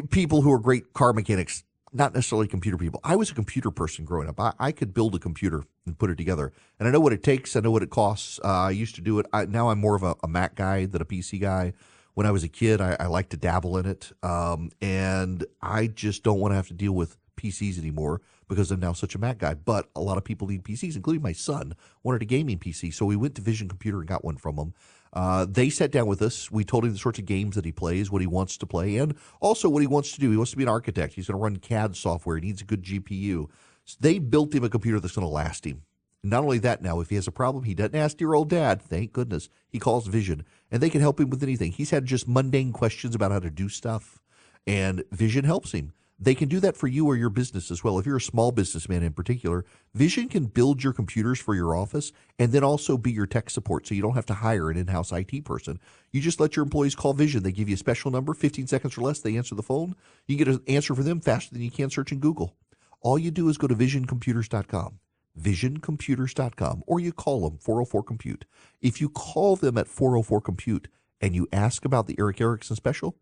people 0.10 0.42
who 0.42 0.52
are 0.52 0.60
great 0.60 0.94
car 0.94 1.14
mechanics, 1.14 1.64
not 1.94 2.14
necessarily 2.14 2.48
computer 2.48 2.78
people. 2.78 3.00
I 3.04 3.16
was 3.16 3.30
a 3.30 3.36
computer 3.36 3.72
person 3.72 4.04
growing 4.04 4.28
up. 4.28 4.40
I, 4.40 4.54
I 4.60 4.72
could 4.72 4.94
build 4.94 5.16
a 5.16 5.20
computer 5.20 5.64
and 5.86 5.98
put 5.98 6.10
it 6.10 6.18
together, 6.18 6.52
and 6.80 6.88
I 6.88 6.92
know 6.92 7.00
what 7.00 7.14
it 7.14 7.24
takes. 7.24 7.56
I 7.56 7.60
know 7.60 7.72
what 7.72 7.84
it 7.84 7.90
costs. 7.90 8.40
Uh, 8.44 8.48
I 8.48 8.72
used 8.72 8.96
to 8.96 9.02
do 9.02 9.20
it. 9.20 9.26
I, 9.32 9.46
now 9.46 9.70
I'm 9.70 9.80
more 9.80 9.96
of 9.96 10.04
a, 10.04 10.16
a, 10.24 10.28
Mac 10.28 10.56
guy 10.56 10.86
than 10.86 11.02
a 11.02 11.06
PC 11.06 11.40
guy. 11.40 11.74
When 12.16 12.28
I 12.28 12.32
was 12.32 12.44
a 12.44 12.48
kid, 12.48 12.82
I, 12.82 12.96
I 13.00 13.08
like 13.08 13.30
to 13.30 13.38
dabble 13.38 13.78
in 13.78 13.86
it, 13.86 14.12
um, 14.22 14.72
and 14.82 15.46
I 15.62 15.88
just 15.88 16.24
don't 16.24 16.40
want 16.40 16.52
to 16.52 16.56
have 16.56 16.68
to 16.68 16.74
deal 16.74 16.94
with 16.94 17.18
PCs 17.38 17.80
anymore 17.80 18.22
because 18.54 18.72
I'm 18.72 18.80
now 18.80 18.94
such 18.94 19.16
a 19.16 19.20
Mac 19.20 19.40
guy. 19.40 19.54
But 19.54 19.90
a 19.96 20.02
lot 20.02 20.18
of 20.18 20.24
people 20.24 20.48
need 20.48 20.64
PCs, 20.64 20.96
including 20.96 21.22
my 21.22 21.34
son 21.34 21.76
wanted 22.04 22.22
a 22.22 22.26
gaming 22.26 22.60
PC, 22.60 22.94
so 22.94 23.06
we 23.06 23.16
went 23.16 23.36
to 23.36 23.42
Vision 23.42 23.68
Computer 23.68 24.00
and 24.00 24.08
got 24.08 24.24
one 24.24 24.38
from 24.38 24.56
them. 24.56 24.74
Uh, 25.14 25.46
they 25.48 25.70
sat 25.70 25.92
down 25.92 26.08
with 26.08 26.22
us. 26.22 26.52
We 26.52 26.64
told 26.64 26.86
him 26.86 26.92
the 26.92 26.98
sorts 26.98 27.20
of 27.20 27.26
games 27.26 27.56
that 27.56 27.66
he 27.66 27.72
plays, 27.72 28.10
what 28.10 28.22
he 28.22 28.28
wants 28.28 28.58
to 28.58 28.66
play, 28.66 28.98
and 28.98 29.16
also 29.40 29.70
what 29.70 29.82
he 29.82 29.88
wants 29.88 30.12
to 30.14 30.20
do. 30.20 30.32
He 30.32 30.38
wants 30.38 30.52
to 30.52 30.58
be 30.58 30.64
an 30.64 30.70
architect. 30.70 31.14
He's 31.14 31.28
going 31.28 31.38
to 31.38 31.44
run 31.44 31.58
CAD 31.58 31.96
software. 31.96 32.38
He 32.38 32.42
needs 32.42 32.62
a 32.62 32.66
good 32.66 32.84
GPU. 32.84 33.48
So 33.86 33.98
they 34.00 34.18
built 34.18 34.56
him 34.56 34.64
a 34.64 34.70
computer 34.70 35.00
that's 35.00 35.16
going 35.16 35.28
to 35.28 35.34
last 35.34 35.66
him. 35.66 35.84
Not 36.24 36.44
only 36.44 36.58
that, 36.60 36.82
now 36.82 37.02
if 37.02 37.10
he 37.10 37.16
has 37.16 37.28
a 37.28 37.32
problem, 37.32 37.66
he 37.66 37.76
doesn't 37.76 37.96
ask 37.96 38.18
dear 38.18 38.34
old 38.34 38.50
dad. 38.50 38.82
Thank 38.82 39.12
goodness 39.12 39.50
he 39.70 39.78
calls 39.78 40.08
Vision, 40.08 40.46
and 40.72 40.82
they 40.82 40.90
can 40.90 41.02
help 41.02 41.20
him 41.20 41.30
with 41.30 41.44
anything. 41.44 41.74
He's 41.74 41.90
had 41.90 42.06
just 42.06 42.28
mundane 42.28 42.72
questions 42.72 43.14
about 43.14 43.32
how 43.32 43.40
to 43.40 43.52
do 43.52 43.68
stuff, 43.68 44.20
and 44.66 45.04
Vision 45.12 45.44
helps 45.44 45.74
him. 45.74 45.92
They 46.20 46.36
can 46.36 46.48
do 46.48 46.60
that 46.60 46.78
for 46.78 46.88
you 46.88 47.08
or 47.08 47.16
your 47.16 47.30
business 47.30 47.72
as 47.72 47.84
well. 47.84 47.98
If 48.00 48.06
you're 48.06 48.18
a 48.18 48.22
small 48.22 48.52
businessman 48.52 49.04
in 49.04 49.14
particular, 49.14 49.66
Vision 49.94 50.30
can 50.30 50.46
build 50.46 50.84
your 50.84 50.94
computers 50.94 51.40
for 51.40 51.56
your 51.56 51.76
office 51.76 52.12
and 52.40 52.52
then 52.52 52.64
also 52.64 52.98
be 52.98 53.12
your 53.12 53.26
tech 53.26 53.50
support 53.50 53.88
so 53.88 53.96
you 53.96 54.02
don't 54.02 54.16
have 54.16 54.26
to 54.28 54.36
hire 54.36 54.70
an 54.70 54.78
in 54.78 54.88
house 54.88 55.12
IT 55.12 55.44
person. 55.44 55.80
You 56.12 56.22
just 56.22 56.40
let 56.40 56.56
your 56.56 56.64
employees 56.64 56.96
call 56.96 57.14
Vision. 57.14 57.44
They 57.44 57.52
give 57.52 57.68
you 57.68 57.76
a 57.76 57.80
special 57.80 58.12
number, 58.12 58.34
15 58.34 58.68
seconds 58.68 58.98
or 58.98 59.02
less, 59.02 59.20
they 59.20 59.36
answer 59.36 59.56
the 59.56 59.64
phone. 59.64 59.96
You 60.28 60.38
get 60.38 60.48
an 60.48 60.62
answer 60.68 60.96
for 60.96 61.04
them 61.04 61.20
faster 61.20 61.54
than 61.54 61.64
you 61.64 61.72
can 61.72 61.90
search 61.90 62.12
in 62.12 62.20
Google. 62.20 62.56
All 63.02 63.20
you 63.20 63.32
do 63.32 63.50
is 63.50 63.58
go 63.58 63.68
to 63.68 63.76
visioncomputers.com 63.76 65.00
visioncomputers.com 65.40 66.84
or 66.86 67.00
you 67.00 67.12
call 67.12 67.50
them 67.50 67.58
404 67.58 68.04
compute. 68.04 68.46
If 68.82 69.02
you 69.02 69.10
call 69.10 69.56
them 69.56 69.80
at 69.80 69.88
404 69.88 70.42
compute 70.42 70.88
and 71.20 71.34
you 71.36 71.48
ask 71.52 71.86
about 71.86 72.06
the 72.06 72.16
Erick 72.20 72.40
Erickson 72.40 72.76
special, 72.76 73.16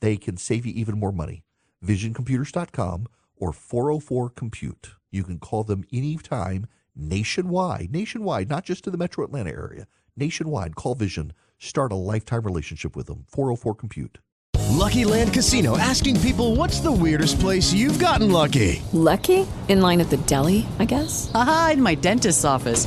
they 0.00 0.16
can 0.16 0.38
save 0.38 0.64
you 0.64 0.72
even 0.72 0.98
more 0.98 1.12
money 1.12 1.42
visioncomputers.com 1.84 3.06
or 3.36 3.52
404 3.52 4.30
Compute. 4.30 4.90
You 5.10 5.24
can 5.24 5.38
call 5.38 5.64
them 5.64 5.84
anytime 5.92 6.66
nationwide, 6.94 7.92
nationwide, 7.92 8.48
not 8.48 8.64
just 8.64 8.84
to 8.84 8.90
the 8.90 8.98
metro 8.98 9.24
Atlanta 9.24 9.50
area, 9.50 9.86
nationwide. 10.16 10.76
Call 10.76 10.94
Vision. 10.94 11.32
Start 11.58 11.92
a 11.92 11.96
lifetime 11.96 12.42
relationship 12.42 12.94
with 12.94 13.06
them. 13.06 13.24
404 13.28 13.74
Compute. 13.74 14.18
Lucky 14.70 15.04
Land 15.04 15.32
Casino 15.32 15.78
asking 15.78 16.20
people 16.20 16.54
what's 16.54 16.80
the 16.80 16.92
weirdest 16.92 17.40
place 17.40 17.72
you've 17.72 17.98
gotten 17.98 18.30
lucky? 18.30 18.82
Lucky? 18.92 19.46
In 19.68 19.80
line 19.80 20.00
at 20.00 20.10
the 20.10 20.18
deli, 20.18 20.66
I 20.78 20.84
guess? 20.84 21.30
Aha, 21.34 21.70
in 21.72 21.82
my 21.82 21.94
dentist's 21.94 22.44
office. 22.44 22.86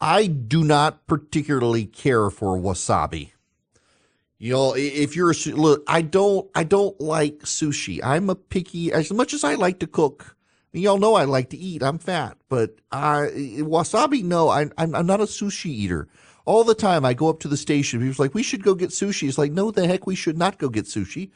I 0.00 0.26
do 0.26 0.64
not 0.64 1.06
particularly 1.06 1.86
care 1.86 2.30
for 2.30 2.58
wasabi. 2.58 3.30
You 4.38 4.52
know, 4.52 4.74
if 4.76 5.16
you're 5.16 5.30
a 5.30 5.50
look, 5.52 5.82
I 5.86 6.02
don't, 6.02 6.50
I 6.54 6.64
don't 6.64 7.00
like 7.00 7.38
sushi. 7.40 8.00
I'm 8.02 8.28
a 8.28 8.34
picky. 8.34 8.92
As 8.92 9.12
much 9.12 9.32
as 9.32 9.44
I 9.44 9.54
like 9.54 9.78
to 9.78 9.86
cook, 9.86 10.36
y'all 10.72 10.98
know 10.98 11.14
I 11.14 11.24
like 11.24 11.50
to 11.50 11.56
eat. 11.56 11.82
I'm 11.82 11.98
fat, 11.98 12.36
but 12.48 12.76
I 12.92 13.30
wasabi. 13.60 14.22
No, 14.22 14.48
I, 14.48 14.66
I'm, 14.76 14.94
I'm 14.94 15.06
not 15.06 15.20
a 15.20 15.24
sushi 15.24 15.66
eater. 15.66 16.08
All 16.44 16.64
the 16.64 16.74
time, 16.74 17.06
I 17.06 17.14
go 17.14 17.30
up 17.30 17.40
to 17.40 17.48
the 17.48 17.56
station. 17.56 18.00
People's 18.00 18.18
like, 18.18 18.34
"We 18.34 18.42
should 18.42 18.62
go 18.62 18.74
get 18.74 18.90
sushi." 18.90 19.28
It's 19.28 19.38
like, 19.38 19.52
no, 19.52 19.70
the 19.70 19.86
heck, 19.86 20.06
we 20.06 20.14
should 20.14 20.36
not 20.36 20.58
go 20.58 20.68
get 20.68 20.84
sushi. 20.84 21.30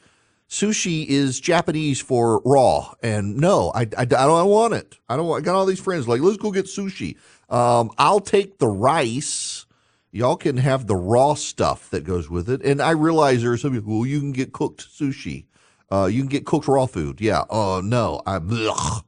Sushi 0.49 1.05
is 1.05 1.39
Japanese 1.39 2.01
for 2.01 2.41
raw, 2.43 2.91
and 3.03 3.37
no, 3.37 3.71
I, 3.75 3.81
I, 3.81 4.01
I 4.01 4.05
don't 4.05 4.49
want 4.49 4.73
it. 4.73 4.97
I 5.07 5.15
don't. 5.15 5.31
I 5.31 5.41
got 5.41 5.55
all 5.55 5.67
these 5.67 5.79
friends 5.79 6.07
like, 6.07 6.21
let's 6.21 6.37
go 6.37 6.51
get 6.51 6.65
sushi. 6.65 7.17
Um, 7.49 7.91
I'll 7.99 8.19
take 8.19 8.57
the 8.57 8.67
rice. 8.67 9.67
Y'all 10.11 10.35
can 10.35 10.57
have 10.57 10.87
the 10.87 10.95
raw 10.95 11.35
stuff 11.35 11.91
that 11.91 12.03
goes 12.03 12.31
with 12.31 12.49
it. 12.49 12.63
And 12.63 12.81
I 12.81 12.91
realize 12.91 13.43
there's 13.43 13.61
some 13.61 13.73
people, 13.73 13.99
well, 13.99 14.07
you 14.07 14.19
can 14.19 14.31
get 14.31 14.51
cooked 14.51 14.87
sushi. 14.89 15.45
Uh, 15.91 16.05
you 16.11 16.21
can 16.21 16.29
get 16.29 16.47
cooked 16.47 16.67
raw 16.67 16.87
food. 16.87 17.21
Yeah. 17.21 17.43
Oh, 17.49 17.77
uh, 17.77 17.81
no. 17.81 18.21
I, 18.25 18.37
ugh. 18.37 19.05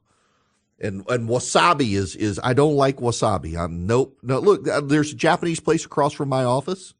And, 0.80 1.04
and 1.08 1.28
wasabi 1.28 1.94
is, 1.94 2.14
is, 2.14 2.40
I 2.42 2.54
don't 2.54 2.74
like 2.74 2.98
wasabi. 2.98 3.56
I'm 3.56 3.86
nope. 3.86 4.16
No, 4.22 4.38
look, 4.38 4.64
there's 4.64 5.12
a 5.12 5.16
Japanese 5.16 5.58
place 5.58 5.84
across 5.84 6.12
from 6.12 6.28
my 6.28 6.44
office 6.44 6.94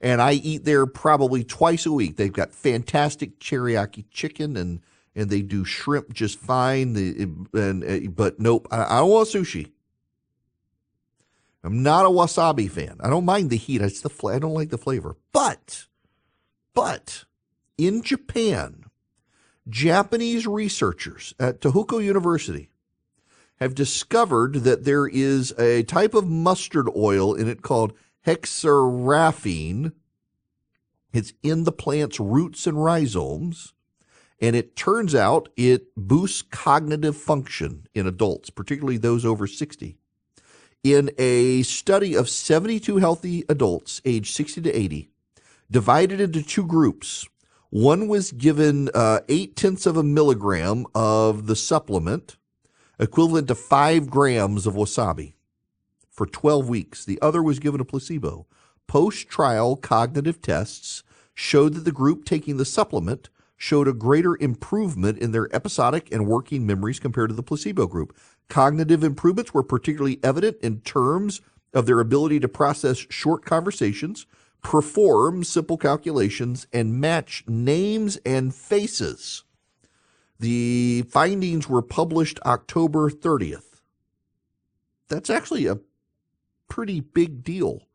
and 0.00 0.22
I 0.22 0.32
eat 0.34 0.64
there 0.64 0.86
probably 0.86 1.44
twice 1.44 1.86
a 1.86 1.92
week. 1.92 2.16
They've 2.16 2.32
got 2.32 2.52
fantastic 2.52 3.40
teriyaki 3.40 4.04
chicken 4.10 4.56
and, 4.56 4.80
and 5.14 5.28
they 5.30 5.42
do 5.42 5.64
shrimp 5.64 6.12
just 6.12 6.38
fine. 6.38 6.92
The, 6.92 7.28
and, 7.52 7.84
uh, 7.84 8.10
but 8.10 8.38
nope, 8.38 8.68
I, 8.70 8.84
I 8.84 8.98
don't 8.98 9.10
want 9.10 9.28
sushi. 9.28 9.72
I'm 11.64 11.82
not 11.82 12.06
a 12.06 12.08
wasabi 12.08 12.70
fan. 12.70 12.98
I 13.00 13.10
don't 13.10 13.24
mind 13.24 13.50
the 13.50 13.56
heat. 13.56 13.82
It's 13.82 14.00
the 14.00 14.26
I 14.28 14.38
don't 14.38 14.54
like 14.54 14.70
the 14.70 14.78
flavor. 14.78 15.16
But, 15.32 15.86
but 16.72 17.24
in 17.76 18.02
Japan, 18.02 18.84
Japanese 19.68 20.46
researchers 20.46 21.34
at 21.40 21.60
Tohoku 21.60 22.02
University 22.02 22.70
have 23.56 23.74
discovered 23.74 24.54
that 24.62 24.84
there 24.84 25.06
is 25.06 25.52
a 25.58 25.82
type 25.82 26.14
of 26.14 26.28
mustard 26.28 26.88
oil 26.96 27.34
in 27.34 27.48
it 27.48 27.62
called 27.62 27.92
hexaraphane. 28.28 29.92
It's 31.12 31.32
in 31.42 31.64
the 31.64 31.72
plant's 31.72 32.20
roots 32.20 32.66
and 32.66 32.82
rhizomes. 32.82 33.72
And 34.40 34.54
it 34.54 34.76
turns 34.76 35.14
out 35.14 35.48
it 35.56 35.88
boosts 35.96 36.42
cognitive 36.42 37.16
function 37.16 37.86
in 37.94 38.06
adults, 38.06 38.50
particularly 38.50 38.98
those 38.98 39.24
over 39.24 39.46
60 39.46 39.98
in 40.84 41.10
a 41.18 41.62
study 41.62 42.14
of 42.14 42.28
72 42.28 42.98
healthy 42.98 43.44
adults 43.48 44.00
aged 44.04 44.34
60 44.34 44.62
to 44.62 44.72
80, 44.72 45.10
divided 45.70 46.20
into 46.20 46.42
two 46.42 46.66
groups. 46.66 47.26
One 47.70 48.08
was 48.08 48.32
given 48.32 48.88
uh, 48.94 49.20
eight 49.28 49.56
tenths 49.56 49.86
of 49.86 49.96
a 49.96 50.02
milligram 50.02 50.86
of 50.94 51.46
the 51.46 51.56
supplement, 51.56 52.36
equivalent 52.98 53.48
to 53.48 53.54
five 53.54 54.08
grams 54.08 54.66
of 54.66 54.74
wasabi, 54.74 55.34
for 56.18 56.26
12 56.26 56.68
weeks. 56.68 57.04
The 57.04 57.20
other 57.22 57.40
was 57.40 57.60
given 57.60 57.80
a 57.80 57.84
placebo. 57.84 58.48
Post 58.88 59.28
trial 59.28 59.76
cognitive 59.76 60.42
tests 60.42 61.04
showed 61.32 61.74
that 61.74 61.84
the 61.84 61.92
group 61.92 62.24
taking 62.24 62.56
the 62.56 62.64
supplement 62.64 63.28
showed 63.56 63.86
a 63.86 63.92
greater 63.92 64.36
improvement 64.40 65.18
in 65.18 65.30
their 65.30 65.48
episodic 65.54 66.12
and 66.12 66.26
working 66.26 66.66
memories 66.66 66.98
compared 66.98 67.30
to 67.30 67.36
the 67.36 67.42
placebo 67.42 67.86
group. 67.86 68.16
Cognitive 68.48 69.04
improvements 69.04 69.54
were 69.54 69.62
particularly 69.62 70.18
evident 70.24 70.56
in 70.60 70.80
terms 70.80 71.40
of 71.72 71.86
their 71.86 72.00
ability 72.00 72.40
to 72.40 72.48
process 72.48 73.06
short 73.08 73.44
conversations, 73.44 74.26
perform 74.60 75.44
simple 75.44 75.76
calculations, 75.76 76.66
and 76.72 77.00
match 77.00 77.44
names 77.46 78.16
and 78.26 78.52
faces. 78.52 79.44
The 80.40 81.04
findings 81.08 81.68
were 81.68 81.82
published 81.82 82.40
October 82.44 83.08
30th. 83.08 83.68
That's 85.08 85.30
actually 85.30 85.66
a 85.66 85.78
pretty 86.68 87.00
big 87.00 87.42
deal. 87.42 87.88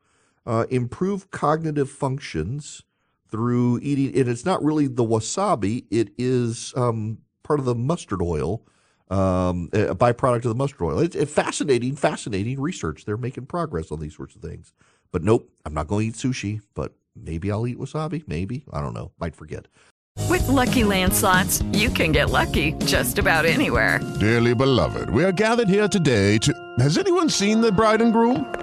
Uh, 0.46 0.66
improved 0.70 1.32
cognitive 1.32 1.90
functions 1.90 2.84
through 3.30 3.80
eating, 3.82 4.20
and 4.20 4.28
it's 4.28 4.46
not 4.46 4.64
really 4.64 4.88
the 4.88 5.04
wasabi, 5.04 5.86
it 5.90 6.10
is 6.18 6.74
um, 6.76 7.18
part 7.44 7.60
of 7.60 7.66
the 7.66 7.76
mustard 7.76 8.22
oil 8.22 8.64
um, 9.14 9.70
a 9.74 9.96
byproduct 9.96 10.38
of 10.38 10.44
the 10.44 10.56
mustard 10.56 10.82
oil. 10.82 11.00
It's, 11.00 11.16
it's 11.16 11.32
fascinating, 11.32 11.96
fascinating 11.96 12.60
research. 12.60 13.06
They're 13.06 13.18
making 13.18 13.46
progress 13.46 13.92
on 13.92 14.00
these 14.00 14.16
sorts 14.16 14.36
of 14.36 14.42
things. 14.42 14.74
But 15.12 15.24
nope, 15.24 15.50
I'm 15.66 15.74
not 15.74 15.88
going 15.88 16.12
to 16.12 16.28
eat 16.28 16.34
sushi, 16.34 16.62
but 16.74 16.94
maybe 17.16 17.52
I'll 17.52 17.68
eat 17.68 17.78
wasabi. 17.78 18.24
Maybe. 18.28 18.66
I 18.74 18.82
don't 18.82 18.94
know. 18.94 19.12
Might 19.20 19.36
forget. 19.36 19.68
With 20.30 20.48
lucky 20.48 20.82
landslots, 20.82 21.64
you 21.78 21.90
can 21.90 22.12
get 22.12 22.30
lucky 22.30 22.74
just 22.86 23.20
about 23.20 23.46
anywhere. 23.46 24.00
Dearly 24.20 24.56
beloved, 24.56 25.10
we 25.10 25.24
are 25.24 25.32
gathered 25.32 25.70
here 25.70 25.88
today 25.88 26.38
to. 26.40 26.54
Has 26.80 26.98
anyone 26.98 27.30
seen 27.30 27.62
the 27.62 27.72
bride 27.72 28.02
and 28.02 28.14
groom? 28.14 28.63